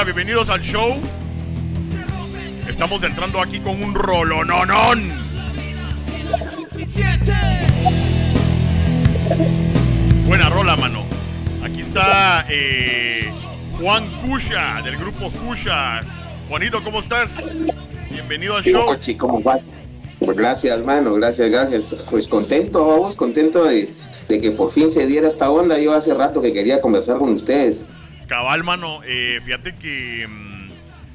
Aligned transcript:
Bienvenidos 0.00 0.48
al 0.48 0.60
show. 0.62 0.96
Estamos 2.68 3.04
entrando 3.04 3.40
aquí 3.40 3.60
con 3.60 3.80
un 3.80 3.94
rolononón. 3.94 5.12
Buena 10.26 10.50
rola, 10.50 10.76
mano. 10.76 11.04
Aquí 11.62 11.82
está 11.82 12.46
eh, 12.48 13.30
Juan 13.78 14.10
Cusha, 14.22 14.82
del 14.82 14.96
grupo 14.96 15.30
Cusha. 15.30 16.00
Juanito, 16.48 16.82
¿cómo 16.82 16.98
estás? 16.98 17.36
Bienvenido 18.10 18.56
al 18.56 18.64
show. 18.64 18.96
¿cómo 19.18 19.40
vas? 19.40 19.60
Pues 20.18 20.36
gracias, 20.36 20.76
hermano, 20.76 21.14
gracias, 21.14 21.48
gracias. 21.48 21.94
Pues 22.10 22.26
contento, 22.26 22.84
vamos, 22.86 23.14
contento 23.14 23.64
de, 23.64 23.88
que 24.28 24.50
por 24.50 24.72
fin 24.72 24.90
se 24.90 25.06
diera 25.06 25.28
esta 25.28 25.48
onda. 25.48 25.78
Yo 25.78 25.92
hace 25.92 26.12
rato 26.12 26.40
que 26.40 26.52
quería 26.52 26.80
conversar 26.80 27.18
con 27.18 27.34
ustedes. 27.34 27.84
Cabal, 28.32 28.64
mano, 28.64 29.02
eh, 29.04 29.42
fíjate 29.44 29.74
que 29.74 30.26
mm, 30.26 30.70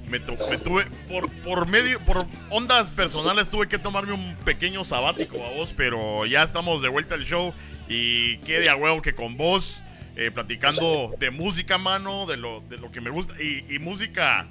me, 0.08 0.20
tuve, 0.20 0.86
por, 1.08 1.32
por 1.42 1.66
medio, 1.66 2.00
por 2.02 2.28
ondas 2.52 2.92
personales 2.92 3.50
tuve 3.50 3.68
que 3.68 3.80
tomarme 3.80 4.14
un 4.14 4.36
pequeño 4.46 4.84
sabático 4.84 5.44
a 5.44 5.50
vos, 5.50 5.74
pero 5.76 6.28
ya 6.28 6.44
estamos 6.44 6.84
de 6.84 6.90
vuelta 6.90 7.16
al 7.16 7.26
show 7.26 7.56
y 7.90 8.38
qué 8.46 8.70
a 8.70 8.76
huevo 8.76 9.02
que 9.02 9.16
con 9.16 9.36
vos, 9.36 9.82
eh, 10.16 10.30
platicando 10.30 11.12
de 11.18 11.32
música, 11.32 11.80
mano, 11.80 12.28
de 12.28 12.38
lo, 12.38 12.62
de 12.70 12.78
lo 12.78 12.92
que 12.92 13.02
me 13.02 13.10
gusta 13.10 13.34
y 13.42 13.80
música 13.80 14.46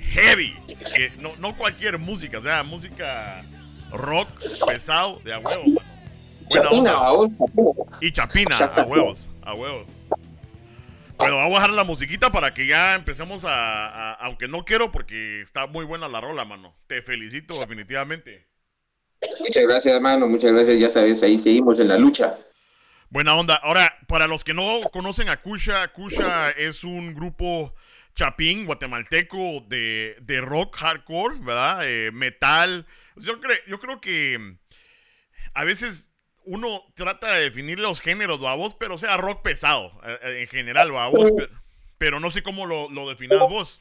heavy. 0.00 0.56
No, 1.18 1.36
no 1.36 1.58
cualquier 1.58 1.98
música, 1.98 2.38
o 2.38 2.42
sea, 2.42 2.64
música 2.64 3.44
rock 3.92 4.28
pesado 4.66 5.20
de 5.26 5.34
a 5.34 5.40
huevos, 5.40 5.84
Y 8.00 8.12
chapina, 8.12 8.56
a 8.56 8.82
huevos, 8.84 9.28
a 9.42 9.52
huevos. 9.52 9.97
Bueno, 11.18 11.36
vamos 11.36 11.58
a 11.58 11.62
dejar 11.62 11.74
la 11.74 11.84
musiquita 11.84 12.30
para 12.30 12.54
que 12.54 12.66
ya 12.66 12.94
empecemos 12.94 13.44
a, 13.44 14.12
Aunque 14.14 14.46
no 14.46 14.64
quiero 14.64 14.92
porque 14.92 15.42
está 15.42 15.66
muy 15.66 15.84
buena 15.84 16.08
la 16.08 16.20
rola, 16.20 16.44
mano. 16.44 16.76
Te 16.86 17.02
felicito 17.02 17.58
definitivamente. 17.58 18.46
Muchas 19.40 19.64
gracias, 19.64 19.94
hermano. 19.94 20.28
Muchas 20.28 20.52
gracias. 20.52 20.78
Ya 20.78 20.88
sabes, 20.88 21.22
ahí 21.24 21.38
seguimos 21.38 21.80
en 21.80 21.88
la 21.88 21.98
lucha. 21.98 22.36
Buena 23.10 23.34
onda. 23.34 23.56
Ahora, 23.56 23.92
para 24.06 24.28
los 24.28 24.44
que 24.44 24.54
no 24.54 24.80
conocen 24.92 25.28
a 25.28 25.40
Kusha, 25.40 25.88
Kusha 25.88 26.50
es 26.50 26.84
un 26.84 27.14
grupo 27.14 27.74
chapín 28.14 28.64
guatemalteco 28.66 29.64
de, 29.66 30.16
de 30.22 30.40
rock 30.40 30.76
hardcore, 30.76 31.38
¿verdad? 31.40 31.80
Eh, 31.84 32.10
metal. 32.12 32.86
Yo, 33.16 33.40
creo, 33.40 33.56
yo 33.66 33.80
creo 33.80 34.00
que 34.00 34.56
a 35.54 35.64
veces 35.64 36.07
uno 36.48 36.80
trata 36.94 37.32
de 37.34 37.42
definir 37.42 37.78
los 37.78 38.00
géneros, 38.00 38.40
vos, 38.40 38.74
pero 38.74 38.96
sea 38.96 39.16
rock 39.16 39.42
pesado, 39.42 39.92
eh, 40.06 40.18
eh, 40.22 40.40
en 40.40 40.46
general, 40.48 40.90
vos, 40.90 41.30
pero, 41.36 41.52
pero, 41.98 42.20
no 42.20 42.30
sé 42.30 42.42
cómo 42.42 42.66
lo, 42.66 42.90
lo 42.90 43.08
definás 43.08 43.40
vos. 43.48 43.80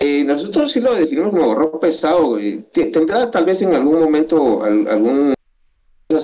nosotros 0.00 0.70
sí 0.70 0.80
lo 0.80 0.94
definimos 0.94 1.30
como 1.30 1.54
rock 1.54 1.80
pesado. 1.80 2.38
Tendrá 2.72 3.30
tal 3.30 3.44
vez 3.44 3.60
en 3.62 3.74
algún 3.74 4.00
momento 4.00 4.62
algún 4.64 5.34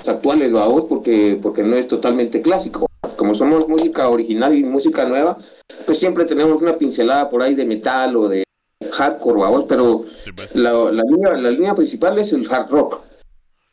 actuales, 0.07 0.51
vos, 0.51 0.85
porque, 0.85 1.37
porque 1.41 1.63
no 1.63 1.75
es 1.75 1.87
totalmente 1.87 2.41
clásico. 2.41 2.87
Como 3.17 3.35
somos 3.35 3.67
música 3.67 4.07
original 4.07 4.55
y 4.55 4.63
música 4.63 5.05
nueva, 5.05 5.37
pues 5.85 5.99
siempre 5.99 6.25
tenemos 6.25 6.61
una 6.61 6.77
pincelada 6.77 7.29
por 7.29 7.41
ahí 7.41 7.55
de 7.55 7.65
metal 7.65 8.15
o 8.15 8.29
de 8.29 8.43
hardcore, 8.91 9.39
vamos, 9.39 9.65
pero 9.67 10.05
pues. 10.35 10.55
la, 10.55 10.91
línea, 10.91 11.33
la 11.33 11.51
línea 11.51 11.75
principal 11.75 12.17
es 12.17 12.31
el 12.31 12.47
hard 12.49 12.69
rock. 12.69 13.01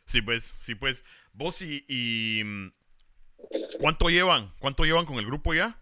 Sí, 0.05 0.21
pues, 0.21 0.55
sí, 0.59 0.75
pues. 0.75 1.03
Vos 1.33 1.61
y, 1.61 2.41
mm, 2.43 2.67
¿Cuánto 3.79 4.09
llevan? 4.09 4.53
¿Cuánto 4.59 4.85
llevan 4.85 5.05
con 5.05 5.17
el 5.17 5.25
grupo 5.25 5.53
ya? 5.53 5.77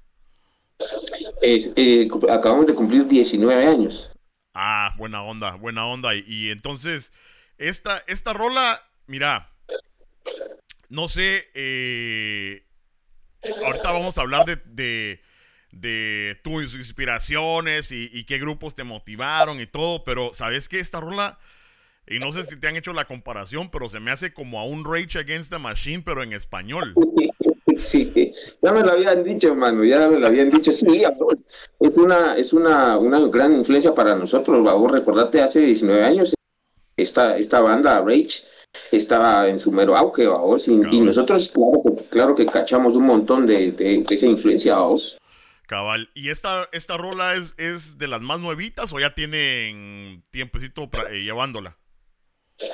Eh, 1.42 2.08
acabamos 2.30 2.66
de 2.66 2.74
cumplir 2.74 3.06
19 3.06 3.66
años. 3.66 4.12
Ah, 4.54 4.96
buena 4.98 5.24
onda, 5.24 5.56
buena 5.56 5.86
onda. 5.86 6.16
Y, 6.16 6.50
entonces, 6.50 7.12
esta, 7.58 8.04
esta 8.08 8.34
rola, 8.34 8.80
mira, 9.06 9.54
no 10.88 11.08
sé, 11.08 11.50
eh, 11.54 12.66
ahorita 13.66 13.92
vamos 13.92 14.18
a 14.18 14.22
hablar 14.22 14.46
de 14.46 15.22
de 15.72 16.40
tus 16.44 16.76
inspiraciones 16.76 17.92
y, 17.92 18.24
qué 18.24 18.38
grupos 18.38 18.76
te 18.76 18.84
motivaron 18.84 19.60
y 19.60 19.68
todo, 19.68 20.04
pero 20.04 20.34
¿sabes 20.34 20.68
qué? 20.68 20.80
Esta 20.80 21.00
rola, 21.00 21.40
y 22.10 22.20
no 22.20 22.32
sé 22.32 22.44
si 22.44 22.60
te 22.60 22.68
han 22.68 22.76
hecho 22.76 22.92
la 22.92 23.06
comparación, 23.06 23.70
pero 23.70 23.88
se 23.88 24.00
me 24.00 24.12
hace 24.12 24.34
como 24.34 24.60
a 24.60 24.66
un 24.66 24.84
Rage 24.84 25.20
Against 25.20 25.52
the 25.52 25.60
Machine, 25.60 26.02
pero 26.04 26.24
en 26.24 26.34
español. 26.34 26.96
Sí, 27.76 28.32
ya 28.62 28.74
me 28.74 28.82
lo 28.82 28.92
habían 28.92 29.24
dicho, 29.24 29.54
mano, 29.54 29.84
ya 29.84 30.08
me 30.08 30.20
lo 30.20 30.28
habían 30.28 30.50
dicho. 30.50 30.72
Sí, 30.72 31.04
es 31.80 31.98
una, 31.98 32.36
es 32.36 32.52
una, 32.52 32.98
una 32.98 33.20
gran 33.28 33.54
influencia 33.56 33.94
para 33.94 34.16
nosotros. 34.16 34.62
Vos 34.64 34.92
recordate, 34.92 35.40
hace 35.40 35.60
19 35.60 36.04
años, 36.04 36.34
esta, 36.98 37.38
esta 37.38 37.62
banda, 37.62 38.02
Rage, 38.02 38.44
estaba 38.92 39.48
en 39.48 39.60
su 39.60 39.72
mero 39.72 39.96
auge, 39.96 40.28
vos, 40.28 40.68
y, 40.68 40.78
nosotros, 40.78 41.50
claro, 41.50 41.84
claro 42.10 42.36
que 42.36 42.46
cachamos 42.46 42.96
un 42.96 43.06
montón 43.06 43.46
de, 43.46 43.72
de, 43.72 44.04
esa 44.10 44.26
influencia, 44.26 44.76
vos. 44.78 45.18
Cabal. 45.68 46.10
¿Y 46.16 46.30
esta, 46.30 46.68
esta 46.72 46.98
rola 46.98 47.36
es, 47.36 47.54
es 47.58 48.00
de 48.00 48.08
las 48.08 48.22
más 48.22 48.40
nuevitas 48.40 48.92
o 48.92 49.00
ya 49.00 49.14
tienen 49.14 50.24
tiempecito 50.32 50.90
eh, 51.12 51.22
llevándola? 51.24 51.78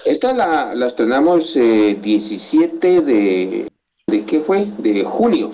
Esta 0.05 0.33
la, 0.33 0.73
la 0.73 0.87
estrenamos 0.87 1.55
eh, 1.55 1.97
17 2.01 3.01
de... 3.01 3.67
¿De 4.07 4.25
qué 4.25 4.39
fue? 4.39 4.65
De 4.77 5.03
junio. 5.03 5.51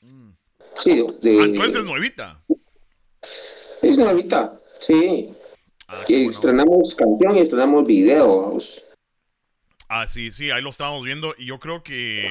Mm. 0.00 0.30
Sí, 0.80 1.06
de... 1.20 1.40
Ah, 1.40 1.44
entonces 1.44 1.76
es 1.80 1.84
nuevita. 1.84 2.42
Es 3.82 3.98
nuevita, 3.98 4.52
sí. 4.80 5.30
Ah, 5.88 6.04
estrenamos 6.08 6.94
canción 6.94 7.36
y 7.36 7.40
estrenamos 7.40 7.84
videos. 7.84 8.84
Ah, 9.94 10.08
sí, 10.08 10.30
sí, 10.30 10.50
ahí 10.50 10.62
lo 10.62 10.70
estamos 10.70 11.04
viendo. 11.04 11.34
Y 11.36 11.44
yo 11.44 11.58
creo 11.58 11.82
que 11.82 12.30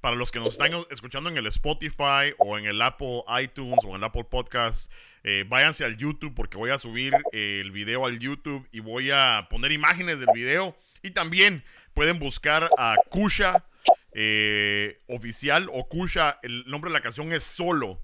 para 0.00 0.16
los 0.16 0.32
que 0.32 0.40
nos 0.40 0.48
están 0.48 0.72
escuchando 0.90 1.30
en 1.30 1.36
el 1.36 1.46
Spotify 1.46 2.34
o 2.38 2.58
en 2.58 2.66
el 2.66 2.82
Apple 2.82 3.22
iTunes 3.40 3.78
o 3.84 3.90
en 3.90 3.98
el 3.98 4.04
Apple 4.04 4.24
Podcast, 4.24 4.90
eh, 5.22 5.44
váyanse 5.46 5.84
al 5.84 5.96
YouTube 5.96 6.34
porque 6.34 6.56
voy 6.56 6.70
a 6.70 6.78
subir 6.78 7.14
el 7.30 7.70
video 7.70 8.06
al 8.06 8.18
YouTube 8.18 8.66
y 8.72 8.80
voy 8.80 9.12
a 9.12 9.46
poner 9.48 9.70
imágenes 9.70 10.18
del 10.18 10.30
video. 10.34 10.76
Y 11.00 11.12
también 11.12 11.62
pueden 11.94 12.18
buscar 12.18 12.68
a 12.76 12.96
Kusha 13.08 13.64
eh, 14.12 14.98
oficial 15.06 15.68
o 15.72 15.88
Kusha, 15.88 16.40
el 16.42 16.64
nombre 16.66 16.90
de 16.90 16.94
la 16.94 17.02
canción 17.02 17.32
es 17.32 17.44
Solo. 17.44 18.02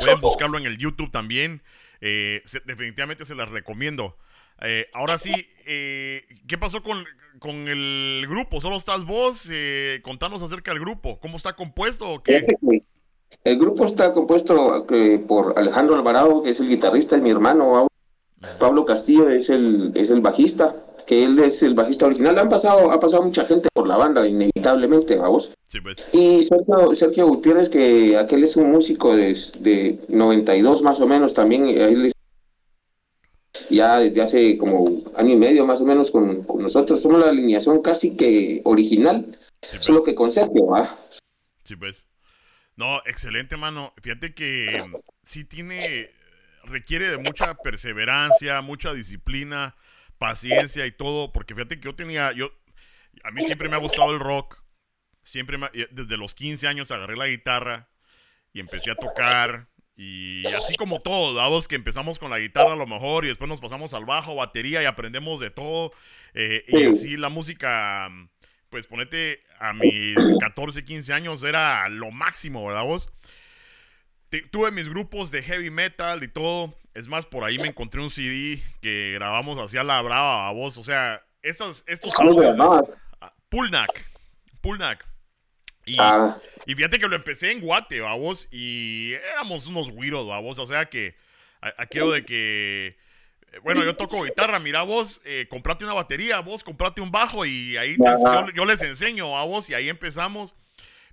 Pueden 0.00 0.20
buscarlo 0.20 0.58
en 0.58 0.66
el 0.66 0.76
YouTube 0.76 1.10
también. 1.10 1.62
Eh, 2.02 2.42
definitivamente 2.66 3.24
se 3.24 3.34
las 3.34 3.48
recomiendo. 3.48 4.18
ahora 4.92 5.16
sí, 5.16 5.32
¿qué 5.64 6.58
pasó 6.60 6.82
con, 6.82 7.06
con 7.38 7.68
el 7.68 8.26
grupo? 8.28 8.60
¿Solo 8.60 8.76
estás 8.76 9.04
vos? 9.04 9.48
Eh, 9.50 10.00
contanos 10.02 10.42
acerca 10.42 10.72
del 10.72 10.80
grupo. 10.80 11.18
¿Cómo 11.20 11.36
está 11.36 11.54
compuesto 11.54 12.08
o 12.08 12.22
qué? 12.22 12.46
El 13.44 13.58
grupo 13.58 13.84
está 13.84 14.12
compuesto 14.12 14.86
eh, 14.90 15.18
por 15.26 15.58
Alejandro 15.58 15.94
Alvarado, 15.94 16.42
que 16.42 16.50
es 16.50 16.60
el 16.60 16.68
guitarrista, 16.68 17.16
y 17.16 17.20
mi 17.20 17.30
hermano 17.30 17.88
Pablo 18.58 18.84
Castillo 18.84 19.28
es 19.30 19.50
el, 19.50 19.92
es 19.94 20.10
el 20.10 20.20
bajista, 20.20 20.74
que 21.06 21.24
él 21.24 21.38
es 21.38 21.62
el 21.62 21.74
bajista 21.74 22.06
original. 22.06 22.38
Han 22.38 22.48
pasado, 22.48 22.90
ha 22.90 23.00
pasado 23.00 23.22
mucha 23.22 23.44
gente 23.44 23.68
por 23.72 23.88
la 23.88 23.96
banda, 23.96 24.26
inevitablemente, 24.26 25.16
vamos. 25.16 25.52
Sí, 25.68 25.80
pues. 25.80 26.04
Y 26.12 26.42
Sergio, 26.42 26.94
Sergio 26.94 27.26
Gutiérrez, 27.26 27.68
que 27.68 28.16
aquel 28.16 28.44
es 28.44 28.56
un 28.56 28.70
músico 28.70 29.16
de, 29.16 29.36
de 29.60 29.98
92 30.08 30.82
más 30.82 31.00
o 31.00 31.06
menos, 31.06 31.34
también, 31.34 31.66
él 31.66 32.12
ya 33.70 33.98
desde 33.98 34.22
hace 34.22 34.58
como 34.58 35.02
año 35.16 35.34
y 35.34 35.36
medio 35.36 35.66
más 35.66 35.80
o 35.80 35.84
menos 35.84 36.10
con, 36.10 36.44
nosotros. 36.60 37.02
Somos 37.02 37.20
la 37.20 37.28
alineación 37.28 37.82
casi 37.82 38.16
que 38.16 38.60
original, 38.64 39.26
solo 39.80 40.02
que 40.02 40.14
con 40.14 40.30
Sergio, 40.30 40.66
¿va? 40.66 40.96
Sí, 41.64 41.76
pues. 41.76 42.06
No, 42.76 42.98
excelente, 43.04 43.56
mano. 43.56 43.92
Fíjate 44.00 44.34
que 44.34 44.82
mm, 44.86 44.96
sí 45.24 45.44
tiene, 45.44 46.08
requiere 46.64 47.08
de 47.08 47.18
mucha 47.18 47.54
perseverancia, 47.54 48.62
mucha 48.62 48.92
disciplina, 48.92 49.76
paciencia 50.18 50.86
y 50.86 50.92
todo, 50.92 51.32
porque 51.32 51.54
fíjate 51.54 51.80
que 51.80 51.84
yo 51.84 51.94
tenía, 51.94 52.32
yo, 52.32 52.50
a 53.24 53.30
mí 53.30 53.42
siempre 53.42 53.68
me 53.68 53.76
ha 53.76 53.80
gustado 53.80 54.10
el 54.12 54.20
rock, 54.20 54.62
siempre, 55.22 55.58
desde 55.90 56.16
los 56.16 56.34
15 56.34 56.66
años 56.68 56.90
agarré 56.90 57.16
la 57.16 57.26
guitarra 57.26 57.88
y 58.52 58.60
empecé 58.60 58.90
a 58.90 58.94
tocar 58.94 59.71
y 59.96 60.46
así 60.46 60.74
como 60.76 61.00
todo, 61.02 61.34
dados 61.34 61.68
que 61.68 61.74
empezamos 61.76 62.18
con 62.18 62.30
la 62.30 62.38
guitarra 62.38 62.72
a 62.72 62.76
lo 62.76 62.86
mejor 62.86 63.24
y 63.24 63.28
después 63.28 63.48
nos 63.48 63.60
pasamos 63.60 63.92
al 63.94 64.04
bajo, 64.06 64.34
batería 64.34 64.82
y 64.82 64.86
aprendemos 64.86 65.38
de 65.40 65.50
todo. 65.50 65.92
Eh, 66.34 66.64
y 66.68 66.84
así 66.84 67.16
la 67.16 67.28
música, 67.28 68.08
pues 68.70 68.86
ponete 68.86 69.42
a 69.60 69.72
mis 69.74 70.16
14, 70.40 70.82
15 70.84 71.12
años 71.12 71.42
era 71.42 71.88
lo 71.88 72.10
máximo, 72.10 72.66
¿verdad 72.66 72.84
vos? 72.84 73.10
tuve 74.50 74.70
mis 74.70 74.88
grupos 74.88 75.30
de 75.30 75.42
heavy 75.42 75.70
metal 75.70 76.22
y 76.22 76.28
todo. 76.28 76.74
Es 76.94 77.06
más, 77.08 77.26
por 77.26 77.44
ahí 77.44 77.58
me 77.58 77.68
encontré 77.68 78.00
un 78.00 78.08
CD 78.10 78.58
que 78.80 79.12
grabamos 79.14 79.58
hacia 79.58 79.84
la 79.84 80.00
brava, 80.00 80.48
a 80.48 80.52
vos. 80.52 80.78
O 80.78 80.82
sea, 80.82 81.22
estos, 81.42 81.84
estos 81.86 82.14
¿Cómo 82.14 82.32
se 82.32 82.38
audios- 82.38 82.52
llamaba? 82.56 82.82
Ah, 83.20 83.34
Pulnak. 83.50 83.90
Pulnak. 84.62 85.06
Y, 85.84 85.96
Ah, 85.98 86.36
y 86.66 86.74
fíjate 86.74 86.98
que 86.98 87.08
lo 87.08 87.16
empecé 87.16 87.50
en 87.50 87.60
Guate, 87.60 88.00
babos, 88.00 88.48
y 88.50 89.12
éramos 89.32 89.66
unos 89.66 89.90
güiros, 89.90 90.26
babos, 90.28 90.58
o 90.58 90.66
sea 90.66 90.86
que 90.86 91.16
aquello 91.60 92.10
de 92.10 92.24
que, 92.24 92.96
eh, 93.52 93.58
bueno, 93.64 93.84
yo 93.84 93.96
toco 93.96 94.22
guitarra, 94.24 94.58
mira 94.60 94.82
vos, 94.82 95.20
eh, 95.24 95.46
comprate 95.50 95.84
una 95.84 95.94
batería, 95.94 96.40
vos, 96.40 96.62
comprate 96.64 97.00
un 97.00 97.10
bajo 97.10 97.44
y 97.46 97.76
ahí 97.76 97.96
te- 97.96 98.02
yo, 98.48 98.52
yo 98.54 98.64
les 98.64 98.80
enseño 98.82 99.36
a 99.36 99.44
vos 99.44 99.68
y 99.70 99.74
ahí 99.74 99.88
empezamos. 99.88 100.54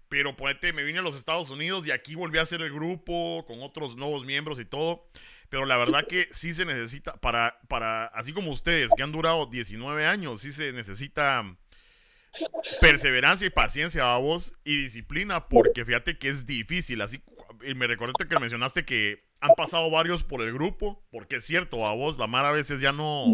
Pero 0.07 0.35
ponete, 0.35 0.73
me 0.73 0.81
vine 0.83 0.97
a 0.97 1.01
los 1.03 1.15
Estados 1.15 1.51
Unidos 1.51 1.85
y 1.85 1.91
aquí 1.91 2.15
volví 2.15 2.39
a 2.39 2.41
hacer 2.41 2.61
el 2.63 2.73
grupo 2.73 3.45
con 3.45 3.61
otros 3.61 3.95
nuevos 3.95 4.25
miembros 4.25 4.59
y 4.59 4.65
todo. 4.65 5.07
Pero 5.49 5.65
la 5.67 5.77
verdad 5.77 6.07
que 6.07 6.27
sí 6.31 6.51
se 6.51 6.65
necesita, 6.65 7.15
para, 7.17 7.59
para 7.67 8.05
así 8.07 8.33
como 8.33 8.49
ustedes 8.51 8.89
que 8.97 9.03
han 9.03 9.11
durado 9.11 9.45
19 9.45 10.07
años, 10.07 10.41
sí 10.41 10.51
se 10.51 10.73
necesita 10.73 11.43
perseverancia 12.81 13.47
y 13.47 13.49
paciencia 13.49 14.13
a 14.13 14.17
vos 14.17 14.53
y 14.63 14.75
disciplina 14.81 15.47
porque 15.47 15.85
fíjate 15.85 16.17
que 16.17 16.29
es 16.29 16.45
difícil. 16.45 17.01
Así, 17.01 17.21
y 17.63 17.73
me 17.73 17.87
recordaste 17.87 18.27
que 18.27 18.39
mencionaste 18.39 18.85
que 18.85 19.23
han 19.41 19.51
pasado 19.55 19.89
varios 19.89 20.23
por 20.23 20.41
el 20.41 20.53
grupo, 20.53 21.01
porque 21.11 21.37
es 21.37 21.45
cierto, 21.45 21.85
a 21.85 21.93
vos 21.93 22.17
la 22.17 22.27
Mara 22.27 22.49
a 22.49 22.53
veces 22.53 22.81
ya 22.81 22.91
no, 22.91 23.25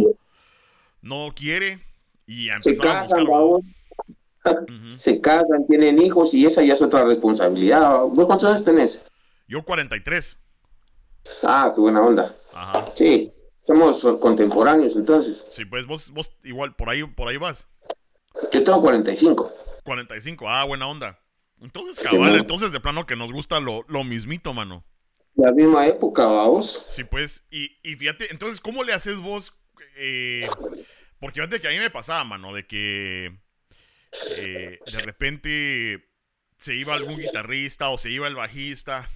no 1.01 1.33
quiere 1.35 1.79
y 2.25 2.49
a 2.49 2.61
se 2.61 2.71
a 2.71 2.81
casan, 2.81 3.27
se 4.97 5.21
casan, 5.21 5.65
tienen 5.67 6.01
hijos 6.01 6.33
y 6.33 6.45
esa 6.45 6.63
ya 6.63 6.73
es 6.73 6.81
otra 6.81 7.03
responsabilidad. 7.05 8.01
¿Vos 8.03 8.25
cuántos 8.25 8.49
años 8.49 8.63
tenés? 8.63 9.03
Yo 9.47 9.63
43. 9.63 10.39
Ah, 11.43 11.71
qué 11.73 11.81
buena 11.81 12.01
onda. 12.01 12.35
Ajá. 12.53 12.85
Sí, 12.93 13.33
somos 13.65 14.03
contemporáneos 14.19 14.95
entonces. 14.95 15.45
Sí, 15.51 15.65
pues 15.65 15.85
vos, 15.85 16.11
vos 16.11 16.31
igual 16.43 16.75
por 16.75 16.89
ahí, 16.89 17.03
por 17.03 17.27
ahí 17.27 17.37
vas. 17.37 17.67
Yo 18.51 18.63
tengo 18.63 18.81
45. 18.81 19.51
45. 19.83 20.49
Ah, 20.49 20.63
buena 20.63 20.87
onda. 20.87 21.19
Entonces, 21.61 22.03
cabal, 22.03 22.35
entonces 22.35 22.71
de 22.71 22.79
plano 22.79 23.05
que 23.05 23.15
nos 23.15 23.31
gusta 23.31 23.59
lo, 23.59 23.85
lo 23.87 24.03
mismito, 24.03 24.53
mano. 24.53 24.83
La 25.35 25.51
misma 25.51 25.87
época, 25.87 26.25
vamos. 26.25 26.87
Sí, 26.89 27.03
pues, 27.03 27.45
y, 27.49 27.77
y 27.83 27.95
fíjate, 27.95 28.31
entonces, 28.31 28.59
¿cómo 28.59 28.83
le 28.83 28.93
haces 28.93 29.19
vos? 29.19 29.53
Eh, 29.97 30.47
porque 31.19 31.41
fíjate 31.41 31.59
que 31.59 31.67
a 31.67 31.71
mí 31.71 31.77
me 31.77 31.89
pasaba, 31.89 32.23
mano, 32.23 32.53
de 32.53 32.65
que 32.65 33.37
eh, 34.37 34.79
de 34.85 35.01
repente 35.03 36.09
se 36.57 36.75
iba 36.75 36.93
algún 36.93 37.17
guitarrista 37.17 37.89
o 37.89 37.97
se 37.97 38.11
iba 38.11 38.27
el 38.27 38.35
bajista 38.35 39.07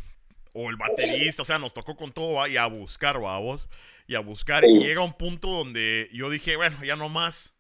o 0.54 0.70
el 0.70 0.76
baterista, 0.76 1.44
o 1.44 1.46
sea, 1.46 1.60
nos 1.60 1.74
tocó 1.74 1.96
con 1.96 2.12
todo, 2.12 2.34
¿va? 2.34 2.50
y 2.50 2.58
a 2.58 2.66
buscar, 2.66 3.24
¿va, 3.24 3.38
vos, 3.38 3.70
y 4.08 4.16
a 4.16 4.20
buscar, 4.20 4.66
y 4.66 4.80
llega 4.80 5.04
un 5.04 5.14
punto 5.14 5.48
donde 5.48 6.10
yo 6.12 6.30
dije, 6.30 6.56
bueno, 6.56 6.84
ya 6.84 6.96
no 6.96 7.08
más, 7.08 7.54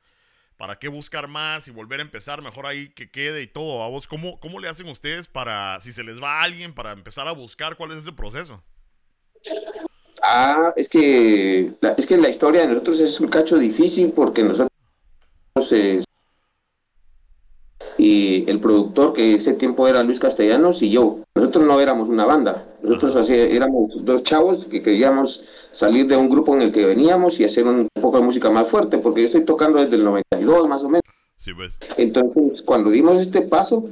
¿para 0.59 0.77
qué 0.77 0.89
buscar 0.89 1.29
más 1.29 1.69
y 1.69 1.71
volver 1.71 2.01
a 2.01 2.03
empezar? 2.03 2.41
Mejor 2.41 2.65
ahí 2.65 2.89
que 2.89 3.09
quede 3.09 3.41
y 3.41 3.47
todo, 3.47 3.79
¿va, 3.79 3.87
vos, 3.87 4.07
¿cómo, 4.07 4.41
cómo 4.41 4.59
le 4.59 4.67
hacen 4.67 4.89
ustedes 4.89 5.29
para, 5.29 5.79
si 5.79 5.93
se 5.93 6.03
les 6.03 6.21
va 6.21 6.41
alguien, 6.41 6.75
para 6.75 6.91
empezar 6.91 7.29
a 7.29 7.31
buscar 7.31 7.77
cuál 7.77 7.91
es 7.91 7.99
ese 7.99 8.11
proceso? 8.11 8.61
Ah, 10.21 10.73
es 10.75 10.89
que 10.89 11.71
la, 11.79 11.91
es 11.91 12.05
que 12.05 12.17
la 12.17 12.27
historia 12.27 12.61
de 12.61 12.67
nosotros 12.67 12.99
es 12.99 13.21
un 13.21 13.29
cacho 13.29 13.57
difícil 13.57 14.11
porque 14.11 14.43
nosotros 14.43 14.69
eh, 15.71 16.03
y 17.97 18.49
el 18.49 18.59
productor 18.59 19.13
que 19.13 19.35
ese 19.35 19.53
tiempo 19.53 19.87
era 19.87 20.03
Luis 20.03 20.19
Castellanos 20.19 20.81
y 20.81 20.91
yo, 20.91 21.19
nosotros 21.35 21.65
no 21.65 21.79
éramos 21.79 22.09
una 22.09 22.25
banda, 22.25 22.67
nosotros 22.83 23.15
así, 23.15 23.33
éramos 23.33 24.05
dos 24.05 24.23
chavos 24.23 24.65
que 24.65 24.81
queríamos 24.81 25.41
salir 25.71 26.07
de 26.07 26.17
un 26.17 26.29
grupo 26.29 26.55
en 26.55 26.61
el 26.61 26.71
que 26.71 26.85
veníamos 26.85 27.39
y 27.39 27.43
hacer 27.43 27.65
un 27.67 27.87
poco 28.01 28.17
de 28.17 28.23
música 28.23 28.49
más 28.49 28.67
fuerte, 28.67 28.97
porque 28.97 29.21
yo 29.21 29.25
estoy 29.25 29.45
tocando 29.45 29.79
desde 29.79 29.95
el 29.95 30.03
92 30.03 30.67
más 30.67 30.83
o 30.83 30.89
menos. 30.89 31.03
Sí, 31.37 31.51
pues. 31.53 31.77
Entonces, 31.97 32.61
cuando 32.61 32.89
dimos 32.89 33.19
este 33.19 33.41
paso, 33.41 33.85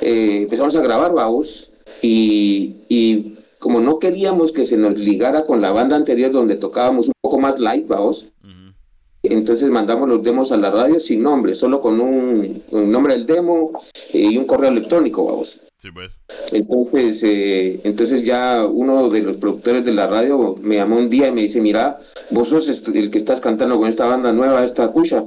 eh, 0.00 0.42
empezamos 0.42 0.74
a 0.76 0.80
grabar 0.82 1.12
baús 1.12 1.70
y, 2.02 2.76
y 2.88 3.36
como 3.58 3.80
no 3.80 3.98
queríamos 3.98 4.52
que 4.52 4.64
se 4.64 4.76
nos 4.76 4.96
ligara 4.98 5.46
con 5.46 5.60
la 5.60 5.72
banda 5.72 5.96
anterior 5.96 6.30
donde 6.30 6.56
tocábamos 6.56 7.06
un 7.08 7.12
poco 7.20 7.38
más 7.38 7.58
light 7.58 7.86
baús, 7.86 8.26
Ujú. 8.42 8.74
entonces 9.22 9.68
mandamos 9.70 10.08
los 10.08 10.22
demos 10.22 10.52
a 10.52 10.56
la 10.56 10.70
radio 10.70 10.98
sin 11.00 11.22
nombre, 11.22 11.54
solo 11.54 11.80
con 11.80 12.00
un, 12.00 12.62
un 12.70 12.90
nombre 12.90 13.14
del 13.14 13.26
demo 13.26 13.82
y 14.12 14.36
un 14.36 14.44
correo 14.46 14.70
electrónico, 14.70 15.24
vamos. 15.26 15.60
Sí, 15.80 15.90
pues. 15.92 16.10
Entonces, 16.52 17.22
eh, 17.22 17.80
entonces 17.84 18.24
ya 18.24 18.66
uno 18.66 19.08
de 19.08 19.22
los 19.22 19.36
productores 19.36 19.84
de 19.84 19.92
la 19.94 20.06
radio 20.08 20.56
me 20.60 20.76
llamó 20.76 20.96
un 20.96 21.08
día 21.08 21.28
y 21.28 21.32
me 21.32 21.42
dice, 21.42 21.60
mira, 21.60 21.98
vos 22.30 22.48
sos 22.48 22.68
el 22.88 23.10
que 23.10 23.18
estás 23.18 23.40
cantando 23.40 23.78
con 23.78 23.88
esta 23.88 24.08
banda 24.08 24.32
nueva, 24.32 24.64
esta 24.64 24.88
cucha. 24.90 25.24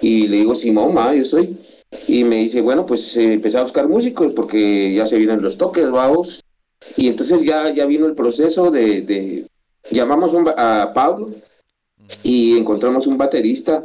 Y 0.00 0.28
le 0.28 0.38
digo, 0.38 0.54
Simón, 0.54 0.94
ma, 0.94 1.14
yo 1.14 1.24
soy. 1.24 1.54
Y 2.08 2.24
me 2.24 2.36
dice, 2.36 2.62
bueno, 2.62 2.86
pues 2.86 3.16
eh, 3.16 3.34
empecé 3.34 3.58
a 3.58 3.62
buscar 3.62 3.88
músicos 3.88 4.32
porque 4.34 4.94
ya 4.94 5.06
se 5.06 5.18
vienen 5.18 5.42
los 5.42 5.58
toques, 5.58 5.90
vamos. 5.90 6.40
Y 6.96 7.08
entonces 7.08 7.42
ya, 7.44 7.68
ya 7.74 7.84
vino 7.84 8.06
el 8.06 8.14
proceso 8.14 8.70
de, 8.70 9.02
de- 9.02 9.46
llamamos 9.90 10.32
un 10.32 10.44
ba- 10.44 10.82
a 10.82 10.92
Pablo 10.94 11.30
y 12.22 12.56
encontramos 12.56 13.06
un 13.06 13.18
baterista, 13.18 13.84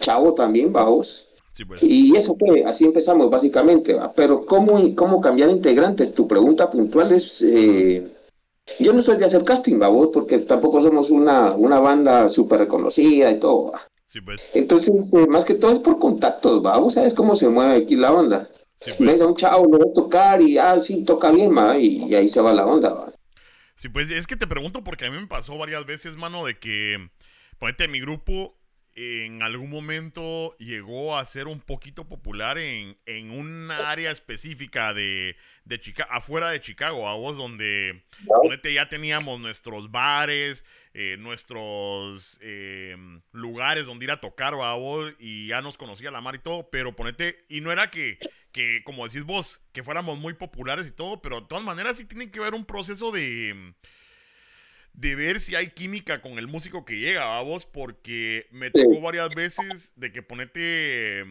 chavo 0.00 0.34
también, 0.34 0.72
vamos. 0.72 1.28
Sí, 1.52 1.66
pues. 1.66 1.82
Y 1.82 2.16
eso 2.16 2.34
fue, 2.38 2.64
así 2.64 2.84
empezamos 2.84 3.30
básicamente, 3.30 3.92
¿va? 3.92 4.10
pero 4.12 4.46
¿cómo, 4.46 4.94
cómo 4.96 5.20
cambiar 5.20 5.50
integrantes? 5.50 6.14
Tu 6.14 6.26
pregunta 6.26 6.70
puntual 6.70 7.12
es, 7.12 7.42
eh, 7.42 8.08
yo 8.80 8.94
no 8.94 9.02
soy 9.02 9.18
de 9.18 9.26
hacer 9.26 9.44
casting, 9.44 9.80
¿va 9.80 9.88
vos? 9.88 10.08
Porque 10.14 10.38
tampoco 10.38 10.80
somos 10.80 11.10
una, 11.10 11.52
una 11.52 11.78
banda 11.78 12.30
súper 12.30 12.60
reconocida 12.60 13.30
y 13.30 13.38
todo, 13.38 13.72
¿va? 13.72 13.82
Sí, 14.06 14.22
pues. 14.22 14.40
Entonces, 14.54 14.94
eh, 15.12 15.26
más 15.28 15.44
que 15.44 15.54
todo 15.54 15.72
es 15.72 15.78
por 15.78 15.98
contactos, 15.98 16.64
¿va? 16.64 16.78
Vos 16.78 16.94
sabes 16.94 17.12
cómo 17.12 17.34
se 17.34 17.50
mueve 17.50 17.84
aquí 17.84 17.96
la 17.96 18.12
onda. 18.12 18.48
Sí, 18.78 18.92
pues. 18.96 19.10
Ves 19.10 19.20
a 19.20 19.26
un 19.26 19.36
chavo, 19.36 19.66
lo 19.70 19.78
ves 19.78 19.92
tocar 19.92 20.40
y, 20.40 20.56
ah, 20.56 20.80
sí, 20.80 21.04
toca 21.04 21.30
bien, 21.30 21.56
¿va? 21.56 21.78
Y, 21.78 22.04
y 22.04 22.14
ahí 22.14 22.30
se 22.30 22.40
va 22.40 22.54
la 22.54 22.64
onda, 22.64 22.94
¿va? 22.94 23.12
Sí, 23.76 23.90
pues 23.90 24.10
es 24.10 24.26
que 24.26 24.36
te 24.36 24.46
pregunto 24.46 24.84
porque 24.84 25.04
a 25.04 25.10
mí 25.10 25.18
me 25.18 25.26
pasó 25.26 25.58
varias 25.58 25.84
veces, 25.84 26.16
mano, 26.16 26.46
de 26.46 26.58
que, 26.58 27.10
ponete, 27.58 27.88
mi 27.88 28.00
grupo 28.00 28.54
en 28.94 29.42
algún 29.42 29.70
momento 29.70 30.56
llegó 30.58 31.16
a 31.16 31.24
ser 31.24 31.46
un 31.46 31.60
poquito 31.60 32.06
popular 32.08 32.58
en, 32.58 32.98
en 33.06 33.30
una 33.30 33.90
área 33.90 34.10
específica 34.10 34.92
de, 34.92 35.36
de 35.64 35.80
Chicago, 35.80 36.10
afuera 36.12 36.50
de 36.50 36.60
Chicago, 36.60 37.08
a 37.08 37.14
vos, 37.14 37.36
donde, 37.36 38.04
ponete, 38.26 38.74
ya 38.74 38.88
teníamos 38.88 39.40
nuestros 39.40 39.90
bares, 39.90 40.64
eh, 40.92 41.16
nuestros 41.18 42.38
eh, 42.42 42.96
lugares 43.32 43.86
donde 43.86 44.04
ir 44.04 44.10
a 44.10 44.18
tocar, 44.18 44.54
a 44.54 44.74
vos, 44.74 45.12
y 45.18 45.46
ya 45.46 45.62
nos 45.62 45.78
conocía 45.78 46.10
la 46.10 46.20
mar 46.20 46.34
y 46.34 46.40
todo, 46.40 46.68
pero 46.70 46.94
ponete, 46.94 47.44
y 47.48 47.60
no 47.60 47.72
era 47.72 47.90
que, 47.90 48.18
que, 48.52 48.82
como 48.84 49.06
decís 49.06 49.24
vos, 49.24 49.62
que 49.72 49.82
fuéramos 49.82 50.18
muy 50.18 50.34
populares 50.34 50.86
y 50.88 50.92
todo, 50.92 51.22
pero 51.22 51.40
de 51.40 51.46
todas 51.46 51.64
maneras 51.64 51.96
sí 51.96 52.04
tiene 52.04 52.30
que 52.30 52.40
haber 52.40 52.54
un 52.54 52.66
proceso 52.66 53.10
de 53.10 53.74
de 54.92 55.14
ver 55.14 55.40
si 55.40 55.54
hay 55.54 55.68
química 55.68 56.20
con 56.20 56.38
el 56.38 56.46
músico 56.46 56.84
que 56.84 56.98
llega, 56.98 57.38
a 57.38 57.42
vos, 57.42 57.66
porque 57.66 58.46
me 58.50 58.70
tocó 58.70 59.00
varias 59.00 59.34
veces 59.34 59.92
de 59.96 60.12
que 60.12 60.22
ponete, 60.22 61.24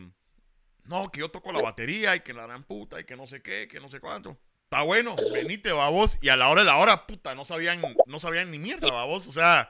no, 0.86 1.12
que 1.12 1.20
yo 1.20 1.30
toco 1.30 1.51
la 1.51 1.62
batería 1.62 2.15
y 2.15 2.22
que 2.22 2.34
la 2.34 2.48
gran 2.48 2.63
puta 2.63 3.00
y 3.00 3.03
que 3.03 3.15
no 3.15 3.25
sé 3.25 3.41
qué, 3.41 3.68
que 3.68 3.80
no 3.80 3.88
sé 3.88 4.00
cuánto. 4.00 4.39
Está 4.63 4.84
bueno, 4.84 5.18
venite, 5.34 5.74
babos, 5.74 6.18
y 6.22 6.30
a 6.30 6.38
la 6.38 6.48
hora 6.48 6.62
de 6.62 6.65
la 6.65 6.77
hora, 6.77 7.06
puta, 7.06 7.36
no 7.36 7.44
sabían, 7.44 7.82
no 8.06 8.20
sabían 8.20 8.51
ni 8.51 8.58
mierda, 8.58 8.89
babos, 8.89 9.27
o 9.27 9.34
sea, 9.34 9.70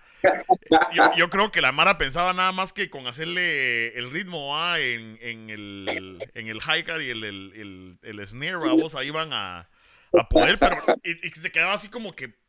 yo, 0.93 1.03
yo 1.17 1.29
creo 1.31 1.51
que 1.51 1.59
la 1.59 1.71
Mara 1.71 1.97
pensaba 1.97 2.33
nada 2.33 2.51
más 2.51 2.71
que 2.71 2.91
con 2.91 3.07
hacerle 3.07 3.97
el 3.97 4.11
ritmo 4.11 4.49
¿va? 4.49 4.79
en, 4.79 5.17
en 5.19 5.49
el, 5.49 6.19
en 6.35 6.47
el 6.47 6.59
y 7.01 7.09
el, 7.09 7.23
el, 7.23 7.51
el, 7.55 7.99
el 8.03 8.27
snare, 8.27 8.59
ahí 8.95 9.09
van 9.09 9.33
a, 9.33 9.69
a 10.13 10.29
poder, 10.29 10.59
pero 10.59 10.77
y, 11.03 11.27
y 11.27 11.29
se 11.31 11.51
quedaba 11.51 11.73
así 11.73 11.89
como 11.89 12.15
que 12.15 12.40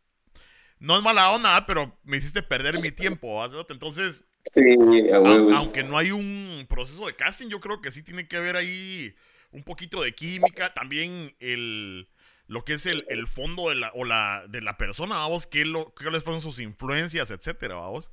no 0.83 0.97
es 0.97 1.03
mala 1.03 1.31
onda, 1.31 1.65
pero 1.65 1.99
me 2.03 2.17
hiciste 2.17 2.43
perder 2.43 2.81
mi 2.81 2.91
tiempo. 2.91 3.35
¿va? 3.35 3.49
Entonces, 3.69 4.25
Sí, 4.53 4.77
a 5.13 5.17
aunque 5.57 5.85
no 5.85 5.97
hay 5.97 6.11
un 6.11 6.67
proceso 6.69 7.07
de 7.07 7.15
casting, 7.15 7.49
yo 7.49 7.61
creo 7.61 7.81
que 7.81 7.93
sí 7.93 8.03
tiene 8.03 8.27
que 8.27 8.37
haber 8.37 8.57
ahí 8.57 9.15
un 9.53 9.63
poquito 9.63 10.03
de 10.03 10.15
química. 10.15 10.75
También 10.75 11.35
el 11.39 12.09
lo 12.49 12.65
que 12.65 12.75
es 12.75 12.87
el, 12.87 13.07
el 13.09 13.27
fondo 13.27 13.69
de 13.69 13.77
la, 13.77 13.93
o 13.95 14.05
la, 14.05 14.45
de 14.49 14.61
la 14.61 14.77
persona, 14.77 15.15
vamos, 15.15 15.47
qué, 15.47 15.65
lo, 15.65 15.95
cuáles 15.95 16.25
fueron 16.25 16.43
sus 16.43 16.59
influencias, 16.59 17.31
etcétera, 17.31 17.77
vamos. 17.77 18.11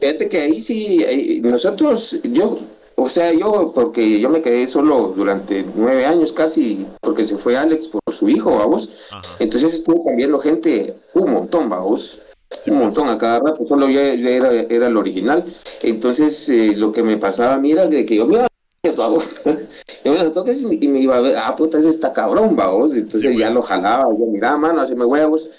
Fíjate 0.00 0.28
que 0.28 0.38
ahí 0.38 0.60
sí, 0.60 1.40
nosotros, 1.44 2.18
yo, 2.22 2.58
o 2.96 3.08
sea, 3.08 3.32
yo, 3.32 3.72
porque 3.74 4.20
yo 4.20 4.30
me 4.30 4.40
quedé 4.40 4.66
solo 4.66 5.12
durante 5.16 5.64
nueve 5.74 6.06
años 6.06 6.32
casi, 6.32 6.86
porque 7.00 7.26
se 7.26 7.36
fue 7.36 7.56
Alex 7.56 7.88
por 7.88 8.00
su 8.12 8.28
hijo, 8.28 8.56
vamos. 8.56 8.90
Ajá. 9.10 9.36
Entonces 9.40 9.74
estuvo 9.74 10.04
cambiando 10.04 10.38
gente 10.38 10.94
un 11.14 11.32
montón, 11.32 11.68
vamos. 11.68 12.20
Un 12.66 12.78
montón 12.78 13.08
a 13.08 13.18
cada 13.18 13.40
rato, 13.40 13.66
solo 13.66 13.88
yo, 13.88 14.00
yo 14.14 14.28
era, 14.28 14.52
era 14.52 14.86
el 14.86 14.96
original. 14.96 15.44
Entonces, 15.82 16.48
eh, 16.48 16.74
lo 16.76 16.92
que 16.92 17.02
me 17.02 17.16
pasaba 17.16 17.54
a 17.54 17.58
mí 17.58 17.72
era 17.72 17.86
de 17.86 18.06
que 18.06 18.16
yo 18.16 18.26
me 18.26 18.34
iba 18.34 18.44
a 18.44 18.48
los 18.88 18.96
vamos. 18.96 19.34
yo 20.04 20.12
me 20.12 20.22
los 20.22 20.32
toques 20.32 20.62
y, 20.62 20.78
y 20.80 20.88
me 20.88 21.00
iba 21.00 21.16
a 21.16 21.20
ver, 21.20 21.36
ah, 21.36 21.54
puta, 21.56 21.78
ese 21.78 21.90
está 21.90 22.12
cabrón, 22.12 22.54
vamos. 22.54 22.94
Entonces 22.94 23.32
Sí, 23.32 23.38
ya 23.38 23.50
lo 23.50 23.60
jalaba, 23.60 24.04
yo, 24.04 24.26
mira, 24.26 24.56
mano, 24.56 24.80
haceme 24.80 25.04
huevos. 25.04 25.50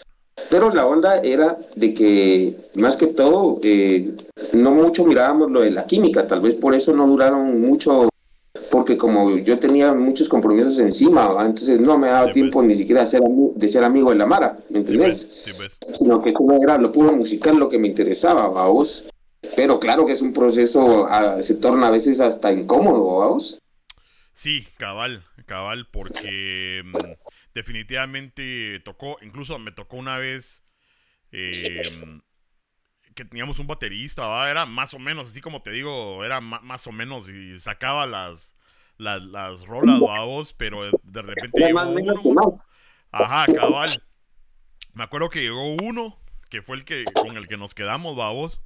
Pero 0.49 0.69
la 0.73 0.85
onda 0.85 1.19
era 1.19 1.57
de 1.75 1.93
que, 1.93 2.55
más 2.75 2.97
que 2.97 3.07
todo, 3.07 3.59
eh, 3.63 4.11
no 4.53 4.71
mucho 4.71 5.05
mirábamos 5.05 5.51
lo 5.51 5.61
de 5.61 5.71
la 5.71 5.85
química, 5.85 6.27
tal 6.27 6.41
vez 6.41 6.55
por 6.55 6.75
eso 6.75 6.93
no 6.93 7.07
duraron 7.07 7.61
mucho, 7.61 8.09
porque 8.69 8.97
como 8.97 9.37
yo 9.37 9.57
tenía 9.59 9.93
muchos 9.93 10.27
compromisos 10.27 10.77
encima, 10.79 11.35
entonces 11.39 11.79
no 11.79 11.97
me 11.97 12.07
daba 12.07 12.31
tiempo 12.31 12.61
ni 12.61 12.75
siquiera 12.75 13.01
de 13.01 13.07
ser, 13.07 13.21
de 13.21 13.67
ser 13.67 13.83
amigo 13.83 14.09
de 14.09 14.17
la 14.17 14.25
Mara, 14.25 14.57
¿me 14.69 14.79
entendés? 14.79 15.29
Sí, 15.43 15.51
pues, 15.55 15.77
pues. 15.79 15.97
Sino 15.97 16.21
que 16.21 16.33
como 16.33 16.61
era 16.61 16.77
lo 16.77 16.91
puro 16.91 17.13
musical 17.13 17.57
lo 17.57 17.69
que 17.69 17.79
me 17.79 17.87
interesaba, 17.87 18.47
vos. 18.67 19.05
Pero 19.55 19.79
claro 19.79 20.05
que 20.05 20.13
es 20.13 20.21
un 20.21 20.33
proceso, 20.33 21.05
ah, 21.09 21.41
se 21.41 21.55
torna 21.55 21.87
a 21.87 21.91
veces 21.91 22.19
hasta 22.19 22.51
incómodo, 22.51 23.19
vamos. 23.19 23.59
Sí, 24.33 24.67
cabal, 24.77 25.23
cabal, 25.45 25.87
porque 25.91 26.81
mm, 26.83 26.97
definitivamente 27.55 28.81
tocó, 28.81 29.17
incluso 29.21 29.57
me 29.57 29.71
tocó 29.71 29.95
una 29.95 30.17
vez 30.17 30.61
em, 31.31 32.21
que 33.15 33.23
teníamos 33.23 33.59
un 33.59 33.67
baterista, 33.67 34.51
era 34.51 34.65
más 34.65 34.93
o 34.93 34.99
menos, 34.99 35.29
así 35.29 35.39
como 35.39 35.63
te 35.63 35.71
digo, 35.71 36.23
era 36.25 36.41
más 36.41 36.85
o 36.85 36.91
menos 36.91 37.29
y 37.29 37.57
sacaba 37.59 38.05
las, 38.05 38.55
las, 38.97 39.23
las 39.23 39.65
rolas, 39.65 39.99
vos, 39.99 40.53
pero 40.53 40.91
de 41.01 41.21
repente 41.21 41.61
llegó 41.61 41.89
uno. 42.23 42.63
Ajá, 43.11 43.45
cabal. 43.53 44.03
Me 44.93 45.05
acuerdo 45.05 45.29
que 45.29 45.41
llegó 45.41 45.75
uno, 45.75 46.19
que 46.49 46.61
fue 46.61 46.75
el 46.75 46.83
que 46.83 47.05
con 47.05 47.37
el 47.37 47.47
que 47.47 47.55
nos 47.55 47.73
quedamos, 47.73 48.17
vamos. 48.17 48.61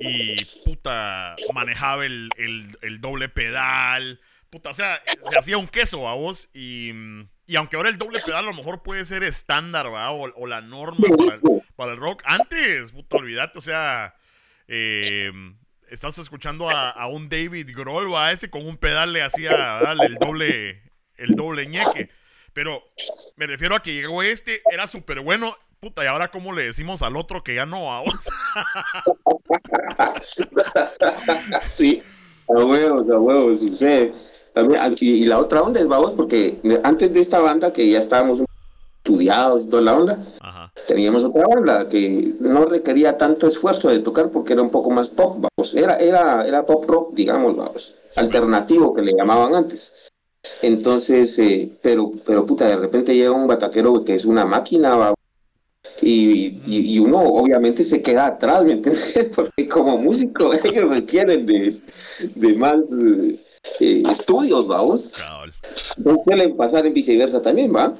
Y 0.00 0.42
puta, 0.64 1.36
manejaba 1.52 2.06
el, 2.06 2.30
el 2.80 3.00
doble 3.02 3.28
pedal 3.28 4.18
puta, 4.52 4.68
o 4.68 4.74
sea, 4.74 5.02
se 5.30 5.38
hacía 5.38 5.56
un 5.56 5.66
queso 5.66 6.06
a 6.06 6.14
vos 6.14 6.50
y, 6.52 6.92
y 7.46 7.56
aunque 7.56 7.76
ahora 7.76 7.88
el 7.88 7.98
doble 7.98 8.20
pedal 8.24 8.44
a 8.44 8.50
lo 8.50 8.54
mejor 8.54 8.82
puede 8.82 9.04
ser 9.04 9.24
estándar, 9.24 9.92
¿va? 9.92 10.10
O, 10.10 10.46
la 10.46 10.60
norma 10.60 11.06
para 11.76 11.92
el, 11.92 11.98
rock. 11.98 12.22
Antes, 12.24 12.92
puta, 12.92 13.16
olvídate, 13.16 13.58
o 13.58 13.62
sea, 13.62 14.14
eh, 14.68 15.32
estás 15.88 16.18
escuchando 16.18 16.70
a, 16.70 17.06
un 17.08 17.28
David 17.28 17.70
Grohl, 17.74 18.12
¿va? 18.12 18.32
Ese 18.32 18.48
con 18.48 18.66
un 18.66 18.76
pedal 18.76 19.12
le 19.12 19.22
hacía 19.22 19.50
dale, 19.56 20.06
el 20.06 20.14
doble, 20.14 20.82
el 21.16 21.34
doble 21.34 21.66
ñeque. 21.66 22.10
Pero 22.52 22.82
me 23.36 23.46
refiero 23.46 23.74
a 23.74 23.82
que 23.82 23.94
llegó 23.94 24.22
este, 24.22 24.62
era 24.70 24.86
súper 24.86 25.20
bueno. 25.20 25.56
Puta, 25.80 26.04
y 26.04 26.06
ahora 26.06 26.30
cómo 26.30 26.52
le 26.52 26.62
decimos 26.64 27.02
al 27.02 27.16
otro 27.16 27.42
que 27.42 27.56
ya 27.56 27.66
no, 27.66 27.92
a 27.92 28.02
vos. 28.02 28.28
sí, 31.74 32.02
a 32.48 32.52
huevos, 32.52 33.10
a 33.10 33.18
huevos, 33.18 33.60
sucede. 33.60 34.12
Y, 35.00 35.24
la 35.24 35.38
otra 35.38 35.62
onda 35.62 35.80
es, 35.80 35.88
vamos, 35.88 36.12
porque 36.12 36.58
antes 36.84 37.12
de 37.12 37.20
esta 37.20 37.40
banda 37.40 37.72
que 37.72 37.88
ya 37.88 38.00
estábamos 38.00 38.42
estudiados 38.98 39.64
y 39.64 39.68
toda 39.68 39.82
la 39.82 39.96
onda, 39.96 40.18
teníamos 40.86 41.24
otra 41.24 41.46
banda 41.46 41.88
que 41.88 42.34
no 42.40 42.66
requería 42.66 43.16
tanto 43.16 43.46
esfuerzo 43.46 43.88
de 43.88 44.00
tocar 44.00 44.30
porque 44.30 44.52
era 44.52 44.62
un 44.62 44.70
poco 44.70 44.90
más 44.90 45.08
pop, 45.08 45.38
vamos, 45.38 45.74
era, 45.74 45.96
era, 45.96 46.46
era 46.46 46.66
pop 46.66 46.84
rock, 46.86 47.14
digamos, 47.14 47.56
vamos, 47.56 47.94
alternativo 48.16 48.94
que 48.94 49.02
le 49.02 49.12
llamaban 49.12 49.54
antes. 49.54 49.92
Entonces, 50.60 51.38
eh, 51.38 51.70
pero, 51.82 52.10
pero 52.26 52.44
puta, 52.44 52.66
de 52.66 52.76
repente 52.76 53.14
llega 53.14 53.30
un 53.30 53.46
bataquero 53.46 54.04
que 54.04 54.14
es 54.14 54.24
una 54.24 54.44
máquina, 54.44 54.94
vamos, 54.96 55.16
y, 56.00 56.60
y, 56.66 56.98
uno 56.98 57.18
obviamente 57.18 57.84
se 57.84 58.02
queda 58.02 58.26
atrás, 58.26 58.64
¿me 58.64 58.72
entiendes? 58.72 59.30
Porque 59.34 59.68
como 59.68 59.98
músico 59.98 60.52
ellos 60.64 60.82
requieren 60.88 61.46
de, 61.46 61.80
de 62.34 62.54
más... 62.56 62.76
Eh, 63.80 64.02
estudios, 64.10 64.66
vamos. 64.66 65.14
No 65.96 66.18
suelen 66.24 66.56
pasar 66.56 66.86
en 66.86 66.94
viceversa 66.94 67.40
también, 67.40 67.74
¿va? 67.74 67.96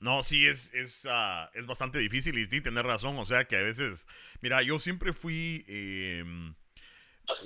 No, 0.00 0.22
sí, 0.22 0.46
es, 0.46 0.72
es, 0.74 1.04
uh, 1.04 1.48
es 1.54 1.66
bastante 1.66 1.98
difícil 1.98 2.36
y 2.36 2.44
sí, 2.46 2.60
tener 2.60 2.84
razón. 2.84 3.18
O 3.18 3.24
sea 3.24 3.44
que 3.44 3.56
a 3.56 3.62
veces, 3.62 4.06
mira, 4.40 4.62
yo 4.62 4.78
siempre 4.78 5.12
fui 5.12 5.64
em, 5.68 6.54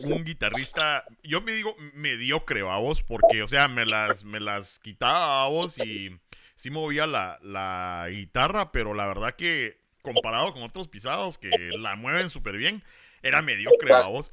un 0.05 0.25
guitarrista, 0.25 1.05
yo 1.23 1.43
me 1.43 1.53
digo 1.53 1.77
mediocre, 1.95 2.63
vos, 2.63 3.03
porque, 3.03 3.43
o 3.43 3.47
sea, 3.47 3.69
me 3.69 3.85
las, 3.85 4.25
me 4.25 4.41
las 4.41 4.79
quitaba 4.79 5.45
a 5.45 5.49
vos 5.49 5.79
y 5.85 6.19
sí 6.55 6.71
movía 6.71 7.07
la, 7.07 7.39
la 7.43 8.07
guitarra, 8.11 8.73
pero 8.73 8.95
la 8.95 9.07
verdad 9.07 9.37
que 9.37 9.79
comparado 10.03 10.53
con 10.53 10.63
otros 10.63 10.89
pisados 10.89 11.37
que 11.37 11.51
la 11.79 11.97
mueven 11.97 12.29
súper 12.29 12.57
bien, 12.57 12.83
era 13.23 13.43
mediocre, 13.43 13.93
a 13.93 14.07
vos. 14.07 14.33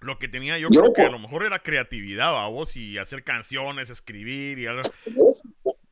Lo 0.00 0.18
que 0.18 0.28
tenía 0.28 0.58
yo, 0.58 0.68
creo 0.68 0.92
que 0.92 1.02
a 1.02 1.10
lo 1.10 1.18
mejor 1.18 1.44
era 1.44 1.58
creatividad, 1.58 2.44
a 2.44 2.48
vos, 2.48 2.76
y 2.76 2.98
hacer 2.98 3.24
canciones, 3.24 3.90
escribir 3.90 4.58
y 4.58 4.66
algo. 4.66 4.82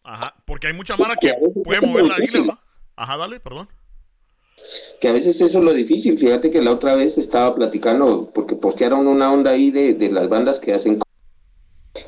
Ajá, 0.04 0.36
porque 0.46 0.68
hay 0.68 0.72
mucha 0.72 0.96
mara 0.96 1.16
que 1.16 1.32
puede 1.64 1.80
mover 1.80 2.04
la 2.04 2.18
guía, 2.18 2.58
Ajá, 2.94 3.16
dale, 3.16 3.40
perdón. 3.40 3.68
Que 5.00 5.08
a 5.08 5.12
veces 5.12 5.40
eso 5.40 5.58
es 5.58 5.64
lo 5.64 5.72
difícil. 5.74 6.16
Fíjate 6.16 6.50
que 6.50 6.62
la 6.62 6.72
otra 6.72 6.94
vez 6.94 7.18
estaba 7.18 7.54
platicando, 7.54 8.30
porque 8.32 8.54
postearon 8.54 9.06
una 9.08 9.32
onda 9.32 9.50
ahí 9.50 9.70
de, 9.70 9.94
de 9.94 10.10
las 10.10 10.28
bandas 10.28 10.60
que 10.60 10.72
hacen. 10.72 11.00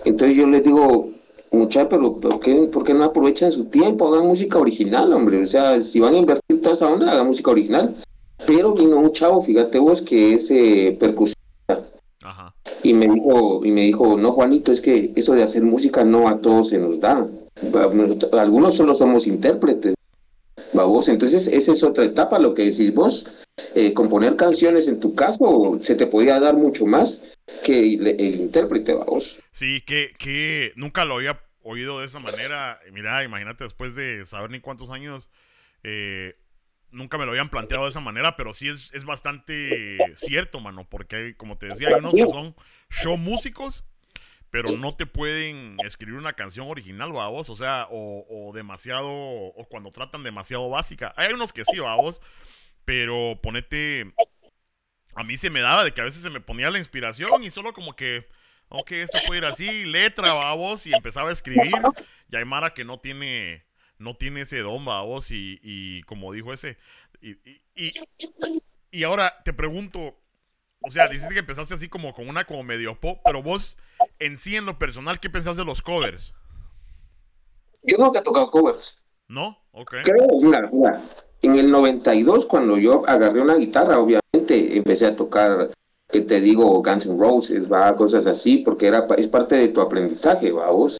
Entonces 0.04 0.36
yo 0.36 0.46
les 0.46 0.62
digo, 0.62 1.10
muchachos, 1.50 1.88
pero 1.90 2.20
¿por 2.20 2.40
qué, 2.40 2.54
¿por 2.72 2.84
qué 2.84 2.94
no 2.94 3.04
aprovechan 3.04 3.52
su 3.52 3.66
tiempo? 3.66 4.12
Hagan 4.12 4.28
música 4.28 4.58
original, 4.58 5.12
hombre. 5.12 5.42
O 5.42 5.46
sea, 5.46 5.82
si 5.82 6.00
van 6.00 6.14
a 6.14 6.18
invertir 6.18 6.62
toda 6.62 6.74
esa 6.74 6.88
onda, 6.88 7.10
hagan 7.10 7.26
música 7.26 7.50
original. 7.50 7.94
Pero 8.46 8.72
vino 8.72 8.98
un 8.98 9.12
chavo, 9.12 9.42
fíjate 9.42 9.78
vos, 9.78 10.00
que 10.00 10.34
es 10.34 10.50
eh, 10.50 10.96
percusión 10.98 11.37
y 12.82 12.94
me 12.94 13.06
dijo, 13.06 13.64
y 13.64 13.70
me 13.70 13.82
dijo, 13.82 14.16
no 14.16 14.32
Juanito, 14.32 14.72
es 14.72 14.80
que 14.80 15.12
eso 15.16 15.34
de 15.34 15.42
hacer 15.42 15.62
música 15.62 16.04
no 16.04 16.28
a 16.28 16.40
todos 16.40 16.68
se 16.68 16.78
nos 16.78 17.00
da. 17.00 17.26
Algunos 18.32 18.74
solo 18.74 18.94
somos 18.94 19.26
intérpretes. 19.26 19.94
Vos, 20.72 21.08
entonces 21.08 21.48
esa 21.48 21.72
es 21.72 21.82
otra 21.82 22.04
etapa, 22.04 22.38
lo 22.38 22.54
que 22.54 22.64
decís 22.64 22.94
vos, 22.94 23.26
eh, 23.74 23.92
componer 23.94 24.36
canciones 24.36 24.86
en 24.86 25.00
tu 25.00 25.14
caso 25.14 25.78
se 25.82 25.94
te 25.94 26.06
podía 26.06 26.38
dar 26.38 26.56
mucho 26.56 26.86
más 26.86 27.22
que 27.64 27.94
el, 27.94 28.40
intérprete, 28.40 28.94
vos. 28.94 29.38
Sí, 29.50 29.80
que, 29.80 30.12
que 30.18 30.72
nunca 30.76 31.04
lo 31.04 31.14
había 31.14 31.40
oído 31.62 32.00
de 32.00 32.06
esa 32.06 32.20
manera. 32.20 32.78
Mira, 32.92 33.22
imagínate 33.24 33.64
después 33.64 33.94
de 33.94 34.24
saber 34.24 34.50
ni 34.50 34.60
cuántos 34.60 34.90
años, 34.90 35.30
eh, 35.82 36.34
nunca 36.90 37.18
me 37.18 37.24
lo 37.24 37.32
habían 37.32 37.50
planteado 37.50 37.84
de 37.84 37.90
esa 37.90 38.00
manera, 38.00 38.36
pero 38.36 38.52
sí 38.52 38.68
es, 38.68 38.92
es 38.94 39.04
bastante 39.04 39.98
cierto, 40.16 40.60
mano, 40.60 40.88
porque 40.88 41.34
como 41.36 41.58
te 41.58 41.66
decía, 41.66 41.88
hay 41.88 41.94
unos 41.94 42.14
que 42.14 42.26
son 42.26 42.54
show 42.90 43.16
músicos, 43.16 43.84
pero 44.50 44.76
no 44.78 44.92
te 44.94 45.06
pueden 45.06 45.76
escribir 45.84 46.18
una 46.18 46.32
canción 46.32 46.68
original, 46.68 47.12
vos, 47.12 47.50
o 47.50 47.54
sea, 47.54 47.86
o, 47.90 48.52
demasiado, 48.54 49.08
o 49.08 49.66
cuando 49.68 49.90
tratan 49.90 50.22
demasiado 50.22 50.68
básica. 50.70 51.12
Hay 51.16 51.32
unos 51.32 51.52
que 51.52 51.64
sí, 51.64 51.78
vos, 51.80 52.20
pero 52.84 53.38
ponete, 53.42 54.14
a 55.14 55.24
mí 55.24 55.36
se 55.36 55.50
me 55.50 55.60
daba 55.60 55.84
de 55.84 55.92
que 55.92 56.00
a 56.00 56.04
veces 56.04 56.22
se 56.22 56.30
me 56.30 56.40
ponía 56.40 56.70
la 56.70 56.78
inspiración 56.78 57.44
y 57.44 57.50
solo 57.50 57.74
como 57.74 57.94
que, 57.94 58.26
ok, 58.70 58.92
esto 58.92 59.18
puede 59.26 59.40
ir 59.40 59.46
así, 59.46 59.84
letra, 59.84 60.32
vos, 60.54 60.86
y 60.86 60.94
empezaba 60.94 61.28
a 61.28 61.32
escribir, 61.32 61.74
y 62.30 62.36
hay 62.36 62.44
Mara 62.44 62.72
que 62.72 62.84
no 62.84 62.98
tiene 62.98 63.67
no 63.98 64.14
tiene 64.14 64.42
ese 64.42 64.58
don, 64.60 64.84
vos, 64.84 65.30
y, 65.30 65.58
y 65.62 66.02
como 66.02 66.32
dijo 66.32 66.52
ese. 66.52 66.78
Y, 67.20 67.32
y, 67.74 67.92
y, 68.90 69.02
ahora 69.04 69.42
te 69.44 69.52
pregunto, 69.52 70.16
o 70.80 70.90
sea, 70.90 71.08
dices 71.08 71.32
que 71.32 71.40
empezaste 71.40 71.74
así 71.74 71.88
como 71.88 72.14
con 72.14 72.28
una 72.28 72.44
como 72.44 72.62
medio 72.62 72.98
pop, 72.98 73.18
pero 73.24 73.42
vos 73.42 73.76
en 74.18 74.36
sí, 74.38 74.56
en 74.56 74.66
lo 74.66 74.78
personal, 74.78 75.20
¿qué 75.20 75.30
pensás 75.30 75.56
de 75.56 75.64
los 75.64 75.82
covers? 75.82 76.34
Yo 77.82 77.96
nunca 77.98 78.20
he 78.20 78.22
tocado 78.22 78.50
covers. 78.50 78.98
¿No? 79.26 79.58
Ok. 79.72 79.96
Creo, 80.04 80.26
mira, 80.40 80.70
mira, 80.72 81.02
en 81.42 81.56
el 81.56 81.70
92, 81.70 82.46
cuando 82.46 82.78
yo 82.78 83.02
agarré 83.06 83.40
una 83.40 83.56
guitarra, 83.56 83.98
obviamente 83.98 84.76
empecé 84.76 85.06
a 85.06 85.16
tocar, 85.16 85.70
que 86.08 86.22
te 86.22 86.40
digo, 86.40 86.82
Guns 86.82 87.06
N' 87.06 87.18
Roses, 87.18 87.70
va, 87.70 87.94
cosas 87.94 88.26
así, 88.26 88.58
porque 88.58 88.86
era, 88.86 89.06
es 89.18 89.28
parte 89.28 89.56
de 89.56 89.68
tu 89.68 89.80
aprendizaje, 89.80 90.50
va, 90.50 90.70
vos. 90.70 90.98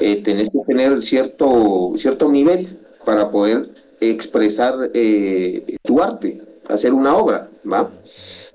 Eh, 0.00 0.22
tenés 0.22 0.48
que 0.50 0.58
tener 0.66 1.00
cierto, 1.02 1.92
cierto 1.96 2.28
nivel 2.28 2.68
para 3.04 3.30
poder 3.30 3.68
expresar 4.00 4.90
eh, 4.94 5.76
tu 5.82 6.02
arte, 6.02 6.40
hacer 6.68 6.92
una 6.92 7.16
obra, 7.16 7.48
¿va? 7.70 7.88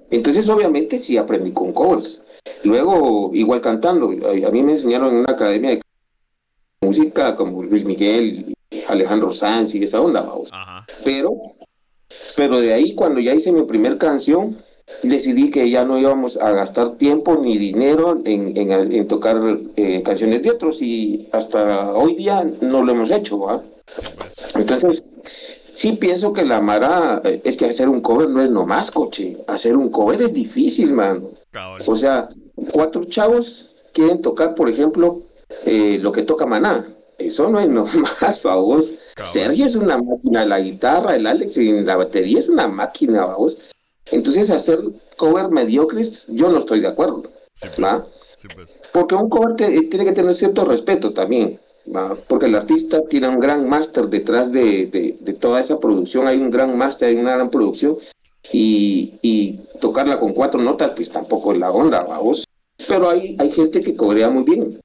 Entonces, 0.09 0.49
obviamente, 0.49 0.99
sí 0.99 1.17
aprendí 1.17 1.51
con 1.51 1.71
covers. 1.71 2.21
Luego, 2.63 3.31
igual 3.33 3.61
cantando, 3.61 4.09
a, 4.09 4.51
mí 4.51 4.63
me 4.63 4.73
enseñaron 4.73 5.13
en 5.13 5.19
una 5.21 5.33
academia 5.33 5.71
de 5.71 5.81
música 6.81 7.35
como 7.35 7.63
Luis 7.63 7.85
Miguel, 7.85 8.53
Alejandro 8.87 9.31
Sanz 9.31 9.73
y 9.75 9.83
esa 9.83 10.01
onda, 10.01 10.21
vamos. 10.21 10.49
Pero, 11.05 11.31
pero 12.35 12.59
de 12.59 12.73
ahí, 12.73 12.93
cuando 12.93 13.21
ya 13.21 13.33
hice 13.33 13.51
mi 13.51 13.63
primer 13.63 13.97
canción, 13.97 14.57
decidí 15.03 15.49
que 15.49 15.69
ya 15.69 15.85
no 15.85 15.97
íbamos 15.97 16.37
a 16.37 16.51
gastar 16.51 16.95
tiempo 16.95 17.35
ni 17.35 17.57
dinero 17.57 18.21
en, 18.25 18.55
en, 18.55 19.07
tocar 19.07 19.39
eh, 19.75 20.01
canciones 20.03 20.43
de 20.43 20.51
otros 20.51 20.81
y 20.81 21.27
hasta 21.31 21.93
hoy 21.93 22.15
día 22.15 22.43
no 22.61 22.83
lo 22.83 22.91
hemos 22.91 23.11
hecho. 23.11 23.39
¿va? 23.39 23.61
Entonces, 24.55 25.03
sí 25.73 25.93
pienso 25.93 26.33
que 26.33 26.45
la 26.45 26.61
Mara 26.61 27.21
eh, 27.23 27.41
es 27.43 27.57
que 27.57 27.65
hacer 27.65 27.89
un 27.89 28.01
cover 28.01 28.29
no 28.29 28.41
es 28.41 28.49
nomás, 28.49 28.91
coche. 28.91 29.37
Hacer 29.47 29.77
un 29.77 29.89
cover 29.89 30.21
es 30.21 30.33
difícil, 30.33 30.91
man. 30.93 31.23
O 31.85 31.95
sea, 31.95 32.29
cuatro 32.71 33.03
chavos 33.05 33.69
quieren 33.93 34.21
tocar, 34.21 34.55
por 34.55 34.69
ejemplo, 34.69 35.21
eh, 35.65 35.99
lo 36.01 36.11
que 36.11 36.23
toca 36.23 36.45
Maná. 36.45 36.85
eso 37.19 37.47
no 37.49 37.59
es 37.59 37.69
nomás, 37.69 38.43
vos. 38.43 38.93
Sergio 39.23 39.65
es 39.65 39.75
una 39.75 39.97
máquina 39.97 40.45
la 40.45 40.59
guitarra, 40.59 41.15
el 41.15 41.27
Alex 41.27 41.57
en 41.57 41.85
la 41.85 41.95
batería 41.95 42.39
es 42.39 42.49
una 42.49 42.67
máquina, 42.67 43.25
vos. 43.25 43.57
Entonces 44.11 44.49
hacer 44.51 44.79
cover 45.17 45.49
mediocres, 45.49 46.25
yo 46.29 46.49
no 46.49 46.59
estoy 46.59 46.79
de 46.81 46.87
acuerdo. 46.87 47.23
Sí, 47.55 47.81
¿va? 47.81 48.05
Sí, 48.41 48.47
pues. 48.53 48.69
Porque 48.91 49.15
un 49.15 49.29
cover 49.29 49.55
te- 49.55 49.81
tiene 49.83 50.05
que 50.05 50.11
tener 50.11 50.33
cierto 50.35 50.65
respeto 50.65 51.13
también, 51.13 51.59
¿va? 51.95 52.15
porque 52.27 52.47
el 52.47 52.55
artista 52.55 53.01
tiene 53.07 53.27
un 53.29 53.39
gran 53.39 53.67
máster 53.69 54.05
detrás 54.07 54.51
de, 54.51 54.87
de- 54.87 55.17
de 55.19 55.33
toda 55.33 55.61
esa 55.61 55.79
producción, 55.79 56.27
hay 56.27 56.37
un 56.37 56.51
gran 56.51 56.77
máster, 56.77 57.07
hay 57.09 57.15
una 57.15 57.35
gran 57.35 57.49
producción, 57.49 57.97
y, 58.51 59.13
y 59.21 59.59
tocarla 59.79 60.19
con 60.19 60.33
cuatro 60.33 60.59
notas, 60.61 60.91
pues 60.95 61.09
tampoco 61.09 61.53
es 61.53 61.59
la 61.59 61.71
onda, 61.71 62.03
vamos. 62.03 62.43
Pero 62.87 63.09
hay, 63.09 63.35
hay 63.39 63.51
gente 63.51 63.81
que 63.81 63.95
cobrea 63.95 64.29
muy 64.29 64.43
bien. 64.43 64.79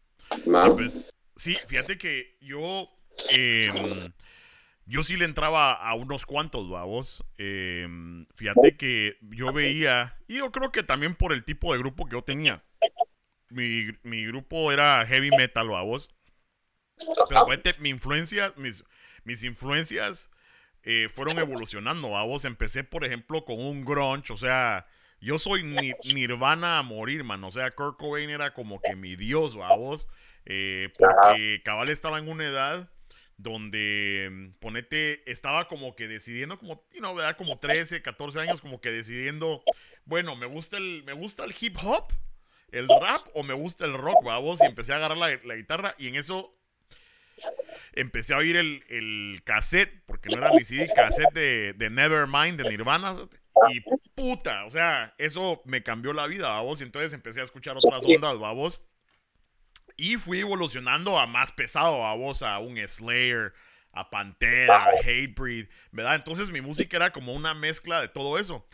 ¿va? 0.52 0.64
Sí, 0.66 0.70
pues. 0.76 0.92
Sí, 1.37 1.54
fíjate 1.66 1.98
que 1.98 2.37
yo. 2.40 2.88
em, 3.30 3.75
yo 4.88 5.02
sí 5.02 5.16
le 5.16 5.25
entraba 5.26 5.73
a 5.73 5.95
unos 5.95 6.25
cuantos, 6.26 6.68
babos. 6.71 7.25
Em, 7.37 8.26
fíjate 8.35 8.76
que 8.76 9.18
yo 9.21 9.52
veía. 9.52 10.16
Y 10.26 10.38
yo 10.38 10.50
creo 10.50 10.73
que 10.73 10.83
también 10.83 11.14
por 11.14 11.33
el 11.33 11.45
tipo 11.45 11.73
de 11.73 11.78
grupo 11.78 12.07
que 12.07 12.12
yo 12.12 12.23
tenía. 12.23 12.64
Mi, 13.50 13.87
mi 14.02 14.26
grupo 14.26 14.73
era 14.73 15.04
heavy 15.07 15.30
metal, 15.30 15.68
babos. 15.68 16.09
Pero 17.28 17.47
fíjate, 17.47 17.75
mi 17.80 17.90
influencia, 17.90 18.52
mis, 18.57 18.83
mis 19.25 19.45
influencias 19.45 20.30
eh, 20.83 21.09
fueron 21.14 21.38
evolucionando, 21.38 22.11
babos. 22.11 22.45
Empecé, 22.45 22.83
por 22.83 23.04
ejemplo, 23.04 23.45
con 23.45 23.61
un 23.61 23.85
grunge, 23.85 24.33
o 24.33 24.37
sea, 24.37 24.87
yo 25.21 25.38
soy 25.38 25.62
ni- 25.64 25.92
Nirvana 26.14 26.78
a 26.78 26.83
morir, 26.83 27.25
man. 27.25 27.45
O 27.45 27.50
sea, 27.50 27.71
Kurt 27.73 27.99
Cobain 27.99 28.30
era 28.30 28.52
como 28.54 28.80
que 28.80 28.97
mi 28.97 29.16
dios, 29.16 29.54
babos. 29.57 30.09
Eh, 30.47 30.90
porque 30.99 31.61
Cabal 31.64 31.90
estaba 31.90 32.18
en 32.18 32.28
una 32.28 32.47
edad 32.47 32.90
donde, 33.38 34.28
mm, 34.30 34.59
ponete, 34.59 35.30
estaba 35.30 35.68
como 35.68 35.97
que 35.97 36.09
decidiendo, 36.09 36.59
como, 36.59 36.85
you 36.92 36.99
know, 36.99 37.14
¿verdad? 37.14 37.37
Como 37.37 37.57
13, 37.57 38.02
14 38.02 38.40
años, 38.40 38.61
como 38.61 38.80
que 38.80 38.90
decidiendo, 38.90 39.62
bueno, 40.04 40.37
me 40.37 40.47
gusta 40.47 40.76
el, 40.76 41.04
me 41.04 41.14
gusta 41.14 41.45
el 41.45 41.54
hip 41.59 41.76
hop, 41.83 42.12
el 42.71 42.88
rap 42.88 43.26
o 43.35 43.42
me 43.45 43.54
gusta 43.54 43.87
el 43.87 43.95
rock, 43.95 44.23
babos. 44.25 44.61
Y 44.61 44.66
empecé 44.66 44.92
a 44.92 44.97
agarrar 44.97 45.16
la, 45.16 45.28
la 45.45 45.57
guitarra 45.57 45.95
y 45.99 46.09
en 46.09 46.16
eso 46.16 46.54
empecé 47.95 48.35
a 48.35 48.38
oír 48.38 48.57
el, 48.57 48.83
el 48.88 49.40
cassette, 49.45 50.02
porque 50.04 50.28
no 50.28 50.38
era 50.38 50.50
ni 50.50 50.64
CD, 50.64 50.87
cassette 50.95 51.33
de, 51.33 51.73
de 51.75 51.90
Nevermind 51.90 52.61
de 52.61 52.68
Nirvana. 52.68 53.16
Y 53.71 53.80
puta, 54.14 54.64
o 54.64 54.71
sea, 54.71 55.14
eso 55.18 55.62
me 55.64 55.83
cambió 55.83 56.12
la 56.12 56.26
vida, 56.26 56.49
babos. 56.49 56.80
Y 56.80 56.85
entonces 56.85 57.12
empecé 57.12 57.40
a 57.40 57.45
escuchar 57.45 57.76
otras 57.76 58.04
ondas, 58.04 58.38
babos. 58.38 58.80
Y 59.99 60.17
fui 60.17 60.38
evolucionando 60.38 61.19
a 61.19 61.26
más 61.26 61.50
pesado, 61.50 61.99
babos, 61.99 62.43
a 62.43 62.61
un 62.61 62.78
Slayer, 62.78 63.52
a 63.93 64.09
Pantera, 64.11 64.76
a 64.76 64.90
Hatebreed, 65.00 65.67
¿verdad? 65.90 66.14
Entonces 66.14 66.50
mi 66.50 66.61
música 66.61 66.97
era 66.97 67.11
como 67.11 67.35
una 67.35 67.52
mezcla 67.52 68.00
de 68.00 68.07
todo 68.07 68.38
eso. 68.38 68.64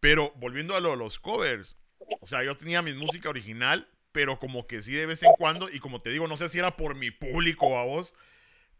Pero 0.00 0.32
volviendo 0.36 0.74
a 0.74 0.80
lo 0.80 0.90
de 0.90 0.96
los 0.96 1.20
covers, 1.20 1.76
o 2.20 2.26
sea, 2.26 2.42
yo 2.42 2.56
tenía 2.56 2.82
mi 2.82 2.94
música 2.94 3.28
original, 3.28 3.88
pero 4.10 4.40
como 4.40 4.66
que 4.66 4.82
sí 4.82 4.92
de 4.92 5.06
vez 5.06 5.22
en 5.22 5.30
cuando, 5.38 5.70
y 5.70 5.78
como 5.78 6.02
te 6.02 6.10
digo, 6.10 6.26
no 6.26 6.36
sé 6.36 6.48
si 6.48 6.58
era 6.58 6.76
por 6.76 6.96
mi 6.96 7.12
público, 7.12 7.78
a 7.78 7.84
vos, 7.84 8.12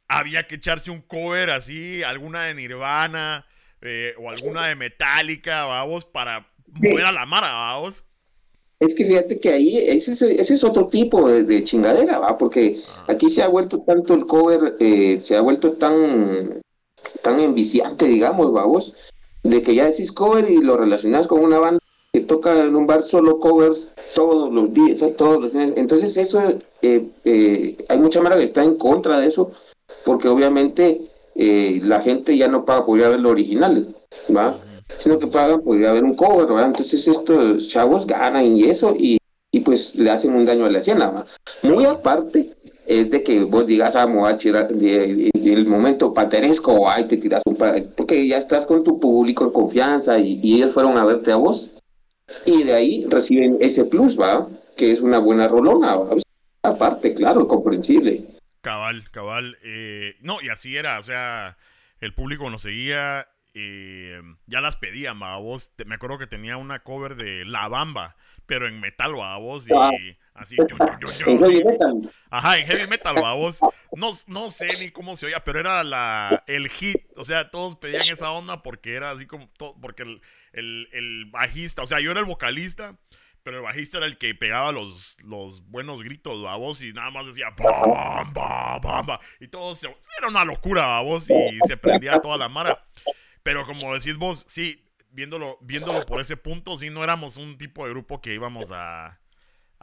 había 0.08 0.48
que 0.48 0.56
echarse 0.56 0.90
un 0.90 1.02
cover 1.02 1.50
así, 1.50 2.02
alguna 2.02 2.42
de 2.42 2.54
Nirvana, 2.54 3.46
eh, 3.80 4.16
o 4.18 4.28
alguna 4.28 4.66
de 4.66 4.74
Metallica, 4.74 5.66
vamos, 5.66 6.04
para 6.04 6.52
mover 6.66 7.04
a 7.04 7.12
la 7.12 7.26
mara, 7.26 7.52
vamos. 7.52 8.04
Es 8.82 8.96
que 8.96 9.04
fíjate 9.04 9.38
que 9.38 9.50
ahí 9.50 9.78
ese 9.78 10.10
es, 10.10 10.22
ese 10.22 10.54
es 10.54 10.64
otro 10.64 10.88
tipo 10.88 11.28
de, 11.28 11.44
de 11.44 11.62
chingadera, 11.62 12.18
¿va? 12.18 12.36
Porque 12.36 12.80
aquí 13.06 13.30
se 13.30 13.40
ha 13.40 13.46
vuelto 13.46 13.78
tanto 13.78 14.12
el 14.12 14.26
cover, 14.26 14.74
eh, 14.80 15.20
se 15.20 15.36
ha 15.36 15.40
vuelto 15.40 15.74
tan, 15.74 16.60
tan 17.22 17.38
enviciante, 17.38 18.06
digamos, 18.06 18.52
vamos, 18.52 18.94
de 19.44 19.62
que 19.62 19.76
ya 19.76 19.84
decís 19.84 20.10
cover 20.10 20.50
y 20.50 20.56
lo 20.62 20.76
relacionas 20.76 21.28
con 21.28 21.44
una 21.44 21.60
banda 21.60 21.78
que 22.12 22.22
toca 22.22 22.60
en 22.60 22.74
un 22.74 22.88
bar 22.88 23.04
solo 23.04 23.38
covers 23.38 23.90
todos 24.16 24.52
los 24.52 24.74
días, 24.74 24.98
¿sabes? 24.98 25.16
todos 25.16 25.40
los 25.40 25.52
días. 25.52 25.70
Entonces 25.76 26.16
eso, 26.16 26.42
eh, 26.82 27.06
eh, 27.24 27.76
hay 27.88 27.98
mucha 27.98 28.20
mara 28.20 28.36
que 28.36 28.42
está 28.42 28.64
en 28.64 28.74
contra 28.74 29.20
de 29.20 29.28
eso, 29.28 29.52
porque 30.04 30.26
obviamente 30.26 31.00
eh, 31.36 31.80
la 31.84 32.00
gente 32.00 32.36
ya 32.36 32.48
no 32.48 32.64
paga 32.64 32.84
por 32.84 32.98
ir 32.98 33.04
a 33.04 33.10
ver 33.10 33.20
lo 33.20 33.30
original, 33.30 33.94
¿va? 34.36 34.58
Sino 34.98 35.18
que 35.18 35.26
pagan 35.26 35.60
por 35.62 35.76
ir 35.76 35.86
a 35.86 35.92
ver 35.92 36.04
un 36.04 36.14
cover, 36.14 36.52
¿va? 36.52 36.66
Entonces 36.66 37.06
estos 37.06 37.68
chavos 37.68 38.06
ganan 38.06 38.44
y 38.44 38.64
eso, 38.64 38.94
y, 38.98 39.18
y 39.50 39.60
pues 39.60 39.94
le 39.96 40.10
hacen 40.10 40.32
un 40.34 40.44
daño 40.44 40.64
a 40.64 40.70
la 40.70 40.78
escena, 40.78 41.10
¿va? 41.10 41.26
Muy 41.62 41.84
aparte 41.84 42.50
es 42.86 43.10
de 43.10 43.22
que 43.22 43.44
vos 43.44 43.66
digas, 43.66 43.96
ah, 43.96 44.06
a 44.28 44.38
tirar 44.38 44.68
el 44.70 45.66
momento 45.66 46.12
pateresco, 46.12 46.90
ay, 46.90 47.04
te 47.04 47.16
tiras 47.16 47.42
un 47.46 47.56
pa-", 47.56 47.74
porque 47.96 48.26
ya 48.26 48.38
estás 48.38 48.66
con 48.66 48.84
tu 48.84 48.98
público 48.98 49.44
en 49.44 49.52
confianza 49.52 50.18
y, 50.18 50.40
y 50.42 50.56
ellos 50.56 50.72
fueron 50.72 50.96
a 50.98 51.04
verte 51.04 51.32
a 51.32 51.36
vos. 51.36 51.70
Y 52.46 52.64
de 52.64 52.74
ahí 52.74 53.06
reciben 53.08 53.58
ese 53.60 53.84
plus, 53.84 54.18
¿va? 54.18 54.46
Que 54.76 54.90
es 54.90 55.00
una 55.00 55.18
buena 55.18 55.48
rolona, 55.48 55.96
¿va? 55.96 56.16
Aparte, 56.62 57.14
claro, 57.14 57.46
comprensible. 57.46 58.22
Cabal, 58.60 59.10
cabal. 59.10 59.56
eh, 59.64 60.14
no, 60.20 60.40
y 60.40 60.48
así 60.48 60.76
era, 60.76 60.98
o 60.98 61.02
sea, 61.02 61.56
el 62.00 62.14
público 62.14 62.48
nos 62.50 62.62
seguía, 62.62 63.26
eh, 63.54 64.20
ya 64.46 64.60
las 64.60 64.76
pedían, 64.76 65.18
vos. 65.18 65.72
Me 65.86 65.94
acuerdo 65.94 66.18
que 66.18 66.26
tenía 66.26 66.56
una 66.56 66.82
cover 66.82 67.16
de 67.16 67.44
La 67.44 67.68
Bamba, 67.68 68.16
pero 68.46 68.66
en 68.66 68.80
metal, 68.80 69.12
vos, 69.14 69.68
y 69.68 69.72
Ah. 69.74 69.90
así, 70.34 70.56
yo, 70.56 70.66
yo, 71.00 71.36
yo. 71.38 72.10
Ajá, 72.30 72.56
en 72.58 72.64
heavy 72.66 72.88
metal, 72.88 73.16
vos. 73.20 73.60
No, 73.94 74.10
no 74.26 74.50
sé 74.50 74.68
ni 74.80 74.90
cómo 74.90 75.16
se 75.16 75.26
oía, 75.26 75.44
pero 75.44 75.60
era 75.60 75.84
la, 75.84 76.42
el 76.46 76.68
hit. 76.68 76.96
O 77.16 77.24
sea, 77.24 77.50
todos 77.50 77.76
pedían 77.76 78.02
esa 78.10 78.30
onda 78.32 78.62
porque 78.62 78.94
era 78.94 79.10
así 79.10 79.26
como. 79.26 79.48
to- 79.50 79.76
porque 79.80 80.02
el, 80.04 80.22
el, 80.52 80.88
el 80.92 81.26
bajista, 81.26 81.82
o 81.82 81.86
sea, 81.86 82.00
yo 82.00 82.10
era 82.10 82.20
el 82.20 82.26
vocalista, 82.26 82.96
pero 83.42 83.58
el 83.58 83.62
bajista 83.64 83.98
era 83.98 84.06
el 84.06 84.16
que 84.18 84.34
pegaba 84.34 84.70
los, 84.72 85.16
los 85.24 85.66
buenos 85.68 86.02
gritos, 86.02 86.46
a 86.48 86.54
voz 86.56 86.82
y 86.82 86.92
nada 86.92 87.10
más 87.10 87.26
decía. 87.26 87.50
Bam, 87.50 88.32
bam, 88.32 88.80
bam, 88.80 89.06
bam", 89.06 89.18
y 89.40 89.48
todo 89.48 89.74
se, 89.74 89.88
era 90.18 90.28
una 90.28 90.44
locura, 90.44 90.96
a 90.96 91.02
voz 91.02 91.28
y 91.28 91.58
se 91.66 91.76
prendía 91.76 92.18
toda 92.20 92.38
la 92.38 92.48
mara. 92.48 92.82
Pero 93.42 93.66
como 93.66 93.92
decís 93.94 94.16
vos, 94.16 94.44
sí, 94.48 94.84
viéndolo, 95.10 95.58
viéndolo 95.60 96.06
por 96.06 96.20
ese 96.20 96.36
punto, 96.36 96.76
sí, 96.76 96.90
no 96.90 97.02
éramos 97.04 97.36
un 97.36 97.58
tipo 97.58 97.84
de 97.84 97.90
grupo 97.90 98.20
que 98.20 98.34
íbamos 98.34 98.70
a 98.72 99.18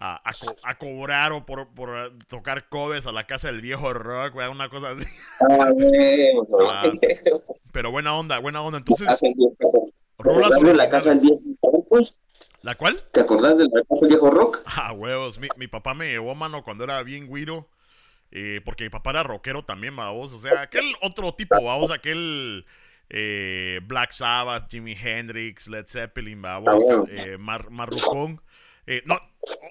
a, 0.02 0.22
a 0.30 0.34
co- 0.34 0.56
a 0.64 0.78
cobrar 0.78 1.34
o 1.34 1.46
por, 1.46 1.74
por 1.74 2.18
tocar 2.30 2.70
covers 2.70 3.06
a 3.06 3.12
la 3.12 3.28
casa 3.28 3.48
del 3.52 3.60
viejo 3.60 3.94
rock, 3.94 4.32
güey, 4.34 4.48
una 4.48 4.70
cosa 4.70 4.92
así. 4.92 5.06
Ah, 5.42 5.70
Ah, 6.62 6.92
Pero 7.74 7.92
buena 7.92 8.16
onda, 8.16 8.40
buena 8.40 8.62
onda. 8.62 8.78
Entonces, 8.78 9.08
rolas 10.18 10.50
¿Te 10.52 10.56
acordás 10.56 10.64
de 10.72 10.74
la 10.76 10.90
casa 10.90 11.10
del 11.10 11.20
viejo 11.20 11.40
rock, 11.64 11.88
pues? 11.90 12.22
¿La 12.62 12.76
cual? 12.76 12.96
¿Te 13.12 13.20
acordás 13.20 13.58
del 13.58 13.70
viejo 14.08 14.32
rock? 14.32 14.62
Ah, 14.66 14.94
huevos. 14.94 15.38
Mi, 15.40 15.50
mi 15.58 15.68
papá 15.68 15.94
me 15.94 16.08
llevó 16.08 16.34
mano 16.34 16.64
cuando 16.64 16.86
era 16.86 17.04
bien 17.04 17.28
guiro. 17.28 17.70
eh, 18.32 18.62
porque 18.64 18.86
mi 18.86 18.90
papá 18.90 19.10
era 19.10 19.24
rockero 19.24 19.66
también, 19.66 19.96
vamos. 19.98 20.34
O 20.34 20.40
sea, 20.40 20.62
aquel 20.62 20.86
otro 21.02 21.34
tipo, 21.34 21.62
vamos, 21.62 21.92
aquel 21.92 22.66
eh, 23.10 23.80
Black 23.84 24.12
Sabbath, 24.12 24.70
Jimi 24.70 24.94
Hendrix, 24.94 25.68
Led 25.68 25.86
Zeppelin, 25.88 26.42
vamos, 26.42 26.76
Ah, 26.90 27.04
eh, 27.10 27.38
mar, 27.38 27.70
marrucón. 27.70 28.42
Eh, 28.86 29.04
no, 29.06 29.20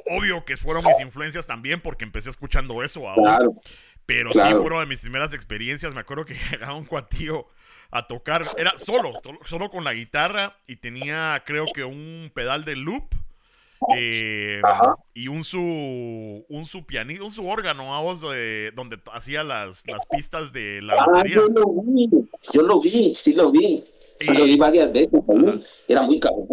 obvio 0.07 0.45
que 0.45 0.57
fueron 0.57 0.85
mis 0.85 1.01
influencias 1.01 1.47
también 1.47 1.81
porque 1.81 2.05
empecé 2.05 2.31
escuchando 2.31 2.83
eso. 2.83 3.03
Claro. 3.15 3.61
Pero 4.07 4.33
sí 4.33 4.41
fueron 4.59 4.81
de 4.81 4.87
mis 4.87 5.03
primeras 5.03 5.35
experiencias. 5.35 5.93
Me 5.95 6.01
acuerdo 6.01 6.25
que 6.25 6.35
llegaba 6.51 6.75
un 6.75 6.85
cuatío 6.85 7.47
a 7.91 8.07
tocar. 8.07 8.43
Era 8.57 8.73
solo, 8.79 9.13
solo 9.45 9.71
con 9.71 9.85
la 9.85 9.93
guitarra. 9.93 10.57
Y 10.67 10.77
tenía, 10.77 11.43
creo 11.45 11.67
que 11.75 11.85
un 11.85 12.31
pedal 12.35 12.65
de 12.65 12.77
loop. 12.77 13.15
Eh, 13.97 14.61
y 15.15 15.29
un 15.29 15.45
su 15.45 16.45
un 16.49 16.65
su 16.65 16.85
pianito, 16.87 17.25
un 17.25 17.33
su 17.33 17.47
órgano, 17.49 17.89
vamos, 17.89 18.21
de- 18.23 18.73
donde 18.75 18.97
t- 18.99 19.11
hacía 19.13 19.45
las, 19.45 19.85
las 19.87 20.07
pistas 20.07 20.53
de 20.53 20.81
la 20.83 20.95
Ah, 20.95 21.07
batería. 21.07 21.37
yo 21.37 21.49
lo 21.49 21.83
vi, 21.83 22.09
yo 22.53 22.63
lo 22.63 22.81
vi, 22.81 23.15
sí 23.15 23.35
lo 23.35 23.51
vi, 23.51 23.85
sí 24.21 24.31
Y- 24.33 24.37
lo 24.37 24.45
vi 24.45 24.57
varias 24.57 24.93
veces, 24.93 25.25
era 25.89 26.03
muy 26.03 26.19
cabrón. 26.21 26.49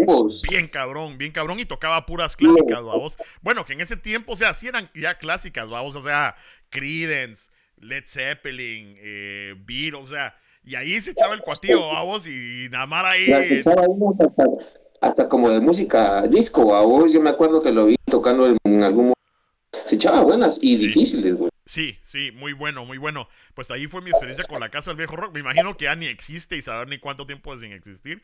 Bien 0.49 0.67
cabrón, 0.67 1.17
bien 1.17 1.31
cabrón. 1.31 1.59
Y 1.59 1.65
tocaba 1.65 2.05
puras 2.05 2.35
clásicas, 2.35 2.83
vamos. 2.83 3.17
Bueno, 3.41 3.65
que 3.65 3.73
en 3.73 3.81
ese 3.81 3.97
tiempo, 3.97 4.33
o 4.33 4.35
sea, 4.35 4.53
sí 4.53 4.67
eran 4.67 4.89
ya 4.95 5.17
clásicas, 5.17 5.69
vamos. 5.69 5.95
O 5.95 6.01
sea, 6.01 6.35
Creedence, 6.69 7.49
Led 7.77 8.03
Zeppelin, 8.07 8.95
eh, 8.99 9.55
Beatles, 9.65 10.03
o 10.03 10.07
sea. 10.07 10.35
Y 10.67 10.73
ahí 10.75 10.99
se 10.99 11.11
echaba 11.11 11.35
el 11.35 11.41
cuatillo, 11.41 11.87
vamos. 11.89 12.25
Y 12.25 12.67
nada 12.71 12.87
más 12.87 13.05
ahí. 13.05 13.61
Hasta, 15.01 15.29
como 15.29 15.49
de 15.49 15.59
música 15.59 16.23
disco, 16.27 16.75
a 16.75 16.81
vos 16.81 17.11
yo 17.11 17.21
me 17.21 17.29
acuerdo 17.29 17.61
que 17.61 17.71
lo 17.71 17.85
vi 17.85 17.95
tocando 18.05 18.47
en, 18.47 18.83
algún 18.83 19.05
momento. 19.05 19.15
Se 19.71 19.95
echaba 19.95 20.21
buenas 20.21 20.57
y 20.61 20.77
Sí. 20.77 20.87
difíciles, 20.87 21.35
güey. 21.35 21.51
Sí, 21.65 21.97
sí, 22.01 22.31
muy 22.31 22.53
bueno, 22.53 22.85
muy 22.85 22.97
bueno. 22.97 23.27
Pues 23.53 23.71
ahí 23.71 23.87
fue 23.87 24.01
mi 24.01 24.11
experiencia 24.11 24.45
con 24.45 24.59
la 24.59 24.69
Casa 24.69 24.91
del 24.91 24.97
Viejo 24.97 25.15
Rock. 25.15 25.33
Me 25.33 25.39
imagino 25.39 25.75
que 25.75 25.85
ya 25.85 25.95
ni 25.95 26.05
existe 26.05 26.55
y 26.55 26.61
saber 26.61 26.87
ni 26.87 26.99
cuánto 26.99 27.25
tiempo 27.25 27.53
es 27.53 27.61
sin 27.61 27.71
existir. 27.71 28.21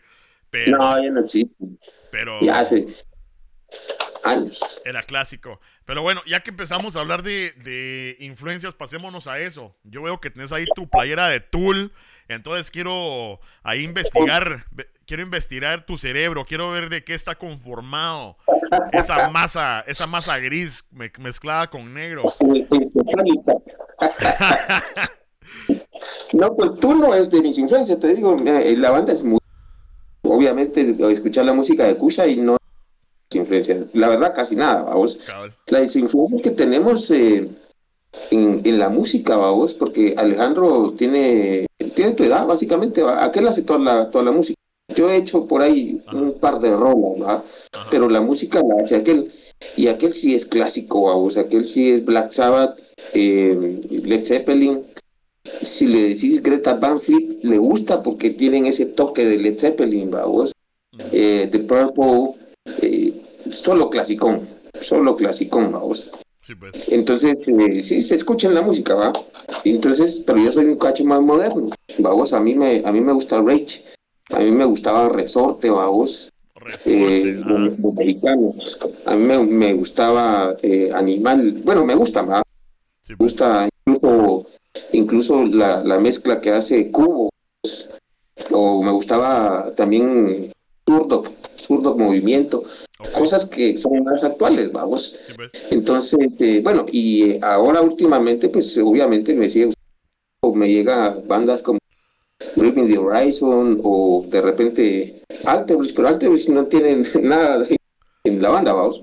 Pero, 0.49 0.77
No, 0.77 1.01
ya 1.01 1.10
no 1.10 1.21
existe. 1.21 1.55
pero, 2.12 2.39
Ya 2.41 2.63
se, 2.63 2.86
años. 4.23 4.81
Era 4.86 5.01
clásico. 5.01 5.60
Pero 5.86 6.01
bueno, 6.01 6.21
ya 6.25 6.41
que 6.41 6.51
empezamos 6.51 6.95
a 6.95 6.99
hablar 6.99 7.23
de, 7.23 7.51
de, 7.63 8.15
influencias, 8.19 8.75
pasémonos 8.75 9.27
a 9.27 9.39
eso. 9.39 9.73
Yo 9.84 10.01
veo 10.03 10.19
que 10.19 10.29
tenés 10.29 10.51
ahí 10.51 10.65
tu 10.75 10.88
playera 10.89 11.27
de 11.27 11.39
Tool. 11.39 11.91
Entonces 12.27 12.71
quiero 12.71 13.39
ahí 13.63 13.84
investigar, 13.84 14.65
quiero 15.12 15.24
investigar 15.24 15.86
tu 15.86 15.97
cerebro, 15.97 16.45
quiero 16.45 16.71
ver 16.71 16.88
de 16.88 17.04
qué 17.04 17.13
está 17.13 17.36
conformado 17.36 18.38
esa 18.93 19.28
masa, 19.28 19.84
esa 19.86 20.08
masa 20.08 20.39
gris 20.39 20.86
mezclada 21.19 21.69
con 21.69 21.93
negro. 21.93 22.24
no, 26.32 26.56
pues 26.56 26.76
Tool 26.76 27.02
no 27.02 27.13
es 27.13 27.30
de 27.30 27.41
mis 27.41 27.58
influencias, 27.58 28.00
te 28.00 28.15
digo, 28.15 28.38
eh, 28.45 28.74
la 28.78 28.91
banda 28.91 29.12
es 29.12 29.21
muy... 29.21 29.39
Obviamente, 30.21 30.95
escuchar 31.12 31.43
la 31.43 31.52
música 31.52 31.84
de 31.84 31.97
Kusha 31.97 32.26
y 32.28 32.38
no 32.38 32.56
influencias. 33.34 33.93
La 33.93 34.08
verdad, 34.08 34.34
casi 34.34 34.56
nada, 34.56 34.84
vamos. 34.84 35.19
Las 35.67 35.93
influencias 35.97 36.41
que 36.41 36.52
tenemos 36.52 37.12
eh, 37.12 37.50
en, 38.30 38.80
la 38.80 38.88
música, 38.88 39.36
vamos, 39.36 39.74
porque 39.74 40.15
Alejandro 40.17 40.93
tiene, 40.97 41.65
tiene 41.95 42.12
tu 42.12 42.24
edad, 42.24 42.47
básicamente. 42.47 43.04
Aquel 43.19 43.50
hace 43.50 43.63
toda 43.63 43.80
la, 43.80 44.10
toda 44.10 44.24
la 44.24 44.32
música. 44.32 44.61
Yo 45.02 45.10
he 45.10 45.18
hecho 45.18 45.48
por 45.48 45.64
ahí 45.64 46.00
un 46.14 46.38
par 46.40 46.60
de 46.60 46.76
rolas, 46.76 47.42
Pero 47.90 48.08
la 48.08 48.22
música 48.22 48.62
la 48.62 48.84
hace 48.84 48.98
aquel. 48.98 49.32
Y 49.76 49.88
aquel 49.88 50.14
sí 50.14 50.36
es 50.36 50.46
clásico, 50.46 51.04
vamos. 51.04 51.38
Aquel 51.38 51.68
sí 51.68 51.90
es 51.90 52.06
Black 52.06 52.30
Sabbath, 52.30 52.78
eh, 53.16 53.82
Led 54.04 54.24
Zeppelin. 54.24 54.80
Si 55.64 55.88
le 55.88 56.10
decís 56.10 56.44
Greta 56.44 56.76
Van 56.76 57.00
Fleet, 57.00 57.40
le 57.42 57.58
gusta 57.58 58.04
porque 58.04 58.30
tienen 58.30 58.68
ese 58.68 58.86
toque 58.86 59.26
de 59.26 59.40
Led 59.40 59.58
Zeppelin, 59.58 60.12
vamos. 60.12 60.54
Eh, 61.12 61.50
The 61.52 61.60
Purple, 61.60 62.36
eh, 62.84 63.12
solo 63.50 63.90
clasicón, 63.90 64.48
solo 64.80 65.16
clasicón, 65.16 65.72
vamos. 65.72 66.12
Sí, 66.42 66.54
pues. 66.54 66.90
Entonces, 66.90 67.38
eh, 67.48 67.82
sí, 67.82 68.02
se 68.02 68.16
escucha 68.16 68.50
en 68.50 68.54
la 68.54 68.62
música, 68.62 68.94
¿va? 68.94 69.14
Entonces, 69.64 70.22
pero 70.28 70.38
yo 70.38 70.52
soy 70.52 70.66
un 70.66 70.78
cacho 70.78 71.04
más 71.06 71.22
moderno, 71.22 71.72
vamos, 71.98 72.34
a 72.34 72.40
mí 72.40 72.54
me, 72.54 72.84
a 72.86 72.92
mí 72.92 73.02
me 73.02 73.14
gusta 73.14 73.42
Rage, 73.42 73.82
a 74.34 74.39
mí 74.39 74.52
me 74.52 74.65
gustaba 74.65 75.10
Resorte, 75.10 75.70
vamos. 75.70 76.32
Eh, 76.86 77.41
los, 77.44 77.80
americanos. 77.91 78.78
A 79.06 79.15
mí 79.15 79.26
me, 79.48 79.74
gustaba 79.74 80.56
eh, 80.62 80.91
Animal, 80.94 81.54
bueno, 81.63 81.86
me 81.86 81.96
gusta 81.96 82.22
más. 82.22 82.44
me 83.10 83.15
gusta 83.15 83.67
incluso, 83.86 84.46
incluso 84.94 85.46
la, 85.46 85.84
la 85.84 86.00
mezcla 86.00 86.39
que 86.39 86.52
hace 86.52 86.91
Cubo. 86.91 87.30
O 88.52 88.84
me 88.84 88.91
gustaba 88.91 89.74
también 89.76 90.52
Zurdo, 90.86 91.24
Zurdo 91.58 91.98
Movimiento 91.98 92.63
cosas 93.10 93.46
que 93.46 93.78
son 93.78 94.04
más 94.04 94.24
actuales, 94.24 94.72
vamos. 94.72 95.17
Pues. 95.36 95.52
Entonces, 95.72 96.20
eh, 96.39 96.62
bueno, 96.63 96.86
y 96.91 97.44
ahora 97.44 97.82
últimamente, 97.82 98.50
pues 98.50 98.78
obviamente 98.78 99.34
me 99.36 99.50
sigue 99.50 99.74
o 100.44 100.56
me 100.56 100.70
llega 100.70 101.17
bandas 101.28 101.62
como 101.62 101.80
Bring 102.56 102.88
the 102.88 102.98
Horizon 102.98 103.80
o 103.84 104.26
de 104.28 104.42
repente 104.42 105.22
Alterbridge, 105.46 105.94
pero 105.94 106.08
Alterbridge 106.08 106.50
no 106.50 106.66
tienen 106.66 107.06
nada 107.22 107.66
en 108.24 108.42
la 108.42 108.50
banda, 108.50 108.74
vamos. 108.74 109.02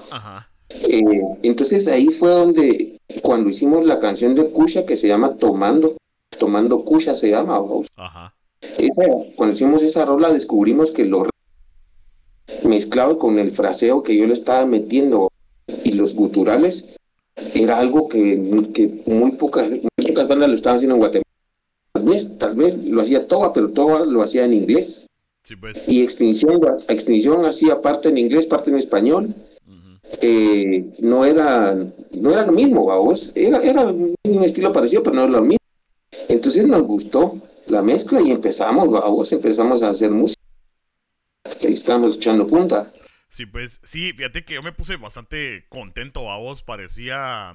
Eh, 0.71 1.21
entonces 1.43 1.89
ahí 1.89 2.09
fue 2.09 2.31
donde, 2.31 2.99
cuando 3.23 3.51
hicimos 3.51 3.87
la 3.87 3.99
canción 3.99 4.35
de 4.35 4.51
Kusha 4.51 4.85
que 4.85 4.97
se 4.97 5.09
llama 5.09 5.35
Tomando, 5.35 5.97
Tomando 6.39 6.85
Kusha 6.85 7.17
se 7.17 7.31
llama, 7.31 7.59
vamos. 7.59 7.87
cuando 9.37 9.55
hicimos 9.55 9.83
esa 9.83 10.05
rola 10.05 10.31
descubrimos 10.31 10.91
que 10.91 11.05
los 11.05 11.29
mezclado 12.65 13.19
con 13.19 13.39
el 13.39 13.51
fraseo 13.51 14.03
que 14.03 14.17
yo 14.17 14.27
le 14.27 14.35
estaba 14.35 14.67
metiendo 14.67 15.29
y 15.85 15.93
los 15.93 16.15
guturales, 16.15 16.97
era 17.55 17.79
algo 17.79 18.09
que, 18.09 18.37
muy, 18.37 19.33
pocas, 19.33 19.69
pocas 19.97 20.29
bandas 20.29 20.49
lo 20.49 20.55
estaban 20.55 20.77
haciendo 20.77 20.97
en 20.97 21.01
Guatemala. 21.01 21.28
Tal 22.09 22.15
vez, 22.15 22.39
tal 22.39 22.55
vez 22.55 22.85
lo 22.85 23.03
hacía 23.03 23.27
Toba, 23.27 23.53
pero 23.53 23.71
Toba 23.71 24.05
lo 24.05 24.23
hacía 24.23 24.45
en 24.45 24.55
inglés. 24.55 25.07
Pues. 25.61 25.89
Y 25.89 26.03
Extinción, 26.03 26.61
Extinción 26.89 27.45
hacía 27.45 27.81
parte 27.81 28.09
en 28.09 28.19
inglés, 28.19 28.47
parte 28.47 28.71
en 28.71 28.79
español. 28.79 29.35
Eh, 30.23 30.91
no 31.01 31.25
era 31.25 31.77
no 32.13 32.33
era 32.33 32.47
lo 32.47 32.53
mismo, 32.53 32.87
vamos. 32.87 33.33
Era, 33.35 33.59
era 33.59 33.85
un 33.87 34.45
estilo 34.45 34.73
parecido, 34.73 35.03
pero 35.03 35.17
no 35.17 35.23
era 35.23 35.33
lo 35.33 35.43
mismo. 35.43 35.59
Entonces 36.29 36.67
nos 36.67 36.83
gustó 36.83 37.41
la 37.67 37.83
mezcla 37.83 38.21
y 38.23 38.31
empezamos, 38.31 38.91
vamos, 38.91 39.33
empezamos 39.33 39.83
a 39.83 39.91
hacer 39.91 40.11
música 40.11 40.39
ahí 41.67 41.73
estamos 41.73 42.17
echando 42.17 42.47
punta. 42.47 42.91
Sí, 43.29 43.47
pues 43.47 43.81
sí, 43.83 44.13
fíjate 44.13 44.45
que 44.45 44.55
yo 44.55 44.63
me 44.63 44.73
puse 44.73 44.97
bastante 44.97 45.67
contento 45.69 46.31
a 46.31 46.39
vos, 46.39 46.63
parecía 46.63 47.53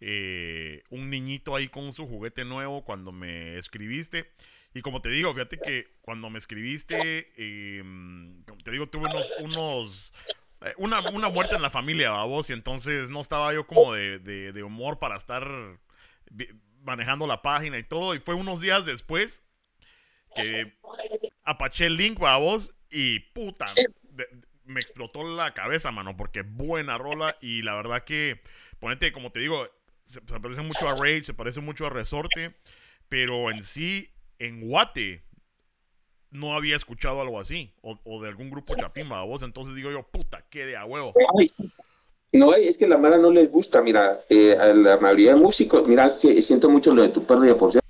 eh, 0.00 0.82
un 0.90 1.10
niñito 1.10 1.56
ahí 1.56 1.68
con 1.68 1.92
su 1.92 2.06
juguete 2.06 2.44
nuevo 2.44 2.84
cuando 2.84 3.12
me 3.12 3.56
escribiste. 3.56 4.30
Y 4.74 4.82
como 4.82 5.00
te 5.00 5.08
digo, 5.08 5.32
fíjate 5.32 5.58
que 5.58 5.96
cuando 6.02 6.28
me 6.28 6.38
escribiste, 6.38 7.26
em, 7.36 8.44
te 8.62 8.70
digo, 8.70 8.86
tuve 8.86 9.08
unos, 9.08 9.32
unos 9.40 10.12
eh, 10.62 10.74
una, 10.78 11.00
una, 11.10 11.28
muerte 11.28 11.54
en 11.54 11.62
la 11.62 11.70
familia, 11.70 12.08
a 12.14 12.24
vos, 12.24 12.50
y 12.50 12.52
entonces 12.52 13.10
no 13.10 13.20
estaba 13.20 13.54
yo 13.54 13.66
como 13.66 13.92
de, 13.94 14.18
de, 14.18 14.62
humor 14.62 14.98
para 14.98 15.16
estar 15.16 15.48
manejando 16.82 17.26
la 17.26 17.42
página 17.42 17.78
y 17.78 17.82
todo. 17.82 18.14
Y 18.14 18.20
fue 18.20 18.34
unos 18.34 18.60
días 18.60 18.84
después 18.84 19.44
que 20.34 20.78
apaché 21.44 21.86
el 21.86 21.96
link, 21.96 22.22
a 22.22 22.36
vos, 22.36 22.74
y 22.90 23.20
puta, 23.20 23.66
me 24.64 24.80
explotó 24.80 25.24
la 25.24 25.52
cabeza, 25.52 25.92
mano, 25.92 26.16
porque 26.16 26.42
buena 26.42 26.98
rola 26.98 27.36
y 27.40 27.62
la 27.62 27.74
verdad 27.74 28.04
que, 28.04 28.42
ponete, 28.78 29.12
como 29.12 29.32
te 29.32 29.40
digo, 29.40 29.68
se, 30.06 30.20
parece 30.22 30.62
mucho 30.62 30.88
a 30.88 30.94
Rage, 30.94 31.24
se 31.24 31.34
parece 31.34 31.60
mucho 31.60 31.86
a 31.86 31.90
Resorte, 31.90 32.54
pero 33.08 33.50
en 33.50 33.62
sí, 33.62 34.08
en 34.38 34.66
Guate, 34.66 35.24
no 36.30 36.54
había 36.54 36.76
escuchado 36.76 37.20
algo 37.20 37.38
así, 37.38 37.74
o, 37.82 38.22
de 38.22 38.28
algún 38.28 38.50
grupo 38.50 38.74
chapimba, 38.76 39.22
vos, 39.24 39.42
entonces 39.42 39.74
digo 39.74 39.90
yo, 39.90 40.02
puta, 40.04 40.44
qué 40.48 40.64
de 40.64 40.76
a 40.76 40.84
huevo. 40.84 41.12
No, 42.32 42.54
es 42.54 42.78
que 42.78 42.88
la 42.88 42.98
mara 42.98 43.18
no 43.18 43.30
les 43.30 43.50
gusta, 43.50 43.82
mira, 43.82 44.18
eh, 44.28 44.56
a 44.58 44.66
la 44.74 44.96
mayoría 44.98 45.34
de 45.34 45.40
músicos, 45.40 45.86
mira, 45.86 46.08
siento 46.08 46.68
mucho 46.68 46.94
lo 46.94 47.02
de 47.02 47.08
tu 47.08 47.24
pérdida, 47.24 47.56
por 47.56 47.70
cierto, 47.70 47.86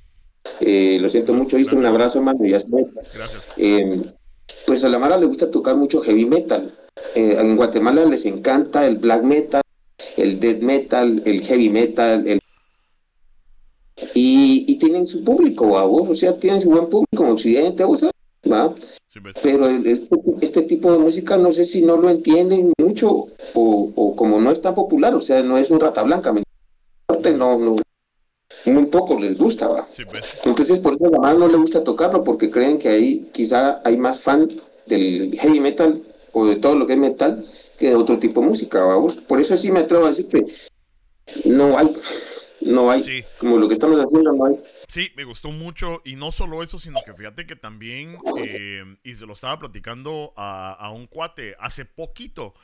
eh, 0.60 0.98
lo 1.00 1.08
siento 1.08 1.32
mucho, 1.32 1.58
hice 1.58 1.76
un 1.76 1.86
abrazo, 1.86 2.20
mano, 2.22 2.44
y 2.44 2.50
ya 2.50 2.56
está. 2.58 2.76
Gracias. 3.14 3.52
Eh, 3.56 4.02
pues 4.66 4.84
a 4.84 4.88
la 4.88 4.98
Mara 4.98 5.16
le 5.16 5.26
gusta 5.26 5.50
tocar 5.50 5.76
mucho 5.76 6.00
heavy 6.00 6.24
metal. 6.24 6.72
Eh, 7.14 7.36
en 7.38 7.56
Guatemala 7.56 8.04
les 8.04 8.24
encanta 8.24 8.86
el 8.86 8.96
black 8.96 9.22
metal, 9.22 9.62
el 10.16 10.40
death 10.40 10.60
metal, 10.60 11.22
el 11.24 11.40
heavy 11.42 11.70
metal, 11.70 12.26
el... 12.26 12.40
Y, 14.14 14.76
tienen 14.78 15.06
su 15.06 15.24
público, 15.24 15.72
o 15.72 16.14
sea, 16.14 16.38
tienen 16.38 16.60
su 16.60 16.70
buen 16.70 16.88
público 16.90 17.24
en 17.24 17.30
Occidente, 17.30 17.84
¿vos 17.84 18.04
¿va? 18.04 18.74
Pues. 18.74 19.34
Pero 19.42 19.66
este 20.42 20.62
tipo 20.62 20.92
de 20.92 20.98
música 20.98 21.38
no 21.38 21.50
sé 21.50 21.64
si 21.64 21.80
no 21.80 21.96
lo 21.96 22.10
entienden 22.10 22.72
mucho 22.78 23.10
o, 23.54 23.92
o 23.94 24.14
como 24.14 24.38
no 24.38 24.50
es 24.50 24.60
tan 24.60 24.74
popular, 24.74 25.14
o 25.14 25.20
sea, 25.20 25.42
no 25.42 25.56
es 25.56 25.70
un 25.70 25.80
rata 25.80 26.02
blanca, 26.02 26.34
no, 27.32 27.58
no, 27.58 27.76
muy 28.66 28.86
poco 28.86 29.18
les 29.18 29.38
gusta, 29.38 29.68
¿va? 29.68 29.86
Pues. 30.10 30.24
Entonces, 30.44 30.78
por 30.78 30.94
eso 30.94 31.24
a 31.24 31.34
no 31.34 31.48
le 31.48 31.56
gusta 31.56 31.84
tocarlo, 31.84 32.24
porque 32.24 32.50
creen 32.50 32.78
que 32.78 32.88
ahí 32.88 33.28
quizá 33.32 33.80
hay 33.84 33.96
más 33.96 34.20
fan 34.20 34.50
del 34.86 35.36
heavy 35.38 35.60
metal 35.60 36.00
o 36.32 36.46
de 36.46 36.56
todo 36.56 36.74
lo 36.74 36.86
que 36.86 36.94
es 36.94 36.98
metal 36.98 37.44
que 37.76 37.88
de 37.88 37.94
otro 37.94 38.18
tipo 38.18 38.40
de 38.40 38.48
música, 38.48 38.82
vamos. 38.82 39.16
Por 39.16 39.40
eso 39.40 39.56
sí 39.56 39.70
me 39.70 39.80
atrevo 39.80 40.04
a 40.04 40.08
decir 40.08 40.28
que 40.28 40.46
no 41.48 41.78
hay, 41.78 41.88
no 42.62 42.90
hay, 42.90 43.24
como 43.38 43.58
lo 43.58 43.68
que 43.68 43.74
estamos 43.74 43.98
haciendo 43.98 44.32
no 44.32 44.46
hay. 44.46 44.60
Sí, 44.88 45.10
me 45.16 45.24
gustó 45.24 45.50
mucho 45.50 46.00
y 46.04 46.16
no 46.16 46.32
solo 46.32 46.62
eso, 46.62 46.78
sino 46.78 47.00
que 47.04 47.12
fíjate 47.12 47.46
que 47.46 47.56
también, 47.56 48.18
eh, 48.38 48.84
y 49.02 49.14
se 49.14 49.26
lo 49.26 49.32
estaba 49.32 49.58
platicando 49.58 50.32
a, 50.36 50.72
a, 50.72 50.90
un 50.90 51.06
cuate 51.06 51.56
hace 51.58 51.84
poquito, 51.84 52.54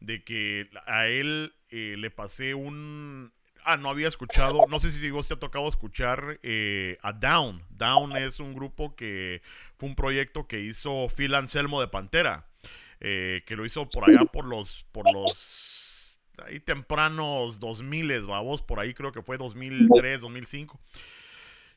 de 0.00 0.24
que 0.24 0.68
a 0.86 1.06
él 1.08 1.52
eh, 1.70 1.96
le 1.98 2.10
pasé 2.10 2.54
un, 2.54 3.32
Ah, 3.64 3.76
no 3.76 3.90
había 3.90 4.08
escuchado, 4.08 4.66
no 4.68 4.80
sé 4.80 4.90
si 4.90 5.10
vos 5.10 5.28
te 5.28 5.34
ha 5.34 5.38
tocado 5.38 5.68
escuchar 5.68 6.40
eh, 6.42 6.98
a 7.02 7.12
Down. 7.12 7.62
Down 7.70 8.16
es 8.16 8.40
un 8.40 8.54
grupo 8.54 8.96
que 8.96 9.40
fue 9.78 9.88
un 9.88 9.94
proyecto 9.94 10.48
que 10.48 10.60
hizo 10.60 11.06
Phil 11.08 11.34
Anselmo 11.34 11.80
de 11.80 11.86
Pantera, 11.86 12.48
eh, 13.04 13.42
que 13.46 13.56
lo 13.56 13.64
hizo 13.64 13.88
por 13.88 14.08
allá 14.08 14.24
por 14.26 14.44
los, 14.44 14.84
por 14.92 15.12
los 15.12 16.20
ahí 16.46 16.60
tempranos 16.60 17.58
2000, 17.58 18.22
vamos, 18.28 18.62
por 18.62 18.78
ahí 18.78 18.94
creo 18.94 19.10
que 19.10 19.22
fue 19.22 19.36
2003, 19.38 20.20
2005. 20.20 20.80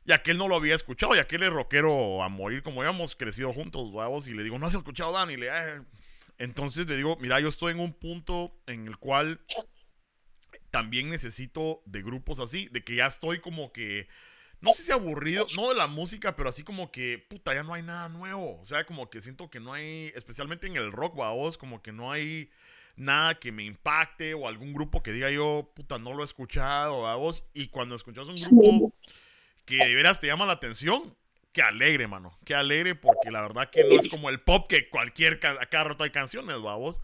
Y 0.05 0.11
aquel 0.11 0.37
no 0.37 0.47
lo 0.47 0.55
había 0.55 0.75
escuchado, 0.75 1.15
y 1.15 1.17
aquel 1.17 1.41
es 1.41 1.51
rockero 1.51 2.21
a 2.21 2.29
morir, 2.29 2.61
como 2.61 2.81
habíamos 2.81 3.15
crecido 3.15 3.51
juntos, 3.51 3.91
vamos, 3.91 4.27
y 4.27 4.35
le 4.35 4.43
digo, 4.43 4.59
¿no 4.59 4.67
has 4.67 4.75
escuchado 4.75 5.13
Dan? 5.13 5.31
Y 5.31 5.37
le, 5.37 5.47
eh". 5.47 5.81
entonces 6.37 6.85
le 6.87 6.95
digo, 6.95 7.17
mira, 7.19 7.39
yo 7.39 7.47
estoy 7.47 7.71
en 7.71 7.79
un 7.79 7.93
punto 7.93 8.55
en 8.67 8.87
el 8.87 8.97
cual 8.97 9.41
también 10.69 11.09
necesito 11.09 11.81
de 11.87 12.03
grupos 12.03 12.39
así, 12.39 12.69
de 12.71 12.83
que 12.83 12.97
ya 12.97 13.07
estoy 13.07 13.39
como 13.39 13.71
que, 13.71 14.07
no 14.61 14.71
sé 14.71 14.83
si 14.83 14.91
aburrido, 14.91 15.45
no 15.55 15.69
de 15.69 15.75
la 15.75 15.87
música, 15.87 16.35
pero 16.35 16.49
así 16.49 16.63
como 16.63 16.91
que, 16.91 17.23
puta, 17.27 17.53
ya 17.53 17.63
no 17.63 17.73
hay 17.73 17.83
nada 17.83 18.09
nuevo. 18.09 18.59
O 18.59 18.65
sea, 18.65 18.85
como 18.85 19.09
que 19.09 19.21
siento 19.21 19.49
que 19.49 19.59
no 19.59 19.73
hay, 19.73 20.11
especialmente 20.15 20.67
en 20.67 20.75
el 20.75 20.91
rock, 20.91 21.15
vos, 21.15 21.57
como 21.57 21.81
que 21.81 21.91
no 21.91 22.11
hay, 22.11 22.49
nada 22.97 23.35
que 23.35 23.51
me 23.51 23.63
impacte 23.63 24.33
o 24.33 24.47
algún 24.47 24.73
grupo 24.73 25.03
que 25.03 25.11
diga 25.11 25.29
yo, 25.29 25.69
puta, 25.73 25.99
no 25.99 26.13
lo 26.13 26.21
he 26.21 26.25
escuchado, 26.25 27.07
a 27.07 27.15
vos. 27.15 27.43
Y 27.53 27.67
cuando 27.67 27.95
escuchas 27.95 28.27
un 28.27 28.35
grupo 28.35 28.93
que 29.65 29.77
de 29.77 29.95
veras 29.95 30.19
te 30.19 30.27
llama 30.27 30.45
la 30.45 30.53
atención, 30.53 31.15
qué 31.51 31.61
alegre, 31.61 32.07
mano. 32.07 32.37
Qué 32.45 32.55
alegre 32.55 32.95
porque 32.95 33.31
la 33.31 33.41
verdad 33.41 33.69
que 33.69 33.83
no 33.83 33.95
es 33.95 34.07
como 34.07 34.29
el 34.29 34.41
pop 34.41 34.67
que 34.67 34.89
cualquier, 34.89 35.39
a 35.45 35.65
cada 35.65 35.85
rato 35.85 36.03
hay 36.03 36.11
canciones, 36.11 36.61
vamos. 36.61 37.01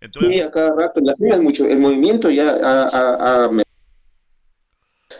Entonces, 0.00 0.34
sí, 0.34 0.40
a 0.40 0.50
cada 0.50 0.74
rato, 0.76 1.00
la 1.00 1.12
es 1.12 1.42
mucho, 1.42 1.66
el 1.66 1.78
movimiento 1.78 2.30
ya 2.30 2.56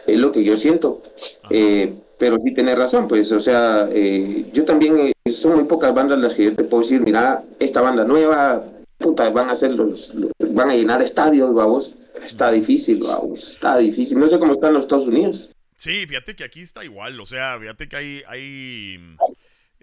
es 0.07 0.19
lo 0.19 0.31
que 0.31 0.43
yo 0.43 0.57
siento. 0.57 1.01
Eh, 1.49 1.93
pero 2.17 2.37
sí 2.43 2.53
tenés 2.53 2.77
razón, 2.77 3.07
pues, 3.07 3.31
o 3.31 3.39
sea, 3.39 3.87
eh, 3.91 4.45
yo 4.53 4.63
también, 4.63 4.97
eh, 4.97 5.31
son 5.31 5.55
muy 5.55 5.63
pocas 5.65 5.93
bandas 5.93 6.19
las 6.19 6.33
que 6.33 6.45
yo 6.45 6.55
te 6.55 6.63
puedo 6.63 6.83
decir, 6.83 7.01
mira, 7.01 7.43
esta 7.59 7.81
banda 7.81 8.05
nueva, 8.05 8.63
puta, 8.97 9.29
van 9.29 9.49
a 9.49 9.53
hacer 9.53 9.73
los, 9.73 10.13
van 10.51 10.69
a 10.69 10.75
llenar 10.75 11.01
estadios, 11.01 11.53
vamos. 11.53 11.93
Está 12.23 12.51
difícil, 12.51 13.01
vamos, 13.03 13.51
está 13.51 13.77
difícil. 13.77 14.17
No 14.17 14.27
sé 14.27 14.39
cómo 14.39 14.53
están 14.53 14.73
los 14.73 14.83
Estados 14.83 15.07
Unidos. 15.07 15.51
Sí, 15.75 16.07
fíjate 16.07 16.35
que 16.35 16.43
aquí 16.43 16.61
está 16.61 16.83
igual, 16.83 17.19
o 17.19 17.25
sea, 17.25 17.59
fíjate 17.59 17.87
que 17.89 17.95
hay, 17.97 18.23
hay, 18.27 19.17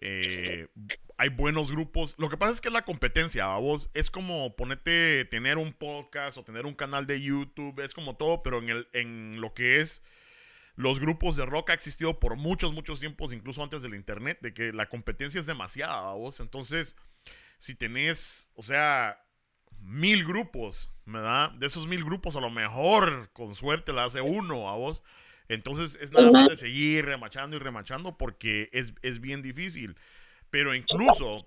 eh, 0.00 0.66
hay 1.22 1.28
buenos 1.28 1.70
grupos. 1.70 2.16
Lo 2.18 2.28
que 2.28 2.36
pasa 2.36 2.50
es 2.50 2.60
que 2.60 2.68
la 2.68 2.84
competencia, 2.84 3.46
vos, 3.54 3.90
es 3.94 4.10
como 4.10 4.56
ponerte, 4.56 5.24
tener 5.26 5.56
un 5.56 5.72
podcast 5.72 6.36
o 6.36 6.42
tener 6.42 6.66
un 6.66 6.74
canal 6.74 7.06
de 7.06 7.22
YouTube, 7.22 7.78
es 7.78 7.94
como 7.94 8.16
todo, 8.16 8.42
pero 8.42 8.58
en, 8.58 8.68
el, 8.70 8.88
en 8.92 9.40
lo 9.40 9.54
que 9.54 9.78
es 9.80 10.02
los 10.74 10.98
grupos 10.98 11.36
de 11.36 11.46
rock 11.46 11.70
ha 11.70 11.74
existido 11.74 12.18
por 12.18 12.34
muchos, 12.34 12.72
muchos 12.72 12.98
tiempos, 12.98 13.32
incluso 13.32 13.62
antes 13.62 13.82
del 13.82 13.94
internet, 13.94 14.38
de 14.42 14.52
que 14.52 14.72
la 14.72 14.88
competencia 14.88 15.38
es 15.38 15.46
demasiada, 15.46 16.12
vos. 16.14 16.40
Entonces, 16.40 16.96
si 17.56 17.76
tenés, 17.76 18.50
o 18.56 18.62
sea, 18.62 19.24
mil 19.78 20.24
grupos, 20.24 20.90
¿verdad? 21.04 21.52
De 21.52 21.66
esos 21.66 21.86
mil 21.86 22.02
grupos, 22.02 22.34
a 22.34 22.40
lo 22.40 22.50
mejor, 22.50 23.30
con 23.32 23.54
suerte, 23.54 23.92
la 23.92 24.06
hace 24.06 24.22
uno 24.22 24.68
a 24.68 24.76
vos. 24.76 25.04
Entonces, 25.46 25.96
es 26.00 26.10
nada 26.10 26.32
más 26.32 26.48
de 26.48 26.56
seguir 26.56 27.04
remachando 27.04 27.56
y 27.56 27.60
remachando 27.60 28.18
porque 28.18 28.70
es, 28.72 28.94
es 29.02 29.20
bien 29.20 29.40
difícil. 29.40 29.96
Pero 30.52 30.74
incluso 30.74 31.38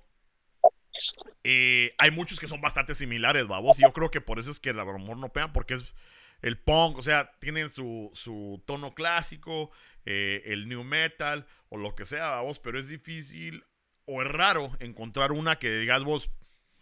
eh, 1.43 1.93
hay 1.99 2.09
muchos 2.09 2.39
que 2.39 2.47
son 2.47 2.59
bastante 2.59 2.95
similares, 2.95 3.45
vos. 3.45 3.77
Y 3.77 3.83
yo 3.83 3.93
creo 3.93 4.09
que 4.09 4.19
por 4.19 4.39
eso 4.39 4.49
es 4.49 4.59
que 4.59 4.71
el 4.71 4.79
amor 4.79 5.15
no 5.15 5.31
pega, 5.31 5.53
porque 5.53 5.75
es 5.75 5.93
el 6.41 6.57
punk, 6.57 6.97
o 6.97 7.01
sea, 7.03 7.37
tienen 7.39 7.69
su, 7.69 8.09
su 8.13 8.63
tono 8.65 8.95
clásico, 8.95 9.69
eh, 10.07 10.41
el 10.45 10.67
new 10.67 10.83
metal 10.83 11.45
o 11.69 11.77
lo 11.77 11.93
que 11.93 12.03
sea, 12.03 12.41
vos, 12.41 12.57
pero 12.57 12.79
es 12.79 12.87
difícil 12.87 13.63
o 14.05 14.23
es 14.23 14.27
raro 14.27 14.71
encontrar 14.79 15.31
una 15.31 15.59
que 15.59 15.69
digas 15.69 16.03
vos, 16.03 16.31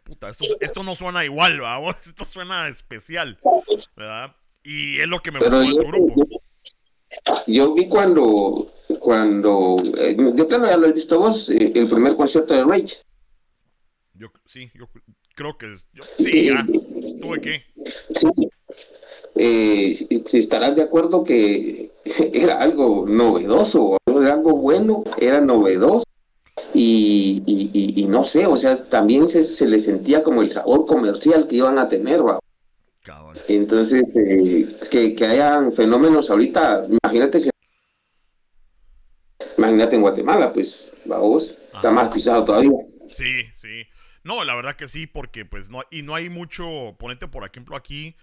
puta, 0.04 0.30
esto, 0.30 0.46
esto 0.62 0.84
no 0.84 0.96
suena 0.96 1.26
igual, 1.26 1.60
vos, 1.60 1.96
esto 2.08 2.24
suena 2.24 2.70
especial, 2.70 3.38
¿verdad? 3.98 4.34
Y 4.64 5.00
es 5.02 5.08
lo 5.08 5.20
que 5.20 5.32
me 5.32 5.40
gustó 5.40 5.60
de 5.60 5.68
tu 5.68 5.88
grupo. 5.88 6.42
Yo 7.48 7.74
vi 7.74 7.90
cuando, 7.90 8.66
cuando, 9.04 9.76
eh, 9.98 10.16
de 10.16 10.46
plano 10.46 10.66
ya 10.66 10.78
lo 10.78 10.88
he 10.88 10.94
visto 10.94 11.20
vos, 11.20 11.50
eh, 11.50 11.74
el 11.76 11.90
primer 11.90 12.16
concierto 12.16 12.54
de 12.54 12.64
Rage. 12.64 13.02
Yo, 14.14 14.30
sí, 14.46 14.72
yo 14.74 14.88
creo 15.36 15.58
que 15.58 15.74
es, 15.74 15.90
sí, 16.18 16.46
ya, 16.46 16.66
tuve 17.22 17.42
que. 17.42 17.64
Sí, 18.16 18.28
eh, 19.36 19.94
si, 19.94 20.38
estarás 20.38 20.74
de 20.76 20.84
acuerdo 20.84 21.26
que 21.26 21.92
era 22.34 22.60
algo 22.60 23.06
novedoso, 23.06 23.98
era 24.06 24.36
algo 24.36 24.56
bueno, 24.56 25.04
era 25.20 25.42
novedoso. 25.42 26.06
Y, 26.74 27.44
y, 27.46 28.06
no 28.06 28.24
sé, 28.24 28.48
o 28.48 28.56
sea, 28.56 28.84
también 28.86 29.28
se, 29.28 29.44
se, 29.44 29.68
le 29.68 29.80
sentía 29.80 30.24
como 30.24 30.42
el 30.42 30.50
sabor 30.50 30.86
comercial 30.86 31.48
que 31.48 31.58
iban 31.58 31.78
a 31.78 31.88
tener, 31.90 32.26
¿va? 32.26 32.40
Entonces, 33.48 34.04
eh, 34.16 34.68
que, 34.90 35.14
que, 35.16 35.26
hayan 35.26 35.74
fenómenos 35.74 36.30
ahorita, 36.30 36.88
imagínate 36.88 37.40
si 37.40 37.50
imagínate 39.74 39.96
en 39.96 40.02
Guatemala, 40.02 40.54
pues, 40.54 40.94
vamos, 41.06 41.58
está 41.74 41.92
más 41.92 42.10
pisado 42.10 42.44
todavía. 42.46 42.72
Sí, 43.08 43.44
sí. 43.54 43.86
No, 44.24 44.44
la 44.44 44.56
verdad 44.56 44.76
que 44.76 44.88
sí, 44.88 45.06
porque 45.06 45.46
pues 45.46 45.70
no, 45.70 45.84
y 45.92 46.02
no 46.02 46.16
hay 46.16 46.30
mucho, 46.30 46.96
ponete 46.98 47.28
por 47.28 47.46
ejemplo 47.46 47.76
aquí, 47.76 48.16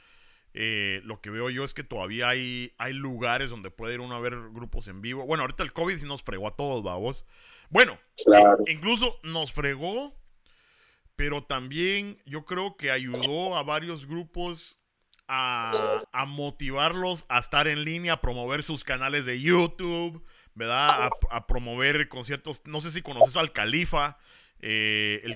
eh, 0.54 1.02
lo 1.04 1.20
que 1.20 1.30
veo 1.30 1.50
yo 1.50 1.62
es 1.62 1.74
que 1.74 1.84
todavía 1.84 2.28
hay, 2.28 2.72
hay 2.78 2.92
lugares 2.94 3.50
donde 3.50 3.70
puede 3.70 3.94
ir 3.94 4.00
uno 4.00 4.14
a 4.14 4.20
ver 4.20 4.34
grupos 4.52 4.88
en 4.88 5.02
vivo. 5.02 5.26
Bueno, 5.26 5.42
ahorita 5.42 5.62
el 5.62 5.72
COVID 5.72 5.96
sí 5.96 6.06
nos 6.06 6.22
fregó 6.22 6.48
a 6.48 6.56
todos, 6.56 6.82
vamos. 6.82 7.26
Bueno, 7.68 7.98
incluso 8.66 9.20
nos 9.22 9.52
fregó, 9.52 10.14
pero 11.16 11.44
también 11.44 12.18
yo 12.24 12.44
creo 12.44 12.76
que 12.76 12.90
ayudó 12.90 13.56
a 13.56 13.62
varios 13.62 14.06
grupos 14.06 14.80
a, 15.28 16.24
motivarlos 16.26 17.26
a 17.28 17.38
estar 17.38 17.68
en 17.68 17.84
línea, 17.84 18.14
a 18.14 18.20
promover 18.20 18.62
sus 18.62 18.82
canales 18.82 19.26
de 19.26 19.40
YouTube, 19.40 20.24
¿verdad? 20.54 21.10
A, 21.30 21.46
promover 21.46 22.08
conciertos. 22.08 22.62
No 22.66 22.80
sé 22.80 22.90
si 22.90 23.02
conoces 23.02 23.36
al 23.36 23.52
Califa. 23.52 24.18
Eh, 24.60 25.22
el, 25.24 25.34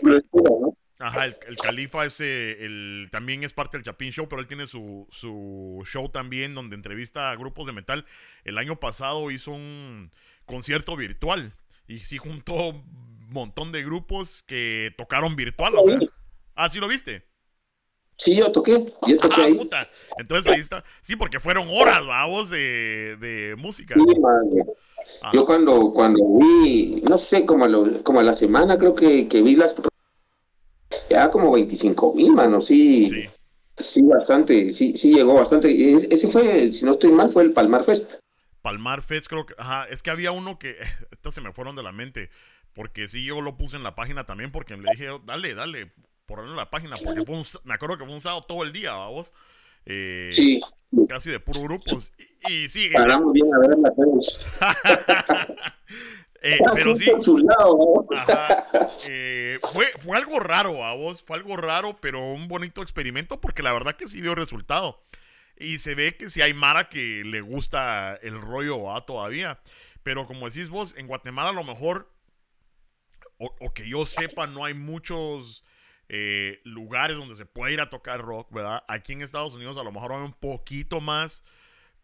Ajá, 1.00 1.27
el, 1.27 1.57
Califa 1.61 2.05
ese, 2.05 2.64
el, 2.64 3.09
también 3.11 3.42
es 3.42 3.53
parte 3.53 3.77
del 3.77 3.85
Chapin 3.85 4.12
Show, 4.12 4.29
pero 4.29 4.40
él 4.40 4.46
tiene 4.46 4.66
su, 4.66 5.07
su 5.11 5.83
show 5.85 6.09
también 6.09 6.55
donde 6.55 6.77
entrevista 6.77 7.31
a 7.31 7.37
grupos 7.37 7.66
de 7.66 7.72
metal. 7.72 8.05
El 8.44 8.59
año 8.59 8.79
pasado 8.79 9.31
hizo 9.31 9.50
un 9.50 10.12
concierto 10.46 10.94
virtual 10.96 11.57
y 11.88 11.98
sí 11.98 12.16
juntó 12.16 12.68
un 12.68 13.27
montón 13.31 13.72
de 13.72 13.83
grupos 13.83 14.44
que 14.44 14.94
tocaron 14.96 15.35
virtual. 15.35 15.72
Ah, 16.55 16.70
¿sí 16.70 16.79
lo 16.79 16.87
viste? 16.87 17.27
Sí, 18.16 18.37
yo 18.38 18.53
toqué, 18.53 18.72
yo 19.09 19.18
toqué 19.18 19.40
ah, 19.40 19.44
ahí. 19.46 19.61
Entonces 20.18 20.53
ahí 20.53 20.61
está. 20.61 20.85
Sí, 21.00 21.16
porque 21.16 21.40
fueron 21.40 21.66
horas, 21.68 22.07
vamos, 22.07 22.50
de, 22.50 23.16
de 23.20 23.57
música. 23.57 23.96
Yo 25.33 25.45
cuando, 25.45 25.93
cuando 25.93 26.21
vi, 26.38 27.03
no 27.09 27.19
sé, 27.19 27.45
como, 27.45 27.67
como 28.03 28.21
a 28.21 28.23
la 28.23 28.35
semana 28.35 28.79
creo 28.79 28.95
que, 28.95 29.29
que 29.29 29.43
vi 29.43 29.57
las 29.57 29.75
ya 31.11 31.31
como 31.31 31.53
25 31.53 32.14
mil, 32.14 32.33
mano, 32.33 32.61
sí, 32.61 33.29
sí. 33.77 34.03
bastante, 34.03 34.73
sí, 34.73 34.97
sí 34.97 35.14
llegó 35.14 35.35
bastante. 35.35 35.69
Ese 35.71 36.29
fue, 36.29 36.73
si 36.73 36.85
no 36.85 36.93
estoy 36.93 37.11
mal, 37.12 37.31
fue 37.31 37.43
el 37.43 37.53
Palmar 37.53 37.85
Fest. 37.85 38.14
Palmar 38.62 39.03
Fest, 39.03 39.27
creo 39.27 39.45
que, 39.45 39.55
ajá, 39.59 39.87
es 39.90 40.03
que 40.03 40.11
había 40.11 40.33
uno 40.33 40.59
que, 40.59 40.77
estos 41.11 41.35
se 41.35 41.40
me 41.40 41.53
fueron 41.53 41.77
de 41.77 41.83
la 41.83 41.93
mente, 41.93 42.31
porque 42.73 43.09
sí, 43.09 43.25
yo 43.25 43.40
lo 43.40 43.57
puse 43.57 43.77
en 43.77 43.83
la 43.83 43.95
página 43.95 44.25
también, 44.25 44.53
porque 44.53 44.77
le 44.77 44.90
dije, 44.90 45.09
dale, 45.27 45.55
dale, 45.55 45.93
por 46.27 46.40
en 46.40 46.57
la 46.57 46.71
página, 46.71 46.97
porque 46.97 47.23
fue 47.25 47.37
un, 47.37 47.45
me 47.64 47.75
acuerdo 47.75 47.99
que 47.99 48.05
fue 48.05 48.14
un 48.14 48.21
sábado 48.21 48.43
todo 48.43 48.62
el 48.62 48.73
día, 48.73 48.93
vamos. 48.93 49.33
Eh, 49.87 50.31
sí. 50.33 50.61
Casi 51.09 51.31
de 51.31 51.40
puro 51.40 51.62
grupos. 51.62 52.12
Y, 52.49 52.68
sí. 52.68 52.90
Paramos 52.92 53.33
bien 53.33 53.47
a 53.53 53.59
ver 53.59 53.77
la 53.79 53.92
Eh, 56.47 56.59
pero 56.75 56.92
sí. 56.92 57.11
Eh, 59.09 59.59
fue, 59.73 59.87
fue 59.99 60.18
algo 60.18 60.38
raro 60.40 60.85
a 60.85 60.94
vos, 60.94 61.23
fue 61.23 61.38
algo 61.38 61.57
raro, 61.57 61.99
pero 62.03 62.20
un 62.20 62.49
bonito 62.49 62.83
experimento 62.83 63.40
porque 63.40 63.62
la 63.62 63.73
verdad 63.73 63.97
que 63.97 64.07
sí 64.07 64.20
dio 64.20 64.35
resultado. 64.35 65.03
Y 65.57 65.79
se 65.79 65.94
ve 65.94 66.16
que 66.18 66.29
si 66.29 66.42
hay 66.42 66.53
Mara 66.53 66.90
que 66.90 67.23
le 67.25 67.40
gusta 67.40 68.16
el 68.16 68.40
rollo 68.42 68.94
a 68.94 69.07
todavía. 69.07 69.61
Pero 70.03 70.27
como 70.27 70.49
decís 70.49 70.68
vos, 70.68 70.94
en 70.99 71.07
Guatemala 71.07 71.49
a 71.49 71.55
lo 71.55 71.64
mejor, 71.64 72.12
o, 73.38 73.73
que 73.73 73.88
yo 73.88 74.05
sepa, 74.05 74.47
no 74.47 74.64
hay 74.64 74.75
muchos 74.75 75.64
eh, 76.09 76.61
lugares 76.64 77.17
donde 77.17 77.35
se 77.35 77.47
puede 77.47 77.75
ir 77.75 77.81
a 77.81 77.90
tocar 77.90 78.21
rock, 78.21 78.53
¿verdad? 78.53 78.85
Aquí 78.88 79.12
en 79.12 79.23
Estados 79.23 79.55
Unidos 79.55 79.77
a 79.77 79.83
lo 79.83 79.93
mejor 79.93 80.12
hay 80.12 80.23
un 80.23 80.33
poquito 80.33 81.01
más 81.01 81.45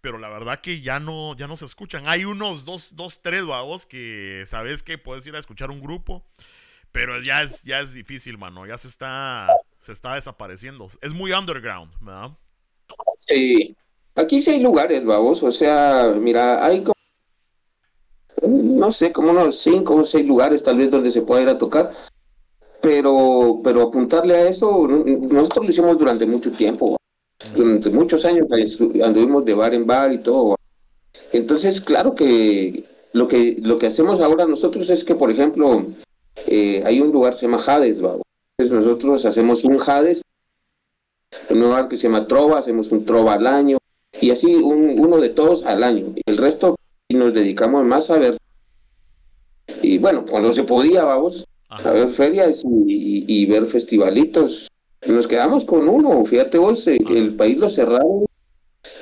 pero 0.00 0.18
la 0.18 0.28
verdad 0.28 0.58
que 0.60 0.80
ya 0.80 1.00
no, 1.00 1.36
ya 1.36 1.46
no 1.46 1.56
se 1.56 1.66
escuchan. 1.66 2.08
Hay 2.08 2.24
unos 2.24 2.64
dos, 2.64 2.96
dos 2.96 3.20
tres 3.22 3.44
babos 3.44 3.86
que 3.86 4.44
sabes 4.46 4.82
que 4.82 4.98
puedes 4.98 5.26
ir 5.26 5.36
a 5.36 5.38
escuchar 5.38 5.70
un 5.70 5.80
grupo, 5.80 6.24
pero 6.92 7.20
ya 7.20 7.42
es, 7.42 7.62
ya 7.64 7.80
es 7.80 7.92
difícil, 7.92 8.38
mano. 8.38 8.66
Ya 8.66 8.78
se 8.78 8.88
está, 8.88 9.48
se 9.78 9.92
está 9.92 10.14
desapareciendo. 10.14 10.88
Es 11.02 11.12
muy 11.12 11.32
underground, 11.32 11.92
¿verdad? 12.00 12.30
Sí. 13.28 13.76
Aquí 14.14 14.40
sí 14.40 14.50
hay 14.50 14.62
lugares, 14.62 15.04
babos. 15.04 15.42
O 15.42 15.52
sea, 15.52 16.14
mira, 16.16 16.64
hay 16.64 16.82
como, 16.82 16.94
no 18.48 18.90
sé, 18.90 19.12
como 19.12 19.30
unos 19.30 19.58
cinco 19.58 19.96
o 19.96 20.04
seis 20.04 20.26
lugares 20.26 20.62
tal 20.62 20.78
vez 20.78 20.90
donde 20.90 21.10
se 21.10 21.22
pueda 21.22 21.42
ir 21.42 21.48
a 21.48 21.58
tocar. 21.58 21.92
Pero, 22.82 23.60
pero 23.62 23.82
apuntarle 23.82 24.34
a 24.34 24.48
eso, 24.48 24.88
nosotros 24.88 25.66
lo 25.66 25.70
hicimos 25.70 25.98
durante 25.98 26.26
mucho 26.26 26.50
tiempo 26.50 26.96
durante 27.54 27.90
muchos 27.90 28.24
años 28.24 28.46
anduvimos 29.02 29.44
de 29.44 29.54
bar 29.54 29.74
en 29.74 29.86
bar 29.86 30.12
y 30.12 30.18
todo. 30.18 30.56
Entonces, 31.32 31.80
claro 31.80 32.14
que 32.14 32.84
lo 33.12 33.28
que 33.28 33.58
lo 33.62 33.78
que 33.78 33.86
hacemos 33.86 34.20
ahora 34.20 34.46
nosotros 34.46 34.90
es 34.90 35.04
que, 35.04 35.14
por 35.14 35.30
ejemplo, 35.30 35.84
eh, 36.46 36.82
hay 36.86 37.00
un 37.00 37.12
lugar 37.12 37.34
que 37.34 37.40
se 37.40 37.46
llama 37.46 37.62
Hades, 37.64 37.98
Entonces 37.98 38.70
nosotros 38.70 39.24
hacemos 39.24 39.64
un 39.64 39.78
Hades, 39.84 40.22
un 41.50 41.60
lugar 41.60 41.88
que 41.88 41.96
se 41.96 42.08
llama 42.08 42.26
Trova, 42.26 42.58
hacemos 42.58 42.92
un 42.92 43.04
Trova 43.04 43.34
al 43.34 43.46
año, 43.46 43.78
y 44.20 44.30
así 44.30 44.54
un, 44.54 44.98
uno 44.98 45.18
de 45.18 45.30
todos 45.30 45.64
al 45.64 45.82
año. 45.82 46.12
Y 46.14 46.22
el 46.26 46.36
resto 46.36 46.76
nos 47.12 47.34
dedicamos 47.34 47.84
más 47.84 48.10
a 48.10 48.18
ver. 48.18 48.36
Y 49.82 49.98
bueno, 49.98 50.26
cuando 50.26 50.52
se 50.52 50.64
podía, 50.64 51.04
vamos, 51.04 51.46
a 51.70 51.90
ver 51.92 52.09
ferias 52.09 52.64
y, 52.64 53.24
y 53.26 53.46
ver 53.46 53.64
festivalitos 53.66 54.70
nos 55.06 55.26
quedamos 55.26 55.64
con 55.64 55.88
uno, 55.88 56.24
fíjate 56.24 56.59
vos, 56.59 56.87
el 56.87 57.35
país 57.35 57.56
lo 57.56 57.68
cerraron 57.68 58.26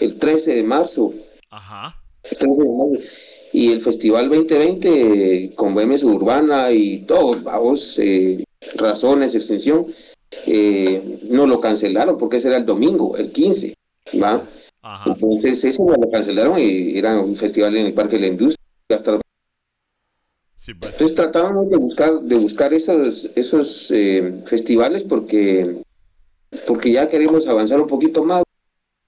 el 0.00 0.18
13 0.18 0.54
de 0.54 0.62
marzo. 0.62 1.12
Ajá. 1.50 2.00
El 2.22 2.38
13 2.38 2.54
de 2.54 2.68
marzo. 2.68 3.04
Y 3.52 3.72
el 3.72 3.81
Festival 3.81 4.28
2020 4.28 5.44
eh, 5.44 5.54
con 5.54 5.74
BM 5.74 5.96
Urbana 6.04 6.70
y 6.70 6.98
todos, 6.98 7.42
vamos, 7.42 7.98
eh, 7.98 8.44
razones, 8.76 9.35
extensión, 9.35 9.87
eh, 10.46 11.20
no 11.31 11.46
lo 11.46 11.59
cancelaron 11.59 12.18
porque 12.18 12.37
ese 12.37 12.48
era 12.48 12.59
el 12.59 12.66
domingo, 12.66 13.16
el 13.16 13.33
15, 13.33 13.74
¿va? 14.22 14.42
Ajá. 14.83 15.16
Entonces 15.18 15.64
ese 15.64 15.83
lo 15.83 16.11
cancelaron 16.11 16.59
y 16.59 16.96
era 16.96 17.18
un 17.18 17.35
festival 17.35 17.76
en 17.76 17.87
el 17.87 17.94
Parque 17.94 18.16
de 18.16 18.22
la 18.22 18.26
Industria. 18.28 18.59
Hasta 18.90 19.18
Sí, 20.68 20.74
pues. 20.74 20.92
entonces 20.92 21.14
tratábamos 21.14 21.70
de 21.70 21.78
buscar, 21.78 22.20
de 22.20 22.37
buscar 22.37 22.74
esos, 22.74 23.31
esos 23.37 23.90
eh, 23.90 24.42
festivales 24.44 25.02
porque, 25.02 25.81
porque 26.66 26.92
ya 26.92 27.09
queremos 27.09 27.46
avanzar 27.46 27.81
un 27.81 27.87
poquito 27.87 28.22
más. 28.22 28.42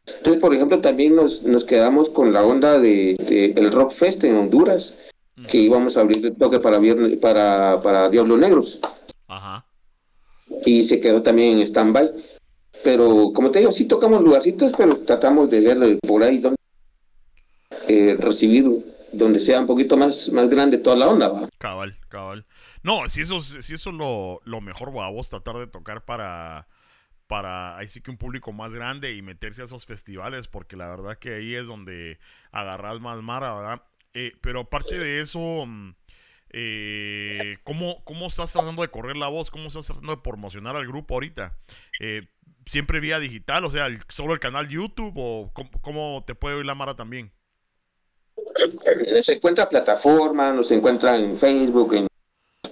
Entonces, 0.06 0.40
por 0.40 0.54
ejemplo, 0.54 0.80
también 0.80 1.14
nos, 1.14 1.42
nos 1.42 1.66
quedamos 1.66 2.08
con 2.08 2.32
la 2.32 2.46
onda 2.46 2.78
de, 2.78 3.14
de 3.28 3.52
el 3.58 3.70
Rock 3.72 3.92
Fest 3.92 4.24
en 4.24 4.36
Honduras, 4.36 5.10
que 5.50 5.58
íbamos 5.58 5.98
a 5.98 6.00
abrir 6.00 6.24
el 6.24 6.34
toque 6.34 6.60
para 6.60 6.78
viernes, 6.78 7.18
para, 7.18 7.82
para 7.82 8.08
Diablos 8.08 8.38
Negros, 8.38 8.80
Ajá. 9.28 9.66
y 10.64 10.82
se 10.84 10.98
quedó 10.98 11.22
también 11.22 11.58
en 11.58 11.66
stand-by. 11.66 12.10
Pero 12.82 13.32
como 13.34 13.50
te 13.50 13.58
digo, 13.58 13.70
sí 13.70 13.84
tocamos 13.84 14.22
lugarcitos, 14.22 14.72
pero 14.78 14.96
tratamos 14.96 15.50
de 15.50 15.60
ver 15.60 15.98
por 16.08 16.22
ahí 16.22 16.38
donde 16.38 16.56
eh, 17.86 18.16
recibir 18.18 18.64
donde 19.12 19.40
sea 19.40 19.60
un 19.60 19.66
poquito 19.66 19.96
más, 19.96 20.30
más 20.30 20.48
grande 20.48 20.78
toda 20.78 20.96
la 20.96 21.08
onda, 21.08 21.28
¿va? 21.28 21.48
Cabal, 21.58 21.98
cabal. 22.08 22.46
No, 22.82 23.08
si 23.08 23.22
eso, 23.22 23.36
es- 23.38 23.64
si 23.64 23.74
eso 23.74 23.90
es 23.90 23.96
lo, 23.96 24.40
lo 24.44 24.60
mejor, 24.60 24.96
va, 24.96 25.08
vos 25.10 25.28
tratar 25.28 25.56
de 25.58 25.66
tocar 25.66 26.04
para, 26.04 26.68
para 27.26 27.76
ahí 27.76 27.88
sí 27.88 28.00
que 28.00 28.10
un 28.10 28.16
público 28.16 28.52
más 28.52 28.74
grande 28.74 29.14
y 29.14 29.22
meterse 29.22 29.62
a 29.62 29.66
esos 29.66 29.86
festivales, 29.86 30.48
porque 30.48 30.76
la 30.76 30.88
verdad 30.88 31.16
que 31.18 31.34
ahí 31.34 31.54
es 31.54 31.66
donde 31.66 32.18
agarras 32.52 33.00
más 33.00 33.20
mara, 33.22 33.54
¿verdad? 33.54 33.82
Eh, 34.14 34.32
pero 34.40 34.60
aparte 34.60 34.98
de 34.98 35.20
eso, 35.20 35.38
mm, 35.66 35.94
eh, 36.52 37.58
¿cómo, 37.64 38.02
¿cómo 38.04 38.26
estás 38.26 38.52
tratando 38.52 38.82
de 38.82 38.88
correr 38.88 39.16
la 39.16 39.28
voz? 39.28 39.50
¿Cómo 39.50 39.68
estás 39.68 39.86
tratando 39.86 40.16
de 40.16 40.22
promocionar 40.22 40.76
al 40.76 40.86
grupo 40.86 41.14
ahorita? 41.14 41.56
Eh, 42.00 42.26
¿Siempre 42.66 43.00
vía 43.00 43.18
digital? 43.18 43.64
O 43.64 43.70
sea, 43.70 43.88
¿solo 44.08 44.32
el 44.34 44.40
canal 44.40 44.68
YouTube? 44.68 45.14
¿O 45.16 45.50
cómo, 45.52 45.70
cómo 45.80 46.24
te 46.26 46.34
puede 46.34 46.56
oír 46.56 46.66
la 46.66 46.74
mara 46.74 46.94
también? 46.96 47.32
Se 49.22 49.32
encuentra 49.32 49.68
plataforma, 49.68 50.52
nos 50.52 50.70
encuentra 50.70 51.18
en 51.18 51.36
Facebook, 51.36 51.94
en, 51.94 52.06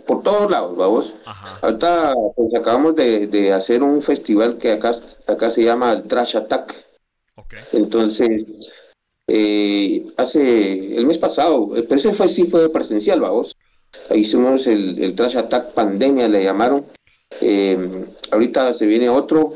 por 0.06 0.22
todos 0.22 0.50
lados, 0.50 0.76
vamos. 0.76 1.14
Ajá. 1.26 1.58
Ahorita 1.62 2.14
pues, 2.34 2.54
acabamos 2.54 2.96
de, 2.96 3.26
de 3.26 3.52
hacer 3.52 3.82
un 3.82 4.02
festival 4.02 4.58
que 4.58 4.72
acá, 4.72 4.92
acá 5.26 5.50
se 5.50 5.62
llama 5.62 5.92
el 5.92 6.02
Trash 6.04 6.36
Attack. 6.36 6.74
Entonces, 7.72 8.44
eh, 9.26 10.06
hace 10.16 10.96
el 10.96 11.06
mes 11.06 11.18
pasado, 11.18 11.76
eh, 11.76 11.82
pero 11.82 11.96
ese 11.96 12.12
fue, 12.12 12.28
sí 12.28 12.44
fue 12.44 12.70
presencial, 12.70 13.20
vamos. 13.20 13.54
Ahí 14.10 14.20
hicimos 14.20 14.66
el, 14.66 15.02
el 15.02 15.14
Trash 15.14 15.36
Attack 15.36 15.72
Pandemia, 15.72 16.28
le 16.28 16.44
llamaron. 16.44 16.84
Eh, 17.40 18.04
ahorita 18.30 18.74
se 18.74 18.86
viene 18.86 19.08
otro 19.08 19.54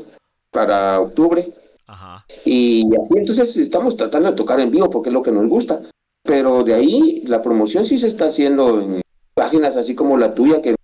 para 0.51 0.99
octubre. 0.99 1.47
Ajá. 1.87 2.25
Y 2.45 2.83
así 2.95 3.13
entonces 3.15 3.57
estamos 3.57 3.97
tratando 3.97 4.29
de 4.29 4.35
tocar 4.35 4.59
en 4.59 4.71
vivo 4.71 4.89
porque 4.89 5.09
es 5.09 5.13
lo 5.13 5.23
que 5.23 5.31
nos 5.31 5.47
gusta. 5.47 5.81
Pero 6.23 6.63
de 6.63 6.73
ahí 6.73 7.23
la 7.27 7.41
promoción 7.41 7.85
sí 7.85 7.97
se 7.97 8.07
está 8.07 8.27
haciendo 8.27 8.81
en 8.81 9.01
páginas 9.33 9.75
así 9.75 9.95
como 9.95 10.17
la 10.17 10.33
tuya 10.33 10.61
que 10.61 10.75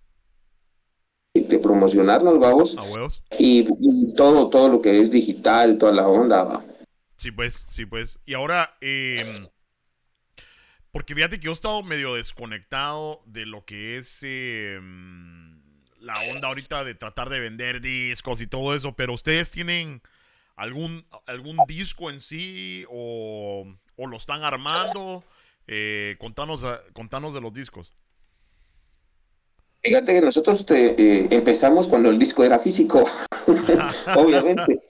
de 1.34 1.60
promocionarnos, 1.60 2.40
vamos, 2.40 2.78
¿A 2.78 2.84
huevos? 2.84 3.24
y, 3.40 3.66
y 3.80 4.14
todo, 4.16 4.50
todo 4.50 4.68
lo 4.68 4.82
que 4.82 5.00
es 5.00 5.10
digital, 5.12 5.78
toda 5.78 5.94
la 5.94 6.08
onda, 6.08 6.44
va. 6.44 6.64
Sí, 7.16 7.32
pues, 7.32 7.66
sí, 7.70 7.86
pues. 7.86 8.20
Y 8.26 8.34
ahora, 8.34 8.78
eh, 8.82 9.18
porque 10.92 11.16
fíjate 11.16 11.40
que 11.40 11.46
yo 11.46 11.52
he 11.52 11.54
estado 11.54 11.84
medio 11.84 12.16
desconectado 12.16 13.20
de 13.26 13.46
lo 13.46 13.64
que 13.66 13.98
es 13.98 14.20
eh, 14.24 14.80
la 16.00 16.20
onda 16.32 16.48
ahorita 16.48 16.84
de 16.84 16.96
tratar 16.96 17.30
de 17.30 17.40
vender 17.40 17.82
discos 17.82 18.42
y 18.42 18.48
todo 18.48 18.74
eso, 18.76 18.96
pero 18.96 19.14
ustedes 19.14 19.52
tienen 19.52 20.02
algún, 20.56 21.06
algún 21.26 21.58
disco 21.68 22.10
en 22.10 22.22
sí 22.22 22.86
o, 22.90 23.66
o 24.00 24.08
lo 24.08 24.18
están 24.18 24.44
armando. 24.44 25.24
Eh, 25.68 26.16
contanos, 26.20 26.64
a- 26.64 26.82
contanos 26.94 27.34
de 27.34 27.42
los 27.42 27.54
discos. 27.54 27.92
Fíjate 29.84 30.14
que 30.14 30.22
nosotros 30.22 30.66
te- 30.66 30.96
eh, 30.98 31.28
empezamos 31.32 31.88
cuando 31.88 32.10
el 32.10 32.18
disco 32.18 32.44
era 32.44 32.58
físico, 32.60 33.06
obviamente. 34.18 34.82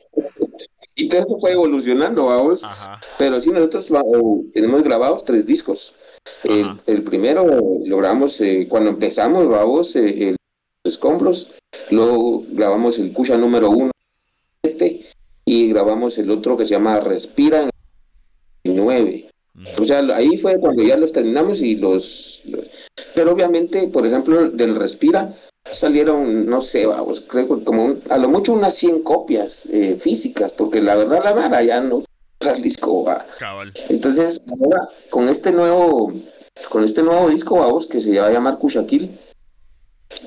y 0.95 1.07
todo 1.07 1.21
eso 1.21 1.37
fue 1.39 1.51
evolucionando, 1.51 2.25
vamos. 2.27 2.63
Ajá. 2.63 2.99
Pero 3.17 3.39
sí, 3.41 3.49
nosotros 3.51 3.89
eh, 3.91 4.51
tenemos 4.53 4.83
grabados 4.83 5.25
tres 5.25 5.45
discos. 5.45 5.93
El, 6.43 7.03
primero 7.03 7.45
lo 7.85 7.97
grabamos 7.97 8.39
eh, 8.41 8.67
cuando 8.69 8.89
empezamos, 8.91 9.47
grabamos 9.47 9.95
eh, 9.95 10.29
el 10.29 10.35
Escombros, 10.83 11.55
luego 11.91 12.43
grabamos 12.49 12.97
el 12.99 13.11
Cusha 13.13 13.37
número 13.37 13.69
uno 13.69 13.91
y 15.45 15.69
grabamos 15.69 16.17
el 16.17 16.29
otro 16.31 16.55
que 16.57 16.65
se 16.65 16.71
llama 16.71 16.99
Respira 16.99 17.59
en 17.59 17.63
el 17.65 17.69
9. 17.69 17.69
Ujú. 17.69 17.78
O 19.79 19.85
sea, 19.85 19.99
ahí 20.15 20.37
fue 20.37 20.59
cuando 20.59 20.83
ya 20.83 20.97
los 20.97 21.11
terminamos 21.11 21.61
y 21.61 21.75
los... 21.75 22.41
los- 22.45 22.65
Pero 23.15 23.31
obviamente, 23.31 23.87
por 23.87 24.05
ejemplo, 24.05 24.49
del 24.51 24.75
Respira 24.75 25.33
salieron, 25.71 26.45
no 26.47 26.61
sé, 26.61 26.85
vamos, 26.85 27.21
creo 27.21 27.47
que 27.47 27.63
como 27.63 27.85
un- 27.85 28.01
a 28.09 28.17
lo 28.17 28.27
mucho 28.29 28.53
unas 28.53 28.75
100 28.75 29.03
copias 29.03 29.67
eh, 29.71 29.97
físicas, 29.99 30.51
porque 30.53 30.81
la 30.81 30.95
verdad 30.95 31.21
la 31.23 31.33
vara 31.33 31.61
ya 31.63 31.79
no 31.79 32.03
trae 32.39 32.55
el 32.55 32.61
disco 32.61 33.03
va. 33.03 33.25
Cabal. 33.37 33.73
Entonces, 33.89 34.41
ahora 34.49 34.89
con 35.09 35.29
este 35.29 35.51
nuevo, 35.51 36.11
con 36.69 36.83
este 36.83 37.03
nuevo 37.03 37.29
disco, 37.29 37.57
vamos, 37.57 37.85
que 37.87 38.01
se 38.01 38.19
va 38.19 38.27
a 38.27 38.31
llamar 38.31 38.57
Kushakil, 38.57 39.09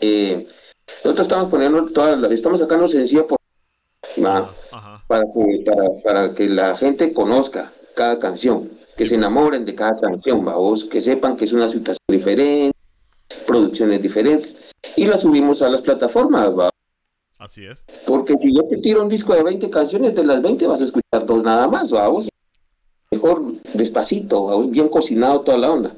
eh, 0.00 0.46
nosotros 1.04 1.26
estamos 1.26 1.48
poniendo 1.48 1.86
todas 1.86 2.18
las- 2.20 2.30
estamos 2.32 2.60
sacando 2.60 2.86
sencillo 2.88 3.26
por 3.26 3.38
Ajá. 4.24 5.02
para 5.08 5.24
que, 5.32 5.62
para, 5.64 5.88
para 6.04 6.34
que 6.34 6.48
la 6.48 6.76
gente 6.76 7.12
conozca 7.12 7.72
cada 7.94 8.18
canción, 8.18 8.68
que 8.96 9.06
se 9.06 9.14
enamoren 9.14 9.64
de 9.64 9.74
cada 9.74 9.98
canción, 10.00 10.44
vamos, 10.44 10.84
que 10.84 11.00
sepan 11.00 11.36
que 11.36 11.44
es 11.44 11.52
una 11.52 11.68
situación 11.68 12.04
diferente, 12.08 12.76
producciones 13.46 14.02
diferentes, 14.02 14.70
y 14.96 15.06
la 15.06 15.16
subimos 15.16 15.62
a 15.62 15.68
las 15.68 15.82
plataformas, 15.82 16.48
va. 16.58 16.70
Así 17.38 17.64
es. 17.64 17.82
Porque 18.06 18.34
si 18.40 18.54
yo 18.54 18.62
te 18.68 18.76
tiro 18.78 19.02
un 19.02 19.08
disco 19.08 19.34
de 19.34 19.42
20 19.42 19.68
canciones, 19.70 20.14
de 20.14 20.24
las 20.24 20.40
20 20.42 20.66
vas 20.66 20.80
a 20.80 20.84
escuchar 20.84 21.26
dos 21.26 21.42
nada 21.42 21.66
más, 21.68 21.90
vamos. 21.90 22.28
Mejor 23.10 23.42
despacito, 23.74 24.44
vamos, 24.44 24.70
bien 24.70 24.88
cocinado 24.88 25.40
toda 25.40 25.58
la 25.58 25.70
onda. 25.70 25.92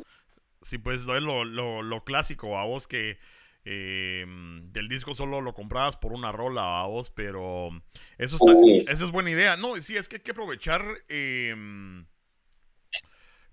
Sí, 0.63 0.79
pues 0.79 1.05
lo, 1.05 1.17
es 1.17 1.23
lo, 1.23 1.45
lo, 1.45 1.83
lo 1.83 2.03
clásico, 2.05 2.59
a 2.59 2.65
vos 2.65 2.87
que 2.89 3.19
eh, 3.67 4.25
del 4.73 4.89
disco 4.89 5.15
solo 5.15 5.41
lo 5.41 5.55
comprabas 5.55 5.97
por 5.97 6.13
una 6.13 6.33
rola 6.33 6.81
a 6.81 6.87
vos, 6.87 7.11
pero 7.11 7.71
eso 8.19 8.37
está, 8.37 8.53
Sí. 8.63 8.85
eso 8.89 9.05
es 9.05 9.11
buena 9.11 9.31
idea. 9.31 9.57
No, 9.57 9.77
sí, 9.77 9.97
es 9.97 10.09
que 10.09 10.17
hay 10.17 10.23
que 10.23 10.31
aprovechar 10.33 10.83
eh, 11.09 11.55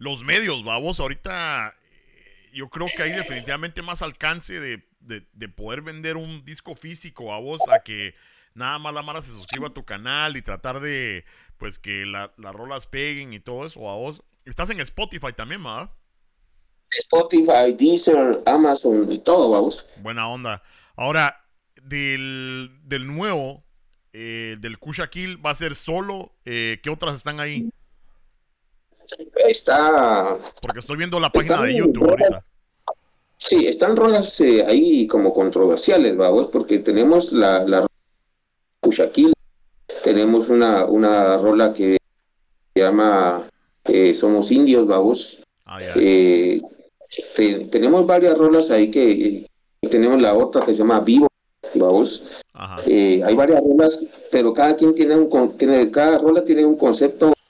los 0.02 0.24
medios, 0.24 0.64
vamos. 0.64 1.00
Ahorita 1.00 1.70
eh, 1.70 2.50
yo 2.54 2.70
creo 2.70 2.88
que 2.96 3.04
hay 3.04 3.12
definitivamente 3.12 3.84
más 3.84 4.02
alcance 4.02 4.60
de, 4.60 4.84
de- 4.99 5.28
de 5.32 5.47
poder 5.47 5.84
vender 5.84 6.18
un 6.18 6.43
disco 6.43 6.74
físico 6.76 7.32
a 7.32 7.39
vos 7.39 7.62
a 7.72 7.84
que 7.84 8.16
nada 8.56 8.80
más 8.80 8.95
la 8.95 9.04
mala 9.04 9.22
se 9.22 9.30
suscriba 9.30 9.68
a 9.68 9.74
tu 9.76 9.86
canal 9.86 10.36
y 10.36 10.41
tratar 10.41 10.80
de 10.80 11.24
pues 11.58 11.78
que 11.78 12.08
la- 12.08 12.34
las 12.38 12.54
rolas 12.56 12.88
peguen 12.88 13.32
y 13.32 13.39
todo 13.39 13.64
eso 13.64 13.88
a 13.91 13.95
vos. 13.95 14.24
Estás 14.43 14.72
en 14.72 14.80
Spotify 14.80 15.34
también, 15.36 15.64
¿verdad? 15.64 15.91
Spotify, 16.89 17.72
Deezer, 17.78 18.39
Amazon 18.47 19.10
y 19.12 19.20
todo, 19.20 19.52
vamos. 19.52 19.86
Buena 19.97 20.28
onda. 20.28 20.64
Ahora, 20.95 21.45
del, 21.84 22.72
del 22.86 23.06
nuevo, 23.06 23.64
eh, 24.14 24.58
del 24.60 24.80
Kusha 24.80 25.12
Kill, 25.12 25.45
¿va 25.45 25.52
a 25.52 25.56
ser 25.56 25.76
solo? 25.76 26.36
Eh, 26.43 26.80
¿Qué 26.82 26.89
otras 26.89 27.14
están 27.16 27.39
ahí? 27.39 27.70
Está, 29.47 30.38
Porque 30.62 30.80
estoy 30.80 30.97
viendo 30.97 31.20
la 31.20 31.32
página 31.32 31.62
de 31.64 31.76
YouTube 31.76 32.03
rolas. 32.03 32.22
ahorita. 32.32 32.45
sí, 33.38 33.68
están 33.68 33.95
rolas 33.95 34.39
eh, 34.41 34.64
ahí 34.66 35.07
como 35.07 35.34
controversiales, 35.34 36.16
vamos, 36.16 36.47
porque 36.47 36.80
tenemos 36.80 37.32
la, 37.32 37.64
la 37.66 37.86
Kushakil, 38.80 39.34
tenemos 40.03 40.49
una, 40.49 40.86
una 40.86 41.38
rola 41.38 41.74
que 41.74 41.97
se 42.74 42.82
llama 42.82 43.47
eh, 43.86 44.14
Somos 44.14 44.51
Indios, 44.51 44.88
vamos. 44.88 45.39
Ah, 45.66 45.80
ya. 45.82 45.93
Eh, 45.95 46.62
te- 47.36 47.66
tenemos 47.66 48.05
varias 48.05 48.38
rolas 48.38 48.70
ahí 48.72 48.89
que 48.89 49.12
eh, 49.82 49.89
tenemos 49.89 50.22
la 50.22 50.34
otra 50.34 50.62
que 50.62 50.72
se 50.74 50.80
llama 50.80 50.99
Vivo, 51.01 51.28
vamos. 51.76 52.24
Eh, 52.86 53.22
hay 53.26 53.34
varias 53.36 53.59
rolas, 53.62 53.99
pero 54.32 54.53
cada 54.53 54.76
quien 54.76 54.93
tiene 54.93 55.16
un 55.16 55.57
tiene, 55.57 55.89
cada 55.89 56.20
rola 56.20 56.45
tiene 56.45 56.64
un 56.66 56.78
concepto 56.78 57.28
pues 57.28 57.41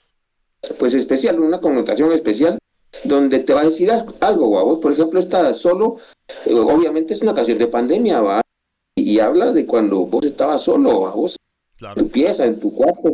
especial, 1.21 1.39
una 1.39 1.59
connotación 1.59 2.11
especial, 2.11 2.57
donde 3.03 3.39
te 3.39 3.53
va 3.53 3.61
a 3.61 3.65
decir 3.65 3.91
algo, 4.19 4.51
¿va? 4.51 4.63
vos, 4.63 4.79
por 4.79 4.91
ejemplo, 4.91 5.19
esta 5.19 5.53
solo, 5.53 5.97
eh, 6.45 6.53
obviamente 6.53 7.13
es 7.13 7.21
una 7.21 7.33
canción 7.33 7.57
de 7.57 7.67
pandemia, 7.67 8.21
va, 8.21 8.41
y, 8.95 9.13
y 9.13 9.19
habla 9.19 9.51
de 9.51 9.65
cuando 9.65 10.05
vos 10.05 10.25
estabas 10.25 10.61
solo, 10.61 11.01
¿va? 11.01 11.11
vos, 11.11 11.37
tu 11.95 12.09
pieza, 12.09 12.45
en 12.45 12.59
tu 12.59 12.73
cuarto, 12.73 13.11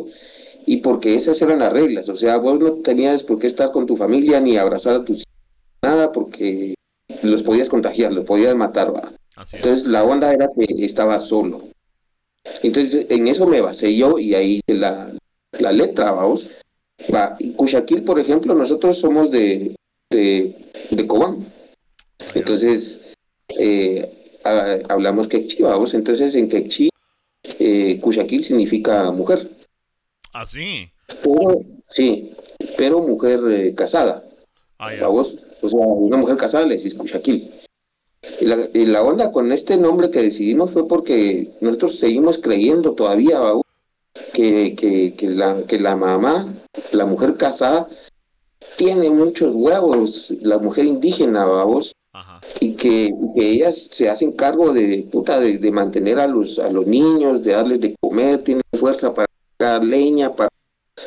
y 0.66 0.78
porque 0.78 1.16
esas 1.16 1.41
eran 1.41 1.60
las 1.60 1.74
reglas, 1.74 2.10
o 2.10 2.16
sea, 2.16 2.38
vos 2.38 2.60
no 2.60 2.72
tenías 2.74 3.24
por 3.24 3.39
qué 3.39 3.47
estar 3.47 3.72
con 3.72 3.86
tu 3.86 3.95
familia 3.95 4.39
ni 4.39 4.58
abrazar 4.58 4.95
a 4.95 5.05
tus 5.05 5.24
nada 5.82 6.12
porque 6.12 6.74
los 7.24 7.43
podías 7.43 7.70
contagiar, 7.70 8.12
los 8.12 8.26
podías 8.26 8.55
matar, 8.55 8.93
¿va? 8.93 9.12
Entonces 9.53 9.88
la 9.88 10.03
onda 10.03 10.34
era 10.34 10.49
que 10.58 10.66
estaba 10.84 11.20
solo. 11.20 11.62
Entonces 12.64 13.05
en 13.10 13.28
eso 13.28 13.45
me 13.45 13.62
basé 13.62 13.95
yo 13.95 14.18
y 14.18 14.34
ahí 14.34 14.55
hice 14.55 14.80
la, 14.80 15.14
la 15.60 15.72
letra, 15.72 16.12
vamos. 16.12 16.47
Va, 17.14 17.38
Cuchaquil, 17.56 18.04
por 18.04 18.20
ejemplo, 18.20 18.54
nosotros 18.54 18.98
somos 18.98 19.32
de, 19.32 19.76
de, 20.10 20.56
de 20.91 21.08
Cobán. 21.08 21.45
Entonces, 22.34 23.02
eh, 23.60 24.12
hablamos 24.89 25.28
quechí, 25.28 25.64
vamos. 25.64 25.93
Entonces, 25.93 26.36
en 26.36 26.50
quechí, 26.50 26.89
eh, 27.60 28.00
Cuchaquil 28.02 28.43
significa 28.43 29.12
mujer. 29.12 29.48
¿Ah, 30.34 30.45
sí? 30.45 30.89
sí, 31.88 32.32
pero 32.78 33.02
mujer 33.02 33.39
eh, 33.50 33.76
casada. 33.76 34.24
Ah. 34.80 34.91
O 35.10 35.70
sea, 35.70 35.80
una 35.80 36.18
mujer 36.18 36.38
casada 36.38 36.66
le 36.66 36.78
decís 36.78 36.93
Cuchaquil. 36.95 37.50
Y 38.41 38.45
la, 38.45 38.58
y 38.74 38.86
la, 38.86 39.04
onda 39.04 39.32
con 39.32 39.52
este 39.52 39.78
nombre 39.78 40.12
que 40.12 40.22
decidimos 40.22 40.72
fue 40.72 40.88
porque 40.88 41.50
nosotros 41.62 41.98
seguimos 41.98 42.38
creyendo 42.39 42.93
todavía, 42.93 43.39
vamos, 43.39 43.64
que, 44.34 44.76
que, 44.76 45.13
que, 45.15 45.30
la, 45.30 45.63
que 45.63 45.80
la 45.80 45.95
mamá, 45.95 46.47
la 46.91 47.05
mujer 47.05 47.38
casada, 47.38 47.88
tiene 48.78 49.09
muchos 49.09 49.53
huevos, 49.53 50.34
la 50.41 50.57
mujer 50.59 50.86
indígena, 50.86 51.45
vamos, 51.45 51.95
y 52.59 52.74
que, 52.74 53.09
que, 53.36 53.51
ellas 53.51 53.89
se 53.91 54.09
hacen 54.09 54.32
cargo 54.32 54.74
de 54.74 55.07
puta 55.11 55.39
de, 55.39 55.72
mantener 55.72 56.20
a 56.20 56.28
los 56.28 56.59
a 56.59 56.70
los 56.70 56.88
niños, 56.88 57.43
de 57.43 57.51
darles 57.51 57.82
de 57.82 57.95
comer, 57.99 58.43
tienen 58.43 58.63
fuerza 58.74 59.13
para 59.13 59.28
sacar 59.59 59.84
leña, 59.84 60.34
para 60.34 60.49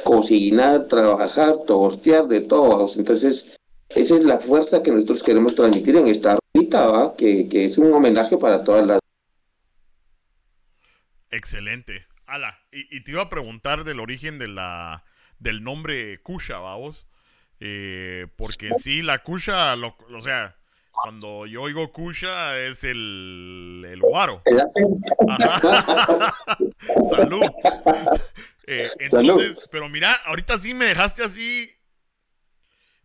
cocinar, 0.04 0.86
trabajar, 0.86 1.56
tortear, 1.66 2.28
de 2.28 2.40
todo. 2.40 2.86
Entonces, 2.96 3.58
esa 3.88 4.14
es 4.14 4.24
la 4.24 4.38
fuerza 4.38 4.82
que 4.82 4.92
nosotros 4.92 5.22
queremos 5.22 5.54
transmitir 5.54 5.96
en 5.96 6.06
esta 6.06 6.38
ruta, 6.54 7.14
que, 7.16 7.48
que 7.48 7.64
es 7.64 7.78
un 7.78 7.92
homenaje 7.92 8.36
para 8.36 8.62
todas 8.62 8.86
las. 8.86 9.00
Excelente. 11.30 12.09
Ala, 12.30 12.60
y, 12.70 13.02
te 13.02 13.10
iba 13.10 13.22
a 13.22 13.28
preguntar 13.28 13.82
del 13.82 13.98
origen 13.98 14.38
de 14.38 14.46
la, 14.46 15.02
del 15.40 15.64
nombre 15.64 16.22
Kusha, 16.22 16.58
vamos. 16.58 17.08
Eh, 17.58 18.28
porque 18.36 18.70
sí, 18.78 19.02
la 19.02 19.24
Kusha, 19.24 19.74
lo, 19.74 19.96
o 20.14 20.20
sea, 20.20 20.56
cuando 20.92 21.46
yo 21.46 21.62
oigo 21.62 21.90
Kusha 21.90 22.56
es 22.60 22.84
el, 22.84 23.84
el 23.84 24.00
guaro. 24.00 24.44
Salud. 27.10 27.42
Eh, 28.68 28.88
entonces, 29.00 29.68
pero 29.72 29.88
mira, 29.88 30.14
ahorita 30.26 30.56
sí 30.56 30.72
me 30.72 30.84
dejaste 30.84 31.24
así 31.24 31.68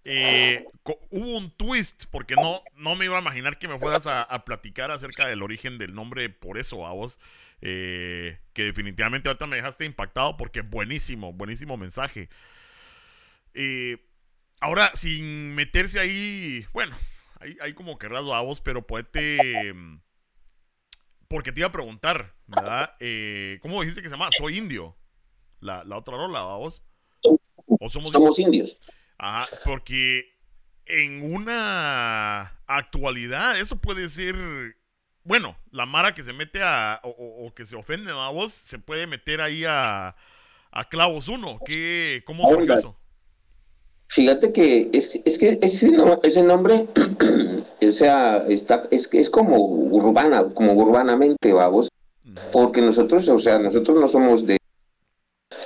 eh, 0.08 0.64
hubo 1.10 1.38
un 1.38 1.50
twist, 1.50 2.06
porque 2.12 2.36
no, 2.36 2.62
no 2.78 2.96
me 2.96 3.06
iba 3.06 3.18
a 3.18 3.22
imaginar 3.22 3.58
que 3.58 3.68
me 3.68 3.80
fueras 3.80 4.06
a, 4.06 4.46
platicar 4.46 4.92
acerca 4.92 5.28
del 5.28 5.42
origen 5.42 5.80
del 5.80 5.96
nombre 5.96 6.30
por 6.30 6.60
eso 6.60 6.86
a 6.86 6.94
vos. 6.94 7.20
Eh, 7.62 8.38
que 8.54 8.64
definitivamente 8.66 9.28
ahorita 9.28 9.48
me 9.48 9.56
dejaste 9.56 9.86
impactado 9.86 10.38
porque 10.38 10.62
buenísimo, 10.62 11.34
buenísimo 11.34 11.76
mensaje. 11.76 12.30
Eh, 13.56 13.98
ahora, 14.60 14.92
sin 14.94 15.56
meterse 15.56 16.00
ahí, 16.00 16.66
bueno, 16.72 16.96
hay, 17.60 17.74
como 17.74 17.98
que 17.98 18.06
a 18.06 18.42
vos, 18.42 18.62
pero 18.62 18.86
podete... 18.86 19.74
Porque 21.28 21.52
te 21.52 21.62
iba 21.62 21.70
a 21.70 21.72
preguntar, 21.72 22.36
¿verdad? 22.46 22.96
¿Cómo 23.62 23.82
dijiste 23.82 24.04
que 24.04 24.10
se 24.10 24.14
llama? 24.14 24.30
Soy 24.38 24.60
indio. 24.60 24.96
La, 25.60 25.84
otra 25.98 26.16
rola, 26.16 26.44
vos? 26.44 26.84
¿O 27.24 27.90
somos, 27.90 28.12
somos 28.12 28.38
indios? 28.38 28.80
Ajá, 29.18 29.48
porque 29.64 30.36
en 30.86 31.34
una 31.34 32.60
actualidad 32.68 33.60
eso 33.60 33.78
puede 33.78 34.10
ser 34.10 34.36
bueno, 35.26 35.58
la 35.72 35.88
Mara 35.88 36.14
que 36.14 36.24
se 36.24 36.34
mete 36.34 36.62
a. 36.64 37.02
o, 37.04 37.52
que 37.54 37.66
se 37.66 37.76
ofende 37.76 38.12
a 38.12 38.30
vos, 38.30 38.54
se 38.54 38.78
puede 38.78 39.08
meter 39.08 39.42
ahí 39.42 39.66
a, 39.66 40.16
a 40.72 40.90
Clavos 40.90 41.28
1. 41.28 41.60
¿Qué, 41.66 42.24
¿Cómo 42.28 42.48
surgió 42.48 42.76
eso? 42.76 42.96
Fíjate 44.08 44.54
que 44.54 44.92
es, 44.94 45.20
es 45.26 45.40
que 45.40 45.58
ese, 45.64 45.98
ese 46.22 46.44
nombre, 46.44 46.86
o 47.82 47.92
sea, 47.92 48.38
está, 48.48 48.84
es, 48.92 49.12
es 49.12 49.30
como 49.32 49.58
urbana, 49.58 50.46
como 50.54 50.74
urbanamente, 50.74 51.54
vamos. 51.54 51.90
Porque 52.54 52.82
nosotros, 52.82 53.28
o 53.28 53.40
sea, 53.40 53.58
nosotros 53.58 54.00
no 54.00 54.08
somos 54.08 54.46
de. 54.46 54.58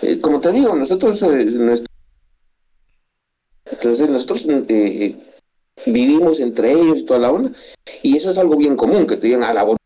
Eh, 0.04 0.22
como 0.22 0.40
te 0.40 0.54
digo, 0.54 0.74
nosotros, 0.74 1.22
eh, 1.24 1.84
entonces 3.72 4.10
nosotros 4.10 4.46
eh, 4.46 4.66
eh, 4.70 5.16
vivimos 5.86 6.40
entre 6.40 6.72
ellos 6.72 7.06
toda 7.06 7.20
la 7.20 7.32
onda, 7.32 7.52
y 8.02 8.18
eso 8.18 8.30
es 8.30 8.38
algo 8.38 8.56
bien 8.56 8.76
común, 8.76 9.06
que 9.06 9.18
te 9.18 9.28
digan 9.28 9.44
a 9.44 9.54
la 9.54 9.64
voz, 9.64 9.78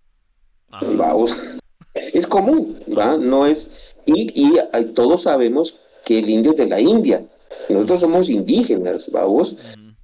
vamos, 0.96 1.36
es 1.94 2.28
común, 2.28 2.78
¿va? 2.98 3.18
No 3.18 3.46
es, 3.46 3.72
y, 4.06 4.32
y, 4.34 4.58
eh, 4.58 4.84
todos 4.96 5.24
sabemos 5.24 5.76
que 6.06 6.20
el 6.20 6.30
indio 6.30 6.52
es 6.52 6.58
de 6.58 6.68
la 6.68 6.80
India, 6.80 7.22
nosotros 7.70 8.00
somos 8.00 8.30
indígenas, 8.30 9.10
vamos, 9.12 9.58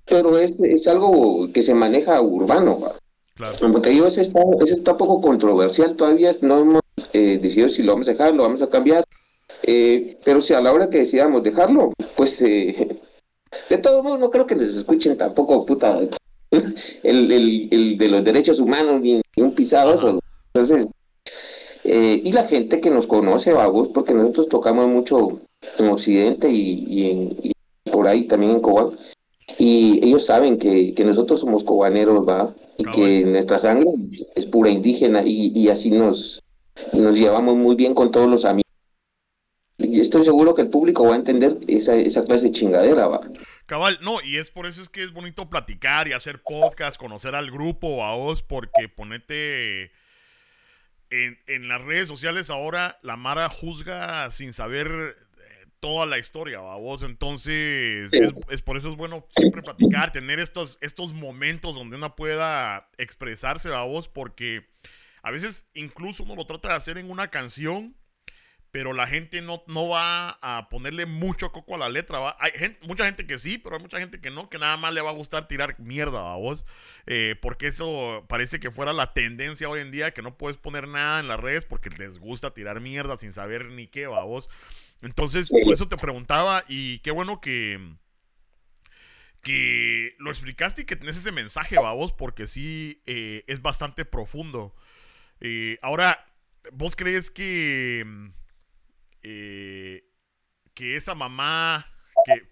pero 0.05 0.37
es, 0.37 0.59
es 0.61 0.87
algo 0.87 1.51
que 1.53 1.61
se 1.61 1.73
maneja 1.73 2.21
urbano, 2.21 2.79
¿va? 2.79 2.95
Claro. 3.35 3.57
Como 3.61 3.81
te 3.81 3.91
digo, 3.91 4.07
ese 4.07 4.21
está, 4.21 4.41
ese 4.61 4.73
está 4.73 4.97
poco 4.97 5.21
controversial 5.21 5.95
todavía, 5.95 6.35
no 6.41 6.59
hemos 6.59 6.81
decidido 7.13 7.69
si 7.69 7.83
lo 7.83 7.93
vamos 7.93 8.09
a 8.09 8.11
dejar, 8.11 8.35
lo 8.35 8.43
vamos 8.43 8.61
a 8.61 8.69
cambiar, 8.69 9.05
pero 10.25 10.41
si 10.41 10.53
a 10.53 10.59
la 10.59 10.73
hora 10.73 10.89
que 10.89 10.97
decidamos 10.97 11.41
dejarlo, 11.41 11.93
pues 12.17 12.43
de 13.69 13.77
todos 13.77 14.03
modos, 14.03 14.19
no 14.19 14.29
creo 14.29 14.47
que 14.47 14.55
les 14.55 14.75
escuchen 14.75 15.17
tampoco, 15.17 15.65
puta, 15.65 15.99
el, 17.03 17.31
el, 17.31 17.97
de 17.97 18.07
los 18.07 18.23
derechos 18.23 18.59
humanos, 18.59 19.01
ni, 19.01 19.21
un 19.37 19.51
pisado 19.53 19.93
eso. 19.93 20.19
Entonces, 20.53 20.87
eh, 21.83 22.21
y 22.23 22.31
la 22.31 22.47
gente 22.47 22.81
que 22.81 22.89
nos 22.89 23.07
conoce, 23.07 23.53
vagos, 23.53 23.89
porque 23.89 24.13
nosotros 24.13 24.49
tocamos 24.49 24.87
mucho 24.87 25.39
en 25.77 25.87
Occidente 25.87 26.49
y, 26.51 27.53
por 27.91 28.07
ahí 28.07 28.23
también 28.23 28.53
en 28.53 28.59
Cobán, 28.59 28.89
y 29.57 29.99
ellos 30.05 30.25
saben 30.25 30.57
que, 30.57 30.93
nosotros 31.05 31.39
somos 31.39 31.63
cobaneros, 31.63 32.27
va, 32.27 32.51
y 32.77 32.85
ah, 32.87 32.91
que 32.91 33.25
nuestra 33.25 33.59
sangre 33.59 33.89
es 34.35 34.45
pura 34.45 34.69
indígena, 34.69 35.21
y, 35.23 35.51
y 35.53 35.69
así 35.69 35.91
nos, 35.91 36.41
nos 36.93 37.17
llevamos 37.17 37.55
muy 37.55 37.75
bien 37.75 37.93
con 37.93 38.11
todos 38.11 38.29
los 38.29 38.45
amigos. 38.45 38.63
Y 39.77 39.99
estoy 40.01 40.25
seguro 40.25 40.55
que 40.55 40.63
el 40.63 40.69
público 40.69 41.05
va 41.05 41.13
a 41.13 41.17
entender 41.17 41.55
esa, 41.67 41.95
esa 41.95 42.23
clase 42.23 42.47
de 42.47 42.51
chingadera, 42.51 43.07
va. 43.07 43.21
Cabal, 43.69 43.99
no, 44.01 44.19
y 44.23 44.37
es 44.37 44.49
por 44.49 44.65
eso 44.65 44.81
es 44.81 44.89
que 44.89 45.03
es 45.03 45.11
bonito 45.11 45.47
platicar 45.47 46.07
y 46.07 46.13
hacer 46.13 46.41
podcast, 46.41 46.97
conocer 46.97 47.35
al 47.35 47.51
grupo, 47.51 48.03
a 48.03 48.15
vos, 48.15 48.41
porque 48.41 48.89
ponete 48.89 49.91
en, 51.11 51.67
las 51.67 51.79
redes 51.79 52.07
sociales 52.07 52.49
ahora 52.49 52.97
la 53.03 53.15
Mara 53.15 53.47
juzga 53.47 54.31
sin 54.31 54.53
saber 54.53 54.87
eh, 54.87 55.65
toda 55.79 56.07
la 56.07 56.17
historia, 56.17 56.57
a 56.57 56.77
vos, 56.77 57.03
entonces 57.03 58.11
es, 58.11 58.61
por 58.63 58.75
eso 58.75 58.89
es 58.89 58.97
bueno 58.97 59.27
siempre 59.29 59.61
platicar, 59.61 60.11
tener 60.11 60.39
estos, 60.39 60.79
estos 60.81 61.13
momentos 61.13 61.75
donde 61.75 61.97
uno 61.97 62.15
pueda 62.15 62.89
expresarse 62.97 63.71
a 63.71 63.83
vos, 63.83 64.09
porque 64.09 64.67
a 65.21 65.29
veces 65.29 65.69
incluso 65.75 66.23
uno 66.23 66.35
lo 66.35 66.47
trata 66.47 66.69
de 66.69 66.73
hacer 66.73 66.97
en 66.97 67.11
una 67.11 67.27
canción 67.27 67.95
pero 68.71 68.93
la 68.93 69.07
gente 69.07 69.41
no, 69.41 69.63
no 69.67 69.89
va 69.89 70.37
a 70.41 70.69
ponerle 70.69 71.05
mucho 71.05 71.51
coco 71.51 71.75
a 71.75 71.77
la 71.79 71.89
letra. 71.89 72.19
¿va? 72.19 72.37
Hay 72.39 72.51
mucha 72.83 73.05
gente 73.05 73.25
que 73.25 73.39
sí, 73.39 73.57
pero 73.57 73.75
hay 73.75 73.81
mucha 73.81 73.99
gente 73.99 74.21
que 74.21 74.29
no, 74.29 74.49
que 74.49 74.59
nada 74.59 74.77
más 74.77 74.93
le 74.93 75.01
va 75.01 75.09
a 75.09 75.13
gustar 75.13 75.47
tirar 75.47 75.79
mierda 75.79 76.31
a 76.31 76.35
vos. 76.35 76.65
Eh, 77.07 77.35
porque 77.41 77.67
eso 77.67 78.25
parece 78.29 78.59
que 78.59 78.69
fuera 78.69 78.93
la 78.93 79.13
tendencia 79.13 79.69
hoy 79.69 79.81
en 79.81 79.91
día, 79.91 80.11
que 80.11 80.21
no 80.21 80.37
puedes 80.37 80.57
poner 80.57 80.87
nada 80.87 81.19
en 81.19 81.27
las 81.27 81.39
redes 81.39 81.65
porque 81.65 81.89
les 81.89 82.19
gusta 82.19 82.53
tirar 82.53 82.79
mierda 82.79 83.17
sin 83.17 83.33
saber 83.33 83.65
ni 83.69 83.87
qué 83.87 84.05
va 84.05 84.23
vos. 84.23 84.49
Entonces, 85.01 85.49
por 85.49 85.73
eso 85.73 85.87
te 85.87 85.97
preguntaba, 85.97 86.63
y 86.67 86.99
qué 86.99 87.11
bueno 87.11 87.39
que, 87.39 87.79
que 89.41 90.15
lo 90.19 90.29
explicaste 90.29 90.81
y 90.81 90.85
que 90.85 90.97
tenés 90.97 91.17
ese 91.17 91.31
mensaje, 91.31 91.77
va 91.77 91.93
vos, 91.93 92.11
porque 92.11 92.47
sí 92.47 93.01
eh, 93.05 93.45
es 93.47 93.61
bastante 93.61 94.03
profundo. 94.03 94.75
Eh, 95.39 95.79
ahora, 95.81 96.27
¿vos 96.73 96.97
crees 96.97 97.31
que 97.31 98.05
eh, 99.23 100.03
que 100.73 100.95
esa 100.95 101.15
mamá 101.15 101.85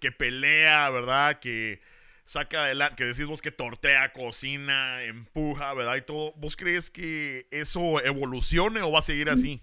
que, 0.00 0.12
pelea, 0.12 0.90
¿verdad? 0.90 1.38
Que 1.38 1.80
saca 2.24 2.64
adelante, 2.64 2.96
que 2.96 3.04
decís 3.04 3.26
vos 3.26 3.42
que 3.42 3.52
tortea, 3.52 4.12
cocina, 4.12 5.02
empuja, 5.04 5.72
¿verdad? 5.74 5.96
Y 5.96 6.02
todo. 6.02 6.32
¿Vos 6.36 6.56
crees 6.56 6.90
que 6.90 7.46
eso 7.50 8.00
evolucione 8.00 8.82
o 8.82 8.92
va 8.92 8.98
a 8.98 9.02
seguir 9.02 9.30
así? 9.30 9.60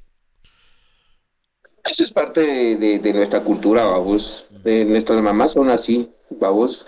Eso 1.84 2.04
es 2.04 2.12
parte 2.12 2.42
de, 2.78 3.14
nuestra 3.14 3.42
cultura, 3.42 3.84
vamos. 3.84 4.50
nuestras 4.64 5.22
mamás 5.22 5.54
son 5.54 5.70
así, 5.70 6.10
vamos. 6.40 6.88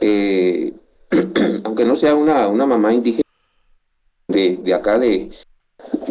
Eh, 0.00 0.72
aunque 1.64 1.84
no 1.84 1.96
sea 1.96 2.14
una, 2.14 2.46
una 2.48 2.66
mamá 2.66 2.92
indígena 2.92 3.22
de, 4.28 4.56
de 4.56 4.74
acá, 4.74 4.98
de, 4.98 5.30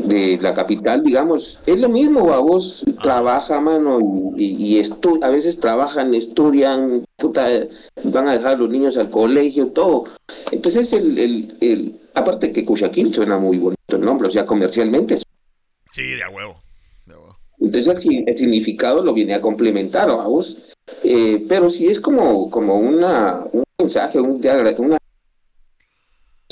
de 0.08 0.38
la 0.42 0.54
capital, 0.54 1.04
digamos, 1.04 1.60
es 1.66 1.80
lo 1.80 1.90
mismo, 1.90 2.22
vos 2.22 2.84
trabaja, 3.02 3.60
mano, 3.60 4.34
y, 4.38 4.78
y 4.78 4.82
a 5.22 5.30
veces 5.30 5.60
trabajan, 5.60 6.14
estudian, 6.14 7.04
puta, 7.18 7.48
van 8.06 8.28
a 8.28 8.34
dejar 8.34 8.56
a 8.56 8.58
los 8.58 8.70
niños 8.70 8.98
al 8.98 9.10
colegio, 9.10 9.68
todo. 9.68 10.06
Entonces, 10.52 10.94
el, 10.94 11.18
el, 11.18 11.58
el 11.62 11.94
aparte 12.14 12.52
que 12.52 12.66
Cuyaquil 12.66 13.14
suena 13.14 13.38
muy 13.38 13.58
bonito 13.58 13.96
el 13.96 14.02
nombre, 14.02 14.28
o 14.28 14.32
sea, 14.32 14.46
comercialmente. 14.46 15.18
Sí, 15.92 16.04
de 16.04 16.24
a 16.24 16.30
huevo. 16.30 16.56
Entonces, 17.60 18.06
el, 18.06 18.38
significado 18.38 19.04
lo 19.04 19.14
viene 19.14 19.34
a 19.34 19.42
complementar, 19.42 20.10
vos. 20.28 20.58
Eh, 21.04 21.44
pero 21.50 21.70
sí 21.70 21.88
es 21.88 22.00
como, 22.00 22.50
como 22.52 22.78
una, 22.78 23.44
un 23.52 23.64
mensaje, 23.80 24.20
un, 24.20 24.40
una 24.78 24.98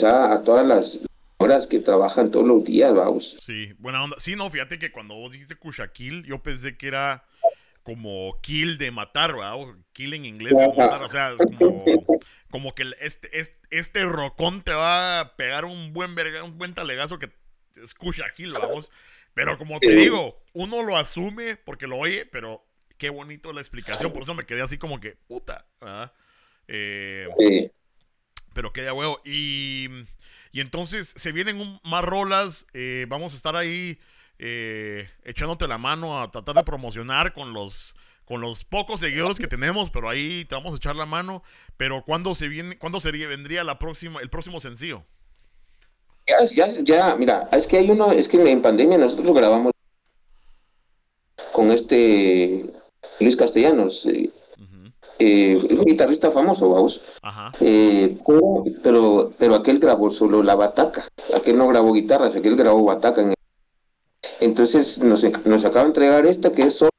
a 0.01 0.41
todas 0.43 0.66
las 0.66 0.99
horas 1.44 1.68
que 1.68 1.80
trabajan 1.80 2.32
todos 2.32 2.48
los 2.48 2.64
días, 2.64 2.94
vamos. 2.94 3.38
Sí, 3.41 3.74
buena 3.80 4.04
onda. 4.04 4.16
Sí, 4.20 4.36
no, 4.36 4.50
fíjate 4.50 4.80
que 4.80 4.91
cuando 4.91 5.16
vos 5.16 5.32
dijiste 5.32 5.56
Kushakil, 5.56 6.24
yo 6.24 6.41
pensé 6.41 6.78
que 6.78 6.88
era 6.88 7.26
como 7.84 8.39
kill 8.41 8.78
de 8.78 8.91
matar, 8.91 9.34
¿verdad? 9.34 9.58
kill 9.91 10.14
en 10.14 10.26
inglés 10.26 10.54
es 10.54 10.78
matar, 10.78 11.04
o 11.04 11.10
sea, 11.10 11.36
como, 11.38 11.86
como 12.50 12.74
que 12.74 12.86
este, 13.02 13.39
este, 13.39 13.58
este, 13.72 14.04
rocón 14.06 14.62
te 14.64 14.74
va 14.74 15.20
a 15.20 15.36
pegar 15.36 15.66
un 15.66 15.91
buen 15.91 16.16
verga, 16.16 16.44
un 16.44 16.58
buen 16.58 16.74
talegazo 16.74 17.20
que 17.20 17.30
es 17.76 17.94
Kushakil, 17.94 18.54
vamos. 18.54 18.91
Pero 19.34 19.58
como 19.58 19.80
te 19.80 19.91
digo, 19.91 20.44
uno 20.54 20.84
lo 20.84 20.96
asume 20.96 21.58
porque 21.58 21.88
lo 21.88 21.98
oye, 21.98 22.26
pero 22.26 22.66
qué 22.98 23.10
bonito 23.10 23.52
la 23.52 23.62
explicación, 23.62 24.14
por 24.14 24.24
eso 24.24 24.34
me 24.34 24.44
quedé 24.44 24.62
así 24.62 24.78
como 24.78 25.00
que, 25.00 25.18
puta, 25.28 25.66
¿verdad? 25.82 26.14
Eh, 26.68 27.28
sí. 27.38 27.72
Pero 28.54 28.74
qué 28.74 28.82
de 28.82 28.91
huevo. 28.91 29.20
Y, 29.26 29.88
y 30.51 30.62
entonces 30.62 31.14
se 31.16 31.32
vienen 31.32 31.60
un, 31.60 31.80
más 31.84 32.04
rolas. 32.04 32.66
Eh, 32.74 33.06
vamos 33.10 33.34
a 33.34 33.38
estar 33.38 33.56
ahí 33.56 33.99
eh, 34.39 35.10
echándote 35.24 35.68
la 35.68 35.78
mano 35.78 36.22
a 36.22 36.32
tratar 36.32 36.56
de 36.56 36.64
promocionar 36.64 37.34
con 37.34 37.54
los 37.54 37.95
con 38.26 38.39
los 38.39 38.64
pocos 38.64 39.01
seguidores 39.01 39.38
que 39.38 39.47
tenemos, 39.47 39.89
pero 39.89 40.10
ahí 40.10 40.45
te 40.45 40.56
vamos 40.56 40.74
a 40.74 40.78
echar 40.78 40.95
la 40.95 41.06
mano. 41.06 41.43
Pero 41.76 42.04
¿cuándo 42.06 42.34
se 42.36 42.47
viene, 42.47 42.78
cuándo 42.78 42.99
sería, 42.99 43.28
vendría 43.28 43.64
la 43.64 43.80
próxima, 43.80 44.22
el 44.22 44.30
próximo 44.30 44.60
sencillo? 44.60 45.04
Ya, 46.28 46.45
ya, 46.45 46.68
ya, 46.84 47.16
mira, 47.16 47.49
es 47.51 47.68
que 47.68 47.78
hay 47.78 47.91
uno, 47.91 48.12
es 48.14 48.30
que 48.30 48.38
en 48.49 48.62
pandemia 48.62 48.97
nosotros 48.97 49.34
grabamos 49.34 49.74
con 51.51 51.70
este 51.72 52.66
Luis 53.20 53.36
Castellanos. 53.36 54.06
Eh, 54.06 54.30
eh, 55.24 55.67
es 55.69 55.80
un 55.80 55.86
guitarrista 55.86 56.32
famoso, 56.32 56.69
vamos. 56.69 57.01
Eh, 57.61 58.17
pero, 58.84 59.32
pero 59.38 59.55
aquel 59.55 59.80
grabó 59.80 60.09
solo 60.09 60.43
la 60.43 60.55
bataca. 60.55 61.05
Aquel 61.36 61.57
no 61.57 61.67
grabó 61.67 61.93
guitarras, 61.93 62.36
aquel 62.36 62.55
grabó 62.55 62.84
bataca. 62.84 63.34
Entonces 64.41 64.99
nos, 64.99 65.26
nos 65.45 65.65
acaba 65.65 65.84
de 65.84 65.88
entregar 65.88 66.26
esta 66.26 66.51
que 66.51 66.63
es 66.63 66.76
solo 66.76 66.91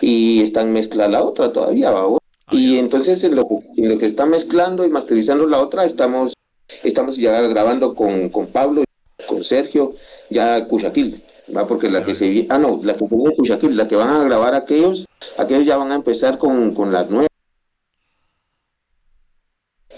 y 0.00 0.42
están 0.42 0.72
mezclando 0.72 1.18
la 1.18 1.24
otra 1.24 1.52
todavía, 1.52 1.90
vamos. 1.90 2.18
Ah, 2.46 2.54
y 2.54 2.78
entonces 2.78 3.24
en 3.24 3.36
lo, 3.36 3.46
en 3.76 3.88
lo, 3.88 3.98
que 3.98 4.06
está 4.06 4.26
mezclando 4.26 4.84
y 4.84 4.90
masterizando 4.90 5.46
la 5.46 5.62
otra, 5.62 5.86
estamos, 5.86 6.34
estamos 6.82 7.16
ya 7.16 7.40
grabando 7.42 7.94
con, 7.94 8.28
con 8.28 8.48
Pablo, 8.48 8.84
con 9.26 9.42
Sergio, 9.42 9.94
ya 10.28 10.66
Cuchaquil. 10.68 11.22
¿va? 11.56 11.66
Porque 11.66 11.88
la 11.88 12.04
que 12.04 12.14
se 12.14 12.46
ah 12.50 12.58
no, 12.58 12.80
la 12.82 12.94
que 12.94 13.70
la 13.70 13.88
que 13.88 13.96
van 13.96 14.10
a 14.10 14.24
grabar 14.24 14.54
aquellos, 14.54 15.06
aquellos 15.38 15.66
ya 15.66 15.78
van 15.78 15.92
a 15.92 15.94
empezar 15.94 16.36
con, 16.36 16.74
con 16.74 16.92
las 16.92 17.08
nuevas 17.08 17.28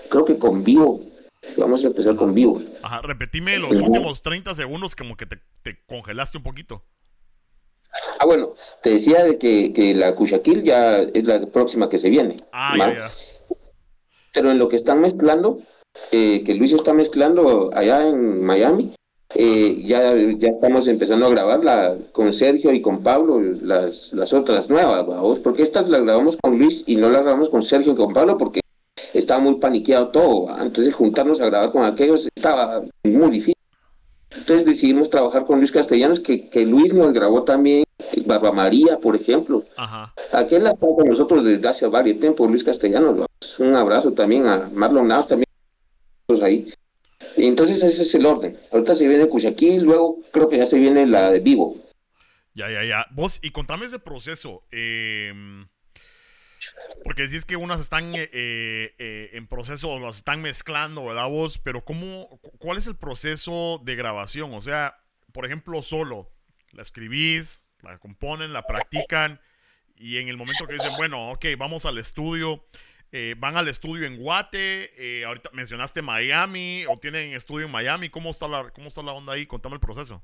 creo 0.08 0.24
que 0.24 0.38
con 0.38 0.64
vivo. 0.64 1.00
Vamos 1.58 1.84
a 1.84 1.88
empezar 1.88 2.16
con 2.16 2.34
vivo. 2.34 2.60
Ajá, 2.82 3.02
repetime 3.02 3.58
los 3.58 3.70
últimos 3.70 4.22
30 4.22 4.54
segundos 4.54 4.96
como 4.96 5.16
que 5.16 5.26
te, 5.26 5.38
congelaste 5.86 6.38
un 6.38 6.44
poquito. 6.44 6.84
Ah, 8.18 8.26
bueno, 8.26 8.54
te 8.82 8.90
decía 8.90 9.22
de 9.22 9.38
que, 9.38 9.72
que 9.72 9.94
la 9.94 10.14
Cuchaquil 10.14 10.62
ya 10.62 10.98
es 10.98 11.24
la 11.24 11.46
próxima 11.46 11.88
que 11.88 11.98
se 11.98 12.10
viene. 12.10 12.36
Ah, 12.52 12.74
ya, 12.76 12.94
ya. 12.94 13.10
Pero 14.32 14.50
en 14.50 14.58
lo 14.58 14.68
que 14.68 14.76
están 14.76 15.00
mezclando, 15.00 15.58
eh, 16.12 16.42
que 16.44 16.54
Luis 16.54 16.72
está 16.72 16.92
mezclando 16.92 17.70
allá 17.74 18.06
en 18.06 18.44
Miami, 18.44 18.92
eh, 19.34 19.82
ya, 19.84 20.14
ya 20.14 20.50
estamos 20.50 20.88
empezando 20.88 21.26
a 21.26 21.30
grabarla 21.30 21.96
con 22.12 22.32
Sergio 22.32 22.72
y 22.72 22.80
con 22.80 23.02
Pablo, 23.02 23.40
las, 23.40 24.12
las 24.12 24.32
otras 24.32 24.70
nuevas, 24.70 25.06
¿vamos? 25.06 25.40
porque 25.40 25.62
estas 25.62 25.88
las 25.88 26.02
grabamos 26.02 26.36
con 26.36 26.58
Luis 26.58 26.84
y 26.86 26.96
no 26.96 27.10
las 27.10 27.22
grabamos 27.22 27.48
con 27.48 27.62
Sergio 27.62 27.92
y 27.92 27.96
con 27.96 28.12
Pablo 28.12 28.38
porque 28.38 28.60
estaba 29.18 29.40
muy 29.40 29.56
paniqueado 29.56 30.08
todo, 30.08 30.60
entonces 30.60 30.94
juntarnos 30.94 31.40
a 31.40 31.46
grabar 31.46 31.72
con 31.72 31.84
aquellos 31.84 32.28
estaba 32.34 32.82
muy 33.04 33.30
difícil. 33.30 33.54
Entonces 34.36 34.66
decidimos 34.66 35.08
trabajar 35.08 35.44
con 35.44 35.58
Luis 35.58 35.72
Castellanos, 35.72 36.20
que, 36.20 36.48
que 36.48 36.66
Luis 36.66 36.92
nos 36.92 37.12
grabó 37.12 37.42
también 37.42 37.84
Barba 38.26 38.52
María, 38.52 38.98
por 38.98 39.16
ejemplo. 39.16 39.64
Ajá. 39.76 40.12
Aquel 40.32 40.66
está 40.66 40.78
con 40.78 41.08
nosotros 41.08 41.44
desde 41.44 41.66
hace 41.68 41.86
varios 41.86 42.18
tiempos, 42.18 42.48
Luis 42.48 42.64
Castellanos. 42.64 43.26
Un 43.58 43.76
abrazo 43.76 44.12
también 44.12 44.46
a 44.46 44.68
Marlon 44.72 45.08
Navas, 45.08 45.28
también 45.28 45.46
ahí. 46.42 46.72
entonces 47.36 47.82
ese 47.82 48.02
es 48.02 48.14
el 48.14 48.26
orden. 48.26 48.56
Ahorita 48.72 48.94
se 48.94 49.08
viene 49.08 49.28
Cuchaquí, 49.28 49.80
luego 49.80 50.18
creo 50.32 50.48
que 50.48 50.58
ya 50.58 50.66
se 50.66 50.78
viene 50.78 51.06
la 51.06 51.30
de 51.30 51.40
Vivo. 51.40 51.76
Ya, 52.54 52.70
ya, 52.70 52.84
ya. 52.84 53.06
Vos, 53.14 53.38
y 53.42 53.50
contame 53.50 53.86
ese 53.86 53.98
proceso. 53.98 54.62
Eh, 54.70 55.32
porque 57.04 57.22
decís 57.22 57.44
que 57.44 57.56
unas 57.56 57.80
están 57.80 58.14
eh, 58.14 58.28
eh, 58.32 58.94
eh, 58.98 59.30
en 59.32 59.46
proceso, 59.46 59.98
las 59.98 60.16
están 60.16 60.42
mezclando, 60.42 61.04
¿verdad 61.04 61.28
vos? 61.28 61.58
Pero 61.58 61.84
¿cómo, 61.84 62.40
¿cuál 62.58 62.78
es 62.78 62.86
el 62.86 62.96
proceso 62.96 63.80
de 63.84 63.96
grabación? 63.96 64.52
O 64.54 64.60
sea, 64.60 64.98
por 65.32 65.46
ejemplo, 65.46 65.82
solo, 65.82 66.32
la 66.72 66.82
escribís, 66.82 67.66
la 67.82 67.98
componen, 67.98 68.52
la 68.52 68.62
practican 68.62 69.40
y 69.96 70.18
en 70.18 70.28
el 70.28 70.36
momento 70.36 70.66
que 70.66 70.74
dicen, 70.74 70.92
bueno, 70.96 71.30
ok, 71.30 71.46
vamos 71.58 71.86
al 71.86 71.98
estudio, 71.98 72.66
van 73.38 73.56
al 73.56 73.68
estudio 73.68 74.06
en 74.06 74.18
Guate, 74.18 75.24
ahorita 75.26 75.50
mencionaste 75.52 76.02
Miami 76.02 76.84
o 76.86 76.96
tienen 76.98 77.32
estudio 77.32 77.66
en 77.66 77.72
Miami, 77.72 78.10
¿cómo 78.10 78.30
está 78.30 78.46
la, 78.46 78.70
cómo 78.70 78.88
está 78.88 79.02
la 79.02 79.12
onda 79.12 79.32
ahí? 79.32 79.46
Contame 79.46 79.74
el 79.74 79.80
proceso. 79.80 80.22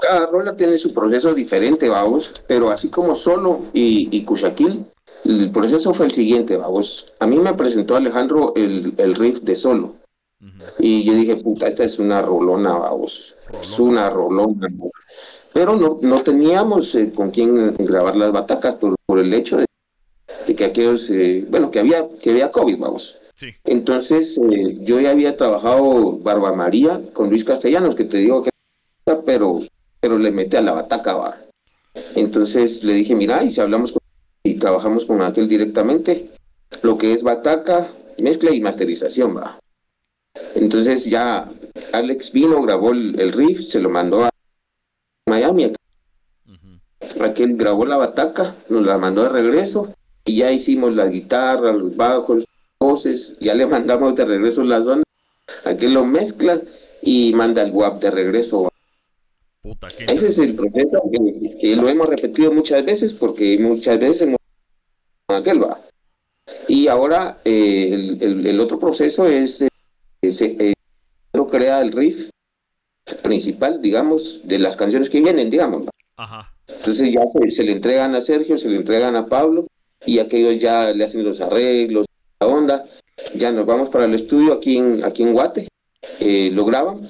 Cada 0.00 0.26
rola 0.26 0.56
tiene 0.56 0.76
su 0.78 0.92
proceso 0.92 1.34
diferente, 1.34 1.88
vamos, 1.88 2.42
pero 2.46 2.70
así 2.70 2.88
como 2.88 3.14
solo 3.14 3.62
y, 3.72 4.08
y 4.10 4.24
Cuchaquil, 4.24 4.84
el 5.24 5.50
proceso 5.50 5.92
fue 5.92 6.06
el 6.06 6.12
siguiente, 6.12 6.56
vamos. 6.56 7.12
A 7.18 7.26
mí 7.26 7.38
me 7.38 7.54
presentó 7.54 7.96
Alejandro 7.96 8.52
el, 8.56 8.94
el 8.98 9.14
riff 9.14 9.40
de 9.40 9.56
solo. 9.56 9.94
Y 10.78 11.04
yo 11.04 11.14
dije, 11.14 11.36
puta, 11.36 11.66
esta 11.66 11.84
es 11.84 11.98
una 11.98 12.22
rolona, 12.22 12.72
vamos. 12.74 13.34
Es 13.60 13.78
una 13.80 14.08
rolona. 14.08 14.68
Pero 15.52 15.74
no, 15.76 15.98
no 16.00 16.22
teníamos 16.22 16.94
eh, 16.94 17.12
con 17.12 17.30
quién 17.30 17.74
grabar 17.78 18.16
las 18.16 18.30
batacas 18.30 18.76
por, 18.76 18.94
por 19.06 19.18
el 19.18 19.34
hecho 19.34 19.56
de, 19.56 19.66
que 20.54 20.64
aquellos, 20.64 21.10
eh, 21.10 21.44
bueno, 21.50 21.70
que 21.70 21.80
había, 21.80 22.08
que 22.20 22.30
había 22.30 22.52
COVID, 22.52 22.78
vamos. 22.78 23.16
Entonces, 23.64 24.38
eh, 24.50 24.78
yo 24.82 25.00
ya 25.00 25.10
había 25.10 25.36
trabajado 25.36 26.18
Barba 26.18 26.52
María 26.52 27.00
con 27.12 27.28
Luis 27.28 27.44
Castellanos, 27.44 27.94
que 27.94 28.04
te 28.04 28.18
digo 28.18 28.42
que 28.42 28.50
pero, 29.16 29.60
pero 30.00 30.18
le 30.18 30.30
mete 30.30 30.58
a 30.58 30.62
la 30.62 30.72
bataca, 30.72 31.14
va. 31.14 31.36
Entonces 32.14 32.84
le 32.84 32.94
dije, 32.94 33.14
mira, 33.14 33.42
y 33.42 33.50
si 33.50 33.60
hablamos 33.60 33.94
y 34.42 34.54
trabajamos 34.54 35.04
con 35.04 35.22
aquel 35.22 35.48
directamente, 35.48 36.28
lo 36.82 36.98
que 36.98 37.12
es 37.12 37.22
bataca, 37.22 37.88
mezcla 38.18 38.52
y 38.52 38.60
masterización, 38.60 39.36
va. 39.36 39.58
Entonces 40.54 41.04
ya 41.04 41.48
Alex 41.92 42.32
vino, 42.32 42.60
grabó 42.62 42.92
el, 42.92 43.32
riff, 43.32 43.60
se 43.60 43.80
lo 43.80 43.88
mandó 43.88 44.24
a 44.24 44.30
Miami. 45.26 45.72
Aquel 47.20 47.56
grabó 47.56 47.84
la 47.84 47.96
bataca, 47.96 48.54
nos 48.68 48.84
la 48.84 48.98
mandó 48.98 49.22
de 49.24 49.30
regreso 49.30 49.92
y 50.24 50.36
ya 50.36 50.52
hicimos 50.52 50.94
la 50.94 51.06
guitarra, 51.06 51.72
los 51.72 51.96
bajos, 51.96 52.44
voces, 52.78 53.36
ya 53.40 53.54
le 53.54 53.66
mandamos 53.74 54.14
de 54.14 54.24
regreso 54.24 54.62
la 54.64 54.82
zona. 54.82 55.02
Aquel 55.64 55.94
lo 55.94 56.04
mezcla 56.04 56.60
y 57.02 57.32
manda 57.34 57.62
el 57.62 57.72
WAP 57.72 58.00
de 58.00 58.10
regreso. 58.10 58.70
Ese 60.06 60.26
es 60.26 60.38
el 60.38 60.54
proceso 60.54 61.02
que, 61.60 61.76
lo 61.76 61.88
hemos 61.88 62.08
repetido 62.08 62.52
muchas 62.52 62.84
veces 62.84 63.12
porque 63.12 63.58
muchas 63.58 63.98
veces 63.98 64.22
hemos 64.22 64.38
aquel 65.28 65.62
va. 65.62 65.78
Y 66.68 66.88
ahora 66.88 67.38
eh, 67.44 68.16
el, 68.20 68.60
otro 68.60 68.78
proceso 68.78 69.26
es, 69.26 69.62
eh, 69.62 70.32
se, 70.32 70.56
eh, 70.58 70.74
crea 71.50 71.80
el 71.80 71.92
riff 71.92 72.30
principal, 73.22 73.80
digamos, 73.82 74.42
de 74.44 74.58
las 74.58 74.76
canciones 74.76 75.10
que 75.10 75.20
vienen, 75.20 75.50
digamos. 75.50 75.84
Entonces 76.68 77.12
ya 77.12 77.22
se, 77.50 77.64
le 77.64 77.72
entregan 77.72 78.14
a 78.14 78.20
Sergio, 78.20 78.58
se 78.58 78.68
le 78.68 78.76
entregan 78.76 79.16
a 79.16 79.26
Pablo 79.26 79.66
y 80.06 80.18
aquellos 80.18 80.58
ya 80.58 80.92
le 80.92 81.04
hacen 81.04 81.24
los 81.24 81.40
arreglos, 81.40 82.06
la 82.40 82.46
onda. 82.46 82.84
Ya 83.34 83.50
nos 83.50 83.66
vamos 83.66 83.88
para 83.90 84.04
el 84.04 84.14
estudio 84.14 84.52
aquí 84.52 84.78
en, 84.78 85.04
aquí 85.04 85.22
en 85.22 85.32
Guate, 85.32 85.68
lo 86.20 86.64
graban 86.64 87.08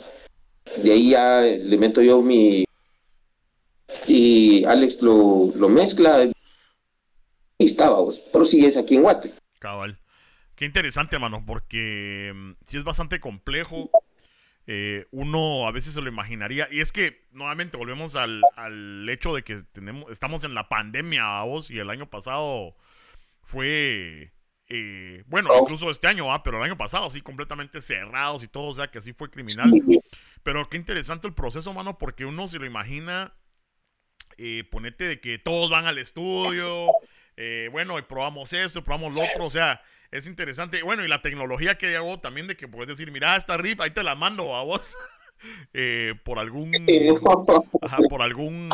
de 0.83 0.93
ahí 0.93 1.11
ya 1.11 1.41
le 1.41 1.79
meto 1.79 2.03
yo 2.03 2.22
mi... 2.22 2.64
Y 4.07 4.64
Alex 4.64 5.03
lo, 5.03 5.53
lo 5.57 5.68
mezcla 5.68 6.24
y 7.59 7.64
estaba, 7.64 7.99
pero 8.33 8.45
sí 8.45 8.64
es 8.64 8.76
aquí 8.76 8.97
en 8.97 9.03
Guate. 9.03 9.33
Cabal. 9.59 9.99
Qué 10.55 10.64
interesante, 10.64 11.16
hermano, 11.16 11.45
porque 11.47 12.33
mm, 12.35 12.53
sí 12.64 12.76
es 12.76 12.85
bastante 12.85 13.20
complejo 13.20 13.91
eh, 14.70 15.07
uno 15.12 15.66
a 15.66 15.72
veces 15.72 15.95
se 15.95 16.03
lo 16.03 16.11
imaginaría. 16.11 16.68
Y 16.70 16.81
es 16.81 16.93
que, 16.93 17.26
nuevamente, 17.33 17.79
volvemos 17.79 18.16
al, 18.16 18.43
al 18.55 19.09
hecho 19.09 19.35
de 19.35 19.43
que 19.43 19.62
tenemos, 19.72 20.11
estamos 20.11 20.45
en 20.45 20.53
la 20.53 20.68
pandemia, 20.68 21.41
vos, 21.45 21.70
y 21.70 21.79
el 21.79 21.91
año 21.91 22.09
pasado 22.09 22.76
fue... 23.43 24.31
Eh, 24.69 25.25
bueno, 25.27 25.49
Oh. 25.53 25.61
incluso 25.62 25.91
este 25.91 26.07
año, 26.09 26.27
¿va? 26.27 26.43
pero 26.43 26.59
el 26.59 26.64
año 26.64 26.77
pasado 26.77 27.07
así 27.07 27.21
completamente 27.23 27.81
cerrados 27.81 28.45
y 28.45 28.49
todo, 28.49 28.66
o 28.66 28.75
sea 28.75 28.91
que 28.91 28.99
así 28.99 29.12
fue 29.12 29.31
criminal. 29.31 29.73
Pero 30.43 30.69
qué 30.69 30.77
interesante 30.77 31.27
el 31.27 31.35
proceso, 31.35 31.73
mano, 31.73 31.97
porque 31.99 32.25
uno 32.27 32.47
se 32.47 32.59
lo 32.59 32.66
imagina, 32.66 33.35
eh, 34.37 34.64
ponete 34.71 35.05
de 35.05 35.21
que 35.21 35.39
todos 35.39 35.71
van 35.71 35.87
al 35.87 35.99
estudio, 35.99 36.89
eh, 37.37 37.69
bueno, 37.73 37.99
y 37.99 38.03
probamos 38.03 38.53
esto, 38.53 38.85
probamos 38.85 39.14
lo 39.14 39.23
otro, 39.23 39.47
o 39.47 39.51
sea, 39.51 39.81
es 40.11 40.27
interesante. 40.27 40.83
Bueno, 40.83 41.05
y 41.05 41.09
la 41.09 41.23
tecnología 41.23 41.77
que 41.79 41.89
llegó 41.91 42.21
también 42.21 42.47
de 42.47 42.57
que 42.57 42.69
puedes 42.69 42.89
decir, 42.89 43.11
mira, 43.11 43.37
esta 43.37 43.57
riff, 43.57 43.81
ahí 43.81 43.91
te 43.91 44.03
la 44.03 44.14
mando 44.14 44.55
a 44.55 44.62
vos. 44.64 44.95
Eh, 45.72 46.14
por 46.24 46.39
algún 46.39 46.70
ajá, 47.82 47.99
por 48.09 48.22
algún 48.22 48.68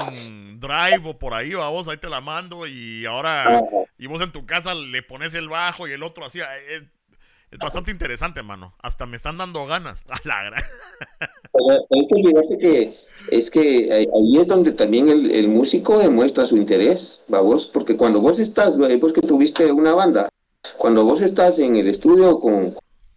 drive 0.58 1.02
o 1.04 1.18
por 1.18 1.34
ahí, 1.34 1.52
a 1.52 1.68
vos 1.68 1.88
ahí 1.88 1.96
te 1.96 2.08
la 2.08 2.20
mando 2.20 2.66
y 2.66 3.06
ahora 3.06 3.62
y 3.98 4.06
vos 4.06 4.20
en 4.20 4.32
tu 4.32 4.46
casa 4.46 4.74
le 4.74 5.02
pones 5.02 5.34
el 5.34 5.48
bajo 5.48 5.86
y 5.88 5.92
el 5.92 6.02
otro 6.02 6.24
así. 6.24 6.40
Es, 6.70 6.84
es 7.54 7.58
bastante 7.58 7.92
interesante, 7.92 8.42
mano. 8.42 8.74
Hasta 8.82 9.06
me 9.06 9.16
están 9.16 9.38
dando 9.38 9.64
ganas. 9.64 10.04
A 10.10 10.20
la 10.24 10.42
gran. 10.42 10.62
Pero 11.52 11.86
hay 11.90 12.08
que 12.08 12.14
olvidarte 12.14 12.58
que 12.58 12.94
es 13.30 13.50
que 13.50 14.08
ahí 14.12 14.38
es 14.38 14.48
donde 14.48 14.72
también 14.72 15.08
el, 15.08 15.30
el 15.30 15.48
músico 15.48 15.98
demuestra 15.98 16.46
su 16.46 16.56
interés, 16.56 17.24
¿va 17.32 17.40
vos? 17.40 17.66
Porque 17.66 17.96
cuando 17.96 18.20
vos 18.20 18.40
estás, 18.40 18.76
eh, 18.76 18.96
vos 18.96 19.12
que 19.12 19.20
tuviste 19.20 19.70
una 19.70 19.94
banda, 19.94 20.28
cuando 20.78 21.04
vos 21.04 21.20
estás 21.20 21.60
en 21.60 21.76
el 21.76 21.86
estudio 21.86 22.40
con, 22.40 22.74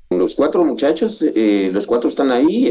con 0.07 0.19
los 0.19 0.35
cuatro 0.35 0.63
muchachos, 0.63 1.23
eh, 1.23 1.71
los 1.73 1.87
cuatro 1.87 2.07
están 2.07 2.31
ahí, 2.31 2.69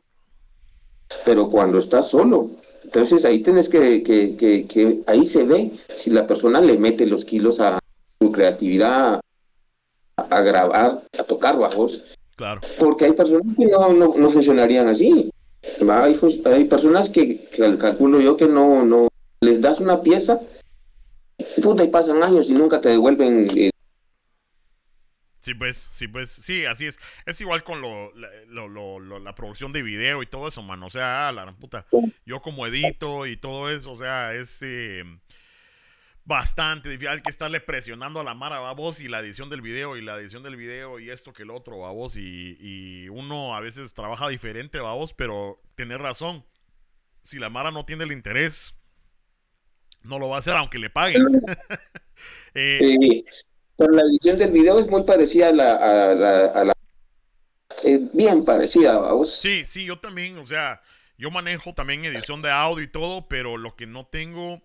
pero 1.27 1.51
cuando 1.51 1.79
estás 1.79 2.09
solo, 2.09 2.49
entonces 2.85 3.25
ahí 3.25 3.41
tienes 3.43 3.69
que, 3.69 4.03
que, 4.05 4.37
que, 4.37 4.65
que 4.67 5.01
ahí 5.09 5.25
se 5.25 5.43
ve 5.45 5.73
si 5.95 6.11
la 6.11 6.25
persona 6.27 6.61
le 6.61 6.79
mete 6.79 7.05
los 7.07 7.25
kilos 7.25 7.59
a 7.61 7.79
su 8.21 8.31
creatividad, 8.31 9.21
a, 10.17 10.23
a 10.23 10.41
grabar, 10.41 11.03
a 11.19 11.23
tocar 11.25 11.59
bajos, 11.59 12.03
Claro. 12.37 12.61
porque 12.79 13.07
hay 13.07 13.13
personas 13.13 13.57
que 13.57 13.65
no, 13.65 13.93
no, 13.93 14.15
no 14.17 14.31
funcionarían 14.31 14.87
así. 14.89 15.31
Hay, 15.91 16.17
hay 16.45 16.65
personas 16.67 17.09
que, 17.11 17.41
que 17.47 17.57
cal- 17.63 17.79
calculo 17.79 18.21
yo 18.21 18.37
que 18.37 18.47
no, 18.47 18.85
no 18.85 19.09
les 19.41 19.61
das 19.61 19.81
una 19.81 20.01
pieza, 20.03 20.39
puta, 21.63 21.83
y 21.83 21.89
pasan 21.89 22.23
años 22.23 22.49
y 22.51 22.53
nunca 22.55 22.81
te 22.81 22.91
devuelven. 22.91 23.49
eh, 23.57 23.71
Sí, 25.47 25.55
pues, 25.55 25.87
sí, 25.93 26.09
pues, 26.09 26.29
sí, 26.29 26.65
así 26.67 26.87
es. 26.87 26.99
Es 27.25 27.41
igual 27.41 27.63
con 27.63 27.81
lo, 27.81 28.13
la, 28.17 28.29
lo- 28.49 28.67
lo- 28.67 28.99
lo- 28.99 29.21
la 29.21 29.33
producción 29.33 29.71
de 29.71 29.81
video 29.83 30.21
y 30.21 30.27
todo 30.27 30.49
eso, 30.49 30.61
mano. 30.61 30.87
O 30.87 30.91
sea, 30.91 31.31
la 31.31 31.43
gran 31.43 31.55
puta. 31.57 31.87
Yo 32.25 32.41
como 32.43 32.67
edito 32.67 33.27
y 33.27 33.37
todo 33.37 33.71
eso, 33.71 33.93
o 33.93 33.95
sea, 33.95 34.35
es 34.35 34.59
eh, 34.63 35.05
bastante 36.25 36.89
difícil. 36.89 37.09
Hay 37.11 37.21
que 37.21 37.31
estarle 37.31 37.61
presionando 37.61 38.21
a 38.21 38.25
la 38.25 38.35
mara, 38.35 38.59
va 38.59 38.73
vos, 38.73 39.01
y 39.01 39.07
la 39.07 39.21
edición 39.21 39.49
del 39.49 39.61
video, 39.63 39.97
y 39.97 40.03
la 40.03 40.17
edición 40.19 40.43
del 40.43 40.57
video, 40.57 40.99
y 40.99 41.11
esto 41.11 41.33
que 41.33 41.45
el 41.45 41.51
otro, 41.53 41.79
va 41.79 41.93
vos. 41.93 42.17
Y, 42.17 42.57
y 42.61 43.09
uno 43.09 43.55
a 43.55 43.61
veces 43.61 43.95
trabaja 43.95 44.29
diferente, 44.29 44.81
va 44.81 44.95
vos, 44.95 45.15
pero 45.15 45.55
tenés 45.77 45.99
razón. 46.01 46.45
Si 47.23 47.39
la 47.39 47.51
mara 47.51 47.71
no 47.71 47.85
tiene 47.85 48.03
el 48.03 48.11
interés, 48.11 48.75
no 50.03 50.19
lo 50.19 50.29
va 50.29 50.37
a 50.37 50.39
hacer 50.41 50.55
aunque 50.57 50.79
le 50.79 50.91
paguen. 50.91 51.23
Eh, 52.55 52.81
eh, 52.83 53.25
pero 53.77 53.93
la 53.93 54.03
edición 54.03 54.39
del 54.39 54.53
video 54.53 54.79
es 54.79 54.89
muy 54.89 55.03
parecida 55.05 55.49
a 55.49 55.53
la... 55.53 55.75
A 55.75 56.65
la, 56.65 56.73
eh, 57.85 58.01
bien 58.15 58.45
parecida, 58.45 58.99
vamos. 58.99 59.35
Sí, 59.35 59.65
sí, 59.65 59.85
yo 59.85 59.99
también, 59.99 60.39
o 60.39 60.45
sea, 60.45 60.81
yo 61.19 61.31
manejo 61.31 61.73
también 61.73 62.05
edición 62.05 62.43
de 62.43 62.51
audio 62.51 62.83
y 62.83 62.89
todo, 62.89 63.29
pero 63.29 63.57
lo 63.57 63.77
que 63.77 63.87
no 63.87 64.07
tengo, 64.07 64.63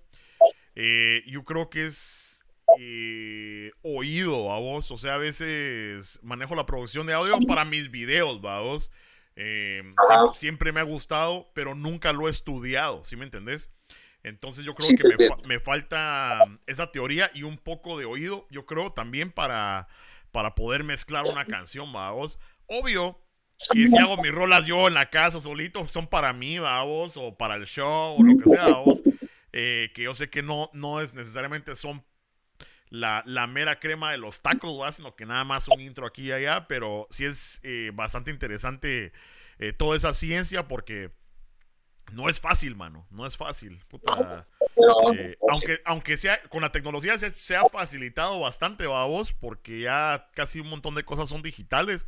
eh, 0.76 1.24
yo 1.28 1.44
creo 1.44 1.70
que 1.70 1.86
es 1.86 2.46
eh, 2.80 3.72
oído, 3.82 4.52
a 4.52 4.60
vos. 4.60 4.92
O 4.92 4.98
sea, 4.98 5.16
a 5.16 5.18
veces 5.18 6.20
manejo 6.24 6.56
la 6.56 6.66
producción 6.66 7.06
de 7.06 7.14
audio 7.14 7.38
para 7.48 7.66
mis 7.66 7.92
videos, 7.92 8.42
siempre, 9.36 9.92
siempre 10.34 10.72
me 10.72 10.80
ha 10.80 10.84
gustado, 10.84 11.52
pero 11.54 11.76
nunca 11.76 12.14
lo 12.14 12.28
he 12.28 12.32
estudiado, 12.32 13.04
¿sí 13.04 13.16
me 13.16 13.26
entendés? 13.26 13.70
Entonces 14.24 14.66
yo 14.66 14.76
creo 14.76 14.94
Sí, 14.94 14.96
que 14.96 15.06
me, 15.06 15.18
te 15.18 15.20
fa- 15.20 15.38
me 15.44 15.60
falta 15.60 16.46
esa 16.68 16.92
teoría 16.92 17.30
y 17.34 17.44
un 17.44 17.58
poco 17.58 17.98
de 17.98 18.06
oído, 18.06 18.48
yo 18.52 18.66
creo 18.66 18.92
también 18.94 19.32
para, 19.32 19.88
para 20.32 20.56
poder 20.56 20.84
mezclar 20.84 21.26
una 21.26 21.48
canción, 21.48 21.92
vamos. 21.92 22.40
Obvio 22.68 23.20
que 23.70 23.88
si 23.88 24.00
hago 24.00 24.18
mis 24.18 24.32
rolas 24.32 24.66
yo 24.66 24.88
en 24.88 24.94
la 24.96 25.10
casa 25.10 25.40
solito, 25.40 25.88
son 25.88 26.08
para 26.08 26.34
mí, 26.34 26.60
vamos, 26.60 27.18
o 27.18 27.36
para 27.38 27.56
el 27.56 27.66
show, 27.66 28.18
o 28.20 28.24
lo 28.24 28.36
que 28.38 28.48
sea, 28.48 28.68
vamos. 28.68 29.04
Eh, 29.54 29.92
que 29.94 30.04
yo 30.04 30.14
sé 30.14 30.30
que 30.30 30.44
no, 30.44 30.70
no 30.74 31.02
es 31.02 31.14
necesariamente 31.16 31.76
son 31.76 32.06
la, 32.90 33.24
la 33.26 33.48
mera 33.48 33.80
crema 33.80 34.12
de 34.12 34.18
los 34.18 34.42
tacos, 34.42 34.80
¿va? 34.80 34.92
sino 34.92 35.16
que 35.16 35.26
nada 35.26 35.44
más 35.44 35.68
un 35.68 35.80
intro 35.82 36.06
aquí 36.06 36.28
y 36.28 36.32
allá, 36.32 36.68
pero 36.68 37.08
sí 37.10 37.26
es 37.26 37.60
eh, 37.64 37.92
bastante 37.94 38.32
interesante 38.32 39.12
eh, 39.60 39.74
toda 39.74 39.96
esa 39.98 40.14
ciencia 40.14 40.68
porque 40.68 41.12
no 42.14 42.30
es 42.30 42.40
fácil, 42.40 42.76
mano, 42.76 43.06
no 43.12 43.26
es 43.26 43.38
fácil. 43.38 43.82
Puta. 43.88 44.48
Eh, 45.14 45.38
aunque, 45.50 45.80
aunque 45.86 46.18
sea 46.18 46.40
con 46.50 46.62
la 46.62 46.72
tecnología 46.72 47.18
se, 47.18 47.32
se 47.32 47.56
ha 47.56 47.64
facilitado 47.70 48.40
bastante, 48.40 48.88
vos, 48.88 49.34
porque 49.34 49.82
ya 49.82 50.28
casi 50.34 50.60
un 50.60 50.68
montón 50.70 50.96
de 50.96 51.04
cosas 51.04 51.30
son 51.30 51.42
digitales. 51.42 52.06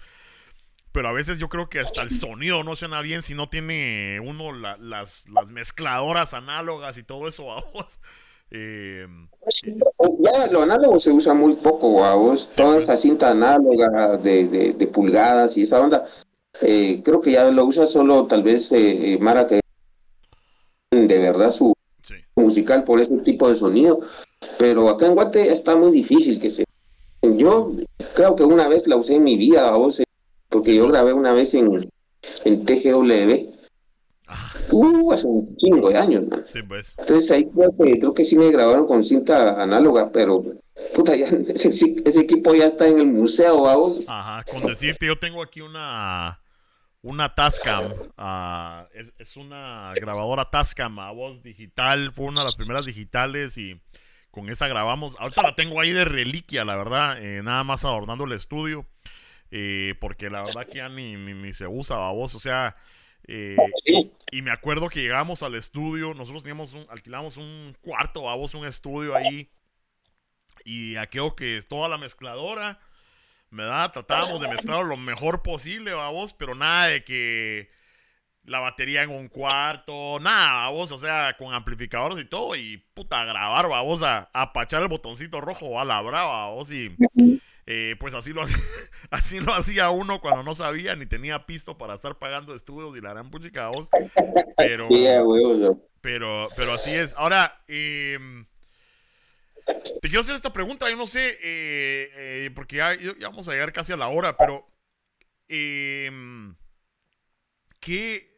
Pero 0.91 1.08
a 1.08 1.12
veces 1.12 1.39
yo 1.39 1.50
creo 1.50 1.70
que 1.70 1.80
hasta 1.80 2.04
el 2.04 2.12
sonido 2.12 2.64
no 2.64 2.76
suena 2.76 3.02
bien 3.02 3.24
si 3.24 3.34
no 3.34 3.50
tiene 3.50 4.20
uno 4.24 4.54
la- 4.54 4.78
las, 4.78 5.28
las 5.30 5.50
mezcladoras 5.52 6.36
análogas 6.36 6.98
y 7.00 7.04
todo 7.04 7.28
eso, 7.28 7.46
vamos. 7.46 8.00
Eh, 8.52 9.08
Ya 10.20 10.48
lo 10.52 10.62
análogo 10.62 11.00
se 11.00 11.10
usa 11.12 11.34
muy 11.34 11.54
poco, 11.56 11.96
vamos. 12.02 12.41
Sí, 12.52 12.58
Toda 12.58 12.78
esa 12.78 12.96
cinta 12.96 13.32
análoga 13.32 14.18
de, 14.18 14.48
de, 14.48 14.74
de 14.74 14.88
pulgadas 14.88 15.58
y 15.58 15.64
esa 15.64 15.80
onda, 15.82 16.06
eh, 16.62 17.02
creo 17.04 17.20
que 17.22 17.32
ya 17.32 17.46
lo 17.50 17.66
usa 17.66 17.88
solo 17.88 18.28
tal 18.28 18.44
vez 18.44 18.72
eh, 18.72 19.14
eh, 19.14 19.18
Mara 19.20 19.48
que 19.48 19.62
de 20.94 21.20
verdad 21.20 21.52
su 21.52 21.74
sí. 22.02 22.16
musical 22.36 22.84
por 22.84 23.00
ese 23.00 23.18
tipo 23.18 23.50
de 23.50 23.56
sonido. 23.56 24.00
Pero 24.60 24.89
acá 24.89 25.08
en 25.08 25.16
Guate 25.16 25.52
está 25.52 25.76
muy 25.76 25.91
difícil 25.91 26.39
que 26.39 26.50
se... 26.50 26.64
Yo 27.22 27.74
creo 28.16 28.36
que 28.36 28.44
una 28.44 28.68
vez 28.68 28.88
la 28.88 28.98
usé 28.98 29.16
en 29.16 29.24
mi 29.24 29.38
vida, 29.38 29.72
vos, 29.72 30.02
porque 30.50 30.76
yo 30.76 30.88
grabé 30.88 31.14
una 31.14 31.34
vez 31.34 31.54
en, 31.54 31.89
en 32.46 32.66
TGW. 32.66 33.50
Ah, 34.28 34.54
Uh, 34.72 35.12
hace 35.12 35.28
un 35.28 35.56
chingo 35.58 35.89
de 35.89 35.98
años, 35.98 36.28
man. 36.28 36.44
sí, 36.46 36.60
pues. 36.64 36.96
Entonces 36.98 37.30
ahí 37.32 37.50
creo 37.50 37.76
que, 37.78 38.00
creo 38.00 38.14
que 38.14 38.26
sí 38.26 38.36
me 38.36 38.50
grabaron 38.50 38.88
con 38.88 39.04
cinta 39.04 39.62
análoga, 39.62 40.10
pero 40.12 40.44
puta, 40.96 41.16
ya 41.16 41.28
ese, 41.54 41.70
ese 41.70 42.20
equipo 42.20 42.56
ya 42.56 42.66
está 42.66 42.88
en 42.88 42.98
el 43.00 43.06
museo, 43.06 43.62
vamos. 43.62 44.06
Ajá, 44.08 44.44
con 44.50 44.62
decirte, 44.64 45.06
yo 45.06 45.20
tengo 45.20 45.44
aquí 45.44 45.62
una 45.62 46.39
una 47.04 47.36
Tascam, 47.36 47.84
ah, 48.18 48.88
es, 48.93 49.12
es 49.20 49.38
una 49.38 49.93
grabadora 49.95 50.45
Tascam 50.45 50.97
a 50.99 51.12
voz 51.12 51.43
digital, 51.43 52.12
fue 52.14 52.26
una 52.26 52.39
de 52.39 52.45
las 52.45 52.56
primeras 52.56 52.86
digitales 52.86 53.58
y 53.58 53.80
con 54.32 54.49
esa 54.49 54.68
grabamos. 54.68 55.16
Ahorita 55.20 55.43
la 55.43 55.54
tengo 55.54 55.80
ahí 55.82 55.91
de 55.91 56.06
reliquia, 56.06 56.64
la 56.66 56.78
verdad, 56.78 57.22
eh, 57.22 57.43
nada 57.43 57.64
más 57.66 57.84
adornando 57.84 58.24
el 58.24 58.32
estudio, 58.32 58.88
eh, 59.51 59.95
porque 59.99 60.30
la 60.30 60.43
verdad 60.43 60.66
que 60.66 60.78
ya 60.78 60.89
ni, 60.89 61.18
ni, 61.18 61.34
ni 61.34 61.51
se 61.51 61.68
usa, 61.68 61.97
babos, 61.97 62.36
o 62.36 62.39
sea, 62.39 62.76
eh, 63.28 63.58
y 64.32 64.41
me 64.41 64.51
acuerdo 64.51 64.88
que 64.88 65.01
llegamos 65.01 65.43
al 65.43 65.56
estudio, 65.56 66.14
nosotros 66.14 66.43
teníamos 66.43 66.74
un, 66.74 66.86
alquilamos 66.89 67.36
un 67.36 67.76
cuarto, 67.82 68.24
babos, 68.24 68.56
un 68.56 68.66
estudio 68.66 69.14
ahí, 69.14 69.51
y 70.64 70.95
aquello 70.95 71.36
que 71.36 71.58
es 71.58 71.68
toda 71.68 71.89
la 71.89 71.97
mezcladora. 71.97 72.80
¿Verdad? 73.54 73.91
Tratábamos 73.91 74.41
de 74.41 74.47
mezclar 74.47 74.84
lo 74.84 74.97
mejor 74.97 75.43
posible, 75.43 75.93
vamos, 75.93 76.34
pero 76.34 76.56
nada 76.56 76.88
de 76.88 77.04
que 77.04 77.70
la 78.45 78.60
batería 78.60 79.04
en 79.04 79.12
un 79.12 79.30
cuarto, 79.30 80.20
nada, 80.20 80.66
vamos, 80.66 80.91
o 80.91 80.97
sea, 80.97 81.36
con 81.38 81.54
amplificadores 81.54 82.18
y 82.18 82.28
todo, 82.28 82.56
y 82.56 82.78
puta, 82.93 83.22
a 83.22 83.26
grabar, 83.26 83.70
vamos, 83.70 84.01
a, 84.01 84.30
a 84.34 84.41
apachar 84.41 84.82
el 84.82 84.89
botoncito 84.89 85.39
rojo 85.39 85.80
a 85.80 85.86
la 85.86 86.01
brava, 86.01 86.49
vamos, 86.49 86.72
y 86.72 86.95
eh, 87.66 87.95
pues 87.99 88.14
así 88.14 88.34
lo, 88.34 88.41
hacía, 88.41 88.58
así 89.12 89.39
lo 89.39 89.54
hacía 89.54 89.89
uno 89.91 90.20
cuando 90.20 90.43
no 90.43 90.54
sabía 90.54 90.95
ni 90.95 91.06
tenía 91.06 91.45
pisto 91.45 91.78
para 91.78 91.93
estar 91.93 92.18
pagando 92.18 92.54
estudios 92.54 92.97
y 92.97 93.01
la 93.01 93.12
gran 93.12 93.30
puchica, 93.30 93.70
vamos, 93.70 93.89
pero, 94.58 94.89
pero, 96.01 96.47
pero 96.58 96.74
así 96.74 96.91
es. 96.91 97.14
Ahora, 97.18 97.62
eh, 97.68 98.20
te 99.66 100.07
quiero 100.07 100.22
hacer 100.22 100.36
esta 100.36 100.53
pregunta. 100.53 100.89
Yo 100.89 100.95
no 100.95 101.07
sé, 101.07 101.30
eh, 101.41 102.09
eh, 102.16 102.51
porque 102.53 102.78
ya, 102.78 102.95
vamos 103.22 103.47
a 103.47 103.51
llegar 103.51 103.74
casi 103.74 103.93
a 103.93 103.97
la 103.97 104.07
hora, 104.07 104.36
pero 104.38 104.68
eh, 105.47 106.11
¿qué? 107.80 108.30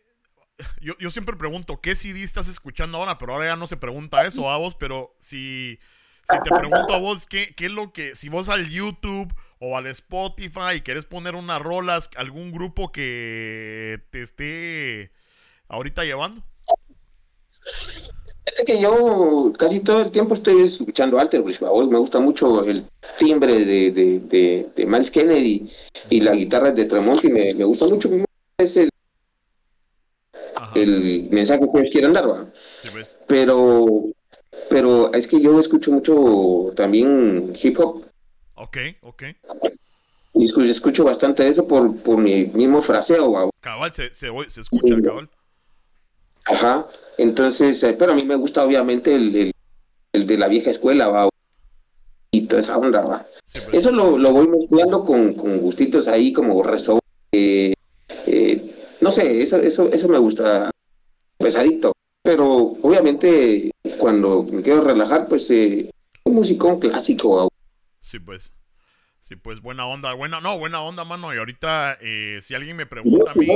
Yo, 0.79 0.97
yo 0.99 1.09
siempre 1.09 1.35
pregunto, 1.35 1.81
¿qué 1.81 1.95
CD 1.95 2.23
estás 2.23 2.47
escuchando 2.47 2.97
ahora? 2.97 3.17
Pero 3.17 3.33
ahora 3.33 3.47
ya 3.47 3.55
no 3.55 3.67
se 3.67 3.77
pregunta 3.77 4.25
eso 4.25 4.49
a 4.49 4.57
vos, 4.57 4.75
pero 4.75 5.15
si, 5.19 5.79
si 6.29 6.37
te 6.43 6.49
pregunto 6.49 6.93
a 6.93 6.99
vos, 6.99 7.25
¿qué, 7.27 7.53
¿qué 7.55 7.65
es 7.65 7.71
lo 7.71 7.91
que, 7.91 8.15
si 8.15 8.29
vos 8.29 8.47
al 8.49 8.69
YouTube 8.69 9.33
o 9.59 9.77
al 9.77 9.87
Spotify 9.87 10.81
querés 10.83 11.05
poner 11.05 11.35
unas 11.35 11.61
rolas, 11.61 12.09
algún 12.15 12.51
grupo 12.51 12.91
que 12.91 14.01
te 14.11 14.21
esté 14.21 15.11
ahorita 15.67 16.05
llevando? 16.05 16.45
Fíjate 18.45 18.65
que 18.65 18.81
yo 18.81 19.51
casi 19.57 19.79
todo 19.79 20.01
el 20.03 20.11
tiempo 20.11 20.35
estoy 20.35 20.61
escuchando 20.61 21.19
Alterbridge, 21.19 21.59
vos 21.59 21.89
me 21.89 21.97
gusta 21.97 22.19
mucho 22.19 22.63
el 22.63 22.83
timbre 23.17 23.53
de, 23.65 23.91
de, 23.91 24.19
de, 24.19 24.67
de 24.75 24.85
Miles 24.85 25.09
Kennedy 25.09 25.67
y 26.11 26.21
la 26.21 26.33
guitarra 26.33 26.71
de 26.71 26.85
Tremonti, 26.85 27.29
me, 27.29 27.53
me 27.55 27.63
gusta 27.63 27.85
mucho 27.85 28.09
es 28.57 28.77
el, 28.77 28.89
el 30.75 31.27
mensaje 31.31 31.61
que 31.61 31.79
ellos 31.79 31.91
quieren 31.91 32.13
dar, 32.13 32.29
¿va? 32.29 32.45
Sí, 32.81 32.89
pues. 32.91 33.15
pero 33.27 33.85
pero 34.69 35.11
es 35.13 35.27
que 35.27 35.41
yo 35.41 35.59
escucho 35.59 35.91
mucho 35.91 36.71
también 36.75 37.53
hip 37.61 37.79
hop 37.79 38.03
Ok, 38.55 38.77
ok. 39.01 39.23
y 40.35 40.45
escucho, 40.45 40.69
escucho 40.69 41.03
bastante 41.03 41.47
eso 41.47 41.67
por, 41.67 41.97
por 41.97 42.17
mi 42.17 42.45
mismo 42.53 42.81
fraseo, 42.81 43.31
¿va? 43.31 43.49
Cabal, 43.59 43.91
se, 43.93 44.13
se, 44.13 44.29
se 44.49 44.61
escucha, 44.61 44.95
cabal. 45.03 45.29
Ajá. 46.45 46.85
Entonces, 47.17 47.81
eh, 47.83 47.95
pero 47.97 48.11
a 48.13 48.15
mí 48.15 48.23
me 48.23 48.35
gusta 48.35 48.63
obviamente 48.63 49.13
el, 49.15 49.35
el, 49.35 49.51
el 50.13 50.27
de 50.27 50.37
la 50.37 50.47
vieja 50.47 50.71
escuela, 50.71 51.07
va. 51.07 51.29
Y 52.31 52.47
toda 52.47 52.61
esa 52.61 52.77
onda, 52.77 53.01
va. 53.01 53.25
Sí. 53.45 53.59
Eso 53.71 53.91
lo, 53.91 54.17
lo 54.17 54.31
voy 54.31 54.47
mezclando 54.47 55.05
con, 55.05 55.33
con 55.33 55.59
gustitos 55.59 56.07
ahí 56.07 56.33
como 56.33 56.61
rezo. 56.63 56.99
eh, 57.31 57.73
eh, 58.27 58.71
no 59.01 59.11
sé, 59.11 59.41
eso, 59.41 59.57
eso, 59.57 59.89
eso 59.91 60.07
me 60.07 60.17
gusta 60.17 60.71
pesadito. 61.37 61.91
Pero 62.23 62.75
obviamente 62.81 63.71
cuando 63.99 64.43
me 64.43 64.61
quiero 64.61 64.81
relajar, 64.81 65.27
pues 65.27 65.49
eh, 65.51 65.89
un 66.25 66.33
musicón 66.35 66.79
clásico. 66.79 67.35
va. 67.35 67.47
Sí, 68.01 68.19
pues. 68.19 68.51
Sí, 69.25 69.35
pues 69.35 69.59
buena 69.59 69.87
onda, 69.87 70.13
buena, 70.13 70.39
no, 70.39 70.59
buena 70.59 70.81
onda, 70.81 71.03
mano. 71.03 71.33
Y 71.33 71.39
ahorita, 71.39 71.97
eh, 71.99 72.37
si 72.43 72.53
alguien 72.53 72.77
me 72.77 72.85
pregunta 72.85 73.31
a 73.31 73.33
mí, 73.33 73.47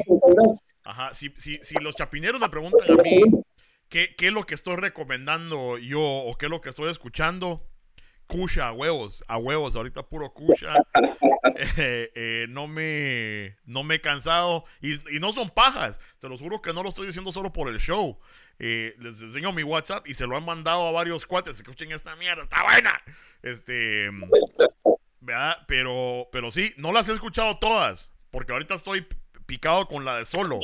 ajá, 0.83 1.13
si, 1.13 1.31
si, 1.37 1.59
si 1.59 1.75
los 1.75 1.93
chapineros 1.93 2.41
me 2.41 2.49
preguntan 2.49 2.89
a 2.89 3.03
mí 3.03 3.21
qué, 3.87 4.15
qué 4.17 4.27
es 4.29 4.33
lo 4.33 4.47
que 4.47 4.55
estoy 4.55 4.77
recomendando 4.77 5.77
yo 5.77 6.01
o 6.01 6.35
qué 6.39 6.47
es 6.47 6.49
lo 6.49 6.59
que 6.59 6.69
estoy 6.69 6.89
escuchando, 6.89 7.69
Kusha, 8.25 8.69
a 8.69 8.71
huevos, 8.71 9.23
a 9.27 9.37
huevos, 9.37 9.75
ahorita 9.75 10.09
puro 10.09 10.33
Kusha. 10.33 10.73
Eh, 11.77 12.11
eh, 12.15 12.45
no 12.49 12.67
me 12.67 13.57
no 13.65 13.83
me 13.83 13.95
he 13.95 14.01
cansado 14.01 14.65
y, 14.81 14.93
y 15.15 15.19
no 15.19 15.31
son 15.31 15.49
pajas, 15.49 15.99
te 16.19 16.29
los 16.29 16.41
juro 16.41 16.61
que 16.61 16.73
no 16.73 16.83
lo 16.83 16.89
estoy 16.89 17.07
diciendo 17.07 17.31
solo 17.31 17.51
por 17.51 17.69
el 17.69 17.79
show. 17.79 18.19
Eh, 18.59 18.93
les 18.99 19.21
enseño 19.21 19.51
mi 19.53 19.63
WhatsApp 19.63 20.07
y 20.07 20.13
se 20.13 20.27
lo 20.27 20.35
han 20.35 20.45
mandado 20.45 20.87
a 20.87 20.91
varios 20.91 21.25
cuates. 21.25 21.57
Escuchen 21.57 21.91
esta 21.91 22.15
mierda, 22.17 22.43
está 22.43 22.63
buena. 22.63 23.01
Este, 23.41 24.09
Pero, 25.67 26.27
pero 26.31 26.51
sí, 26.51 26.73
no 26.77 26.91
las 26.91 27.09
he 27.09 27.13
escuchado 27.13 27.57
todas, 27.57 28.13
porque 28.31 28.53
ahorita 28.53 28.75
estoy 28.75 29.05
picado 29.49 29.87
con 29.87 30.05
la 30.05 30.17
de 30.17 30.25
solo. 30.25 30.59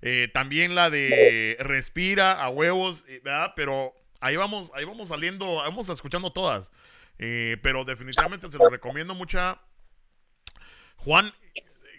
Eh, 0.00 0.28
también 0.32 0.74
la 0.74 0.90
de 0.90 1.56
respira 1.60 2.32
a 2.32 2.48
huevos, 2.48 3.04
eh, 3.08 3.20
¿verdad? 3.24 3.52
Pero 3.56 3.92
ahí 4.20 4.36
vamos, 4.36 4.70
ahí 4.74 4.84
vamos 4.84 5.08
saliendo, 5.08 5.56
vamos 5.56 5.88
escuchando 5.88 6.30
todas. 6.30 6.70
Eh, 7.18 7.56
pero 7.62 7.84
definitivamente 7.84 8.50
se 8.50 8.58
lo 8.58 8.68
recomiendo 8.68 9.14
mucha. 9.14 9.60
Juan, 10.96 11.32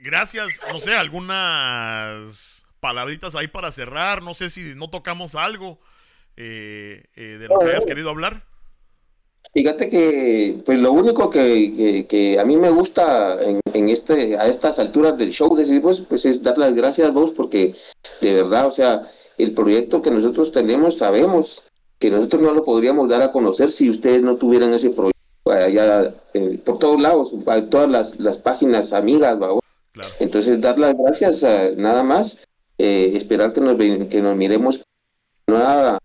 gracias, 0.01 0.61
no 0.72 0.80
sé, 0.80 0.95
algunas 0.95 2.65
palabritas 2.80 3.36
ahí 3.36 3.47
para 3.47 3.72
cerrar. 3.72 4.24
No 4.24 4.34
sé 4.34 4.49
si 4.49 4.76
no 4.76 4.89
tocamos 4.89 5.36
algo 5.36 5.80
de 6.36 7.47
lo 7.49 7.59
que 7.59 7.65
hayas 7.65 7.86
querido 7.86 8.09
hablar. 8.09 8.49
Fíjate 9.52 9.89
que 9.89 10.58
pues 10.66 10.80
lo 10.80 10.91
único 10.91 11.30
que, 11.30 11.74
que, 11.76 12.06
que 12.06 12.39
a 12.39 12.45
mí 12.45 12.56
me 12.56 12.70
gusta 12.70 13.39
en, 13.41 13.60
en 13.74 13.89
este 13.89 14.38
a 14.38 14.47
estas 14.47 14.78
alturas 14.78 15.18
del 15.18 15.32
show 15.32 15.56
decir 15.56 15.82
pues, 15.82 16.02
pues 16.02 16.26
es 16.26 16.43
dar 16.43 16.58
las 16.60 16.76
gracias 16.76 17.12
vos 17.12 17.32
porque 17.32 17.74
de 18.22 18.34
verdad, 18.36 18.68
o 18.68 18.72
sea, 18.72 19.08
el 19.39 19.54
proyecto 19.54 20.02
que 20.04 20.12
nosotros 20.12 20.52
tenemos 20.52 20.97
sabemos 20.97 21.64
que 21.97 22.12
nosotros 22.12 22.41
no 22.43 22.54
lo 22.54 22.64
podríamos 22.64 23.10
dar 23.10 23.22
a 23.24 23.32
conocer 23.32 23.72
si 23.72 23.89
ustedes 23.89 24.22
no 24.22 24.36
tuvieran 24.36 24.74
ese 24.74 24.91
proyecto 24.91 25.18
allá 25.47 26.14
eh, 26.36 26.60
por 26.64 26.78
todos 26.78 27.02
lados, 27.02 27.34
a 27.47 27.62
todas 27.66 27.89
las, 27.89 28.20
las 28.20 28.38
páginas 28.38 28.93
amigas, 28.93 29.41
¿va? 29.41 29.60
Claro. 29.93 30.10
Entonces, 30.20 30.62
dar 30.62 30.80
las 30.80 30.93
gracias 30.95 31.43
a- 31.43 31.72
nada 31.76 32.04
más, 32.04 32.38
eh, 32.78 33.14
esperar 33.16 33.52
que 33.52 33.60
nos, 33.62 33.76
que 33.78 34.22
nos 34.22 34.36
miremos 34.38 34.82
nueva 35.47 35.97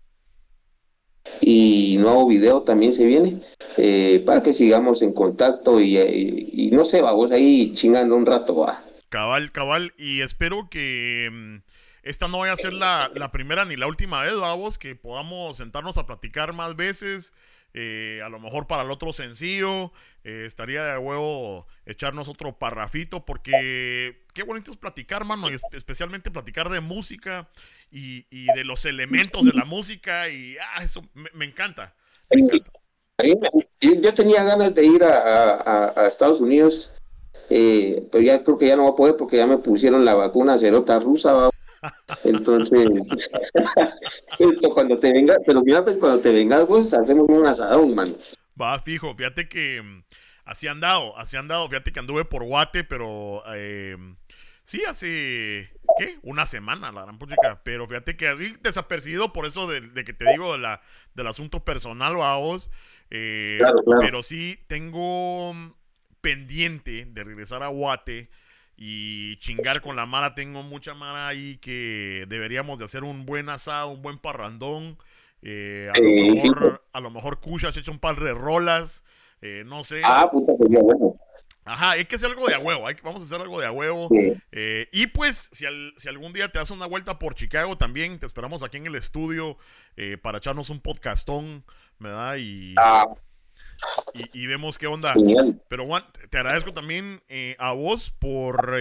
y 1.47 1.97
nuevo 1.99 2.27
video 2.27 2.63
también 2.63 2.91
se 2.91 3.05
viene 3.05 3.39
eh, 3.77 4.23
para 4.25 4.41
que 4.41 4.51
sigamos 4.51 5.03
en 5.03 5.13
contacto 5.13 5.79
y, 5.79 5.95
eh, 5.95 6.69
no 6.71 6.83
sé, 6.85 7.03
vamos 7.03 7.29
ahí 7.29 7.71
chingando 7.71 8.15
un 8.15 8.25
rato, 8.25 8.55
va. 8.55 8.81
Cabal, 9.09 9.51
cabal. 9.51 9.93
Y 9.95 10.21
espero 10.21 10.69
que 10.71 11.29
mm, 11.31 11.57
esta 12.01 12.27
no 12.29 12.39
vaya 12.39 12.53
a 12.53 12.57
ser 12.57 12.73
la, 12.73 13.29
primera 13.31 13.63
ni 13.63 13.75
la 13.75 13.85
última 13.85 14.23
vez, 14.23 14.35
vamos, 14.35 14.79
que 14.79 14.95
podamos 14.95 15.57
sentarnos 15.57 15.99
a 15.99 16.07
platicar 16.07 16.51
más 16.53 16.75
veces. 16.75 17.31
eh, 17.75 18.21
a 18.25 18.29
lo 18.29 18.39
mejor 18.39 18.65
para 18.65 18.81
el 18.81 18.89
otro 18.89 19.13
sencillo. 19.13 19.91
estaría 20.23 20.83
de 20.83 20.97
huevo 20.97 21.67
echarnos 21.85 22.27
otro 22.27 22.57
parrafito. 22.57 23.23
Porque 23.23 24.24
qué 24.35 24.43
bonito 24.43 24.69
es 24.69 24.77
platicar, 24.77 25.25
mano. 25.25 25.49
Y 25.49 25.53
es- 25.55 25.63
especialmente 25.71 26.29
platicar 26.29 26.69
de 26.69 26.81
música 26.81 27.49
y, 27.89 28.27
y 28.29 28.45
de 28.53 28.63
los 28.65 28.85
elementos 28.85 29.45
de 29.45 29.53
la 29.53 29.65
música. 29.65 30.29
Y 30.29 30.57
ah, 30.57 30.83
eso 30.83 31.01
me, 31.15 31.29
me 31.33 31.45
encanta. 31.45 31.95
Me 32.29 32.61
Yo, 33.79 34.13
tenía 34.13 34.43
ganas 34.43 34.75
de 34.75 34.85
ir 34.85 35.03
a, 35.03 35.17
a- 35.17 35.61
a- 35.87 36.01
a 36.01 36.07
Estados 36.07 36.41
Unidos, 36.41 37.01
eh, 37.49 38.07
pero 38.11 38.23
ya 38.23 38.43
creo 38.43 38.57
que 38.57 38.67
ya 38.67 38.75
no 38.75 38.83
voy 38.83 38.91
a 38.91 38.95
poder 38.95 39.15
porque 39.17 39.37
ya 39.37 39.47
me 39.47 39.57
pusieron 39.57 40.05
la 40.05 40.13
vacuna 40.13 40.57
cerota 40.57 40.99
rusa. 40.99 41.31
va. 41.33 41.49
Entonces, 42.23 42.87
cuando 44.73 44.97
te 44.97 45.13
vengas, 45.13 45.37
pero 45.45 45.61
mira, 45.61 45.83
pues 45.83 45.97
cuando 45.97 46.19
te 46.19 46.31
vengas, 46.33 46.65
pues 46.65 46.93
hacemos 46.93 47.25
un 47.29 47.45
asadón, 47.45 47.95
man. 47.95 48.13
Va, 48.59 48.79
fijo, 48.79 49.13
fíjate 49.13 49.47
que 49.47 49.81
mm, 49.81 50.03
así 50.45 50.67
han 50.67 50.79
dado, 50.79 51.17
así 51.17 51.37
han 51.37 51.47
dado, 51.47 51.67
fíjate 51.69 51.91
que 51.91 51.99
anduve 51.99 52.25
por 52.25 52.43
Guate, 52.43 52.83
pero 52.83 53.43
eh, 53.53 53.95
sí, 54.65 54.83
hace, 54.85 55.71
¿qué? 55.97 56.19
Una 56.23 56.45
semana, 56.45 56.91
la 56.91 57.03
gran 57.03 57.17
puchica, 57.17 57.61
pero 57.63 57.87
fíjate 57.87 58.17
que 58.17 58.27
así 58.27 58.53
desapercibido 58.61 59.31
por 59.31 59.45
eso 59.45 59.65
de, 59.67 59.79
de 59.79 60.03
que 60.03 60.11
te 60.11 60.29
digo 60.29 60.51
de 60.51 60.57
la, 60.59 60.81
del 61.13 61.27
asunto 61.27 61.63
personal, 61.63 62.17
vamos, 62.17 62.69
eh, 63.09 63.59
Claro, 63.59 63.81
claro. 63.85 64.01
pero 64.01 64.21
sí 64.21 64.59
tengo 64.67 65.53
pendiente 66.21 67.05
de 67.05 67.23
regresar 67.23 67.63
a 67.63 67.67
Guate 67.67 68.29
y 68.77 69.37
chingar 69.37 69.79
con 69.79 69.95
la 69.95 70.05
mara, 70.05 70.35
tengo 70.35 70.61
mucha 70.63 70.93
mara 70.93 71.27
ahí 71.29 71.57
que 71.57 72.25
deberíamos 72.27 72.77
de 72.77 72.85
hacer 72.85 73.03
un 73.05 73.25
buen 73.25 73.47
asado, 73.47 73.89
un 73.89 74.01
buen 74.01 74.17
parrandón. 74.19 74.97
eh, 75.41 75.89
a, 75.93 75.97
lo 75.99 76.09
mejor, 76.09 76.83
a 76.91 76.99
lo 76.99 77.09
mejor 77.11 77.39
Kush 77.39 77.65
has 77.67 77.77
hecho 77.77 77.91
un 77.91 77.99
par 77.99 78.19
de 78.19 78.33
rolas. 78.33 79.03
eh, 79.41 79.63
no 79.65 79.83
sé. 79.83 80.01
Ah, 80.03 80.27
puta, 80.31 80.53
pues 80.57 80.69
ya, 80.71 80.79
bueno. 80.81 81.15
Ajá, 81.67 81.91
hay 81.91 82.05
que 82.05 82.15
hacer 82.15 82.29
algo 82.29 82.45
de 82.47 82.53
a 82.55 82.59
huevo. 82.59 82.87
hay 82.87 82.95
vamos 83.03 83.23
a 83.23 83.25
hacer 83.25 83.41
algo 83.41 83.59
de 83.59 83.65
a 83.65 83.71
huevo. 83.71 84.07
Sí. 84.11 84.33
Eh, 84.51 84.87
y 84.91 85.07
pues, 85.07 85.49
si, 85.51 85.65
al- 85.65 85.93
si 85.97 86.07
algún 86.07 86.31
día 86.31 86.47
te 86.51 86.59
das 86.59 86.69
una 86.71 86.85
vuelta 86.85 87.17
por 87.17 87.33
Chicago 87.33 87.75
también, 87.77 88.19
te 88.19 88.25
esperamos 88.27 88.61
aquí 88.63 88.77
en 88.77 88.85
el 88.85 88.95
estudio 88.95 89.57
eh, 89.97 90.17
para 90.21 90.37
echarnos 90.37 90.69
un 90.69 90.79
podcastón, 90.79 91.65
¿verdad? 91.99 92.35
Y, 92.37 92.75
Ah, 92.77 93.05
y, 94.13 94.43
y 94.43 94.47
vemos 94.47 94.77
qué 94.77 94.85
onda. 94.87 95.13
genial. 95.13 95.61
Pero 95.67 95.85
Juan, 95.87 96.05
te 96.29 96.37
agradezco 96.37 96.71
también 96.73 97.23
eh, 97.29 97.55
a 97.59 97.71
vos 97.73 98.11
por, 98.11 98.77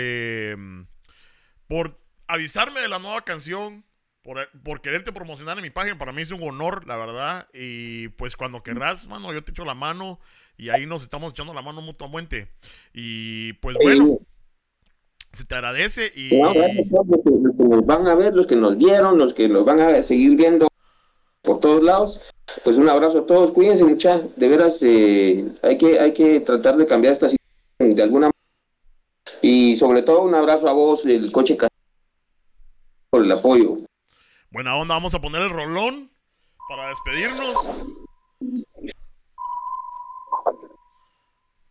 por 1.66 1.98
avisarme 2.26 2.80
de 2.80 2.88
la 2.88 2.98
nueva 2.98 3.22
canción, 3.24 3.84
por, 4.24 4.50
por 4.62 4.80
quererte 4.80 5.12
promocionar 5.12 5.56
en 5.58 5.62
mi 5.62 5.70
página. 5.70 5.96
Para 5.96 6.12
mí 6.12 6.22
es 6.22 6.32
un 6.32 6.42
honor, 6.42 6.86
la 6.88 6.96
verdad. 6.96 7.46
Y 7.52 8.08
pues 8.08 8.36
cuando 8.36 8.62
querrás, 8.62 9.06
mano, 9.06 9.32
yo 9.32 9.44
te 9.44 9.52
echo 9.52 9.64
la 9.64 9.74
mano 9.74 10.18
y 10.56 10.70
ahí 10.70 10.86
nos 10.86 11.02
estamos 11.02 11.32
echando 11.32 11.54
la 11.54 11.62
mano 11.62 11.82
mutuamente. 11.82 12.50
Y 12.92 13.52
pues 13.54 13.76
bueno, 13.80 14.18
se 15.32 15.44
te 15.44 15.54
agradece 15.54 16.10
y... 16.14 16.40
No, 16.40 16.54
gracias 16.54 16.88
todos 16.88 17.06
los 17.06 17.20
que, 17.22 17.30
los 17.30 17.56
que 17.56 17.64
nos 17.64 17.86
van 17.86 18.06
a 18.08 18.14
ver, 18.14 18.34
los 18.34 18.46
que 18.46 18.56
nos 18.56 18.78
vieron, 18.78 19.18
los 19.18 19.34
que 19.34 19.48
nos 19.48 19.64
van 19.64 19.80
a 19.80 20.02
seguir 20.02 20.36
viendo 20.36 20.66
por 21.42 21.60
todos 21.60 21.82
lados. 21.82 22.32
Pues 22.64 22.78
un 22.78 22.88
abrazo 22.88 23.20
a 23.20 23.26
todos, 23.26 23.52
cuídense 23.52 23.84
mucha, 23.84 24.20
de 24.36 24.48
veras 24.48 24.82
eh, 24.82 25.44
hay 25.62 25.78
que 25.78 25.98
hay 25.98 26.12
que 26.12 26.40
tratar 26.40 26.76
de 26.76 26.86
cambiar 26.86 27.12
esta 27.12 27.28
situación 27.28 27.96
de 27.96 28.02
alguna 28.02 28.26
manera. 28.26 28.34
Y 29.42 29.76
sobre 29.76 30.02
todo 30.02 30.22
un 30.22 30.34
abrazo 30.34 30.68
a 30.68 30.72
vos, 30.72 31.04
el 31.04 31.30
coche 31.32 31.56
por 33.10 33.22
el 33.22 33.32
apoyo. 33.32 33.78
Buena 34.54 34.76
onda, 34.76 34.94
vamos 34.94 35.12
a 35.12 35.20
poner 35.20 35.42
el 35.42 35.50
rolón 35.50 36.08
para 36.68 36.86
despedirnos. 36.86 37.56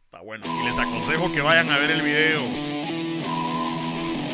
Está 0.04 0.20
bueno. 0.22 0.46
Y 0.46 0.66
les 0.66 0.78
aconsejo 0.78 1.32
que 1.32 1.40
vayan 1.40 1.70
a 1.70 1.78
ver 1.78 1.92
el 1.92 2.02
video 2.02 2.42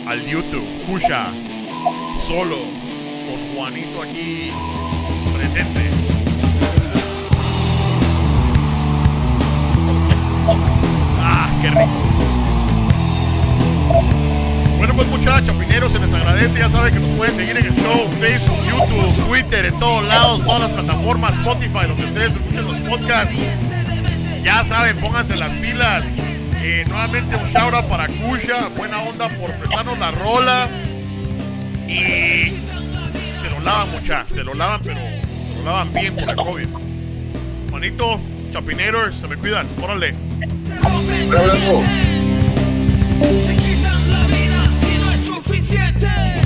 al 0.09 0.25
YouTube. 0.25 0.65
Cucha, 0.87 1.31
solo, 2.19 2.57
con 2.57 3.55
Juanito 3.55 4.01
aquí 4.01 4.51
presente. 5.31 5.91
¡Ah, 11.19 11.59
qué 11.61 11.69
rico! 11.69 12.09
Bueno, 14.79 14.95
pues 14.95 15.09
muchachos, 15.09 15.43
chapineros, 15.43 15.91
se 15.91 15.99
les 15.99 16.13
agradece. 16.13 16.59
Ya 16.59 16.69
saben 16.69 16.93
que 16.93 17.01
nos 17.01 17.11
pueden 17.11 17.35
seguir 17.35 17.57
en 17.57 17.65
el 17.65 17.75
show, 17.75 18.09
Facebook, 18.17 18.57
YouTube, 18.65 19.27
Twitter, 19.27 19.65
en 19.65 19.77
todos 19.77 20.05
lados, 20.05 20.41
todas 20.45 20.61
las 20.61 20.69
plataformas, 20.69 21.33
Spotify, 21.33 21.85
donde 21.85 22.05
ustedes 22.05 22.37
escuchen 22.37 22.63
los 22.63 22.77
podcasts. 22.77 23.35
Ya 24.41 24.63
saben, 24.63 24.95
pónganse 24.99 25.35
las 25.35 25.53
pilas. 25.57 26.05
Eh, 26.61 26.85
nuevamente 26.87 27.35
un 27.35 27.43
shout 27.43 27.73
out 27.73 27.87
para 27.87 28.07
Kusha, 28.07 28.69
buena 28.69 29.01
onda 29.01 29.27
por 29.27 29.51
prestarnos 29.55 29.99
la 29.99 30.11
rola. 30.11 30.69
Y 31.85 32.53
se 33.35 33.49
lo 33.49 33.59
lavan 33.59 33.91
mucha, 33.91 34.25
se 34.29 34.45
lo 34.45 34.53
lavan, 34.53 34.79
pero 34.81 35.01
se 35.01 35.59
lo 35.59 35.65
lavan 35.65 35.93
bien 35.93 36.15
por 36.15 36.29
el 36.29 36.35
COVID. 36.37 36.67
Juanito, 37.69 38.21
chapineros, 38.51 39.13
se 39.13 39.27
me 39.27 39.35
cuidan, 39.35 39.67
órale. 39.81 40.15
Un 41.27 41.35
abrazo. 41.35 41.83
siete 45.69 46.38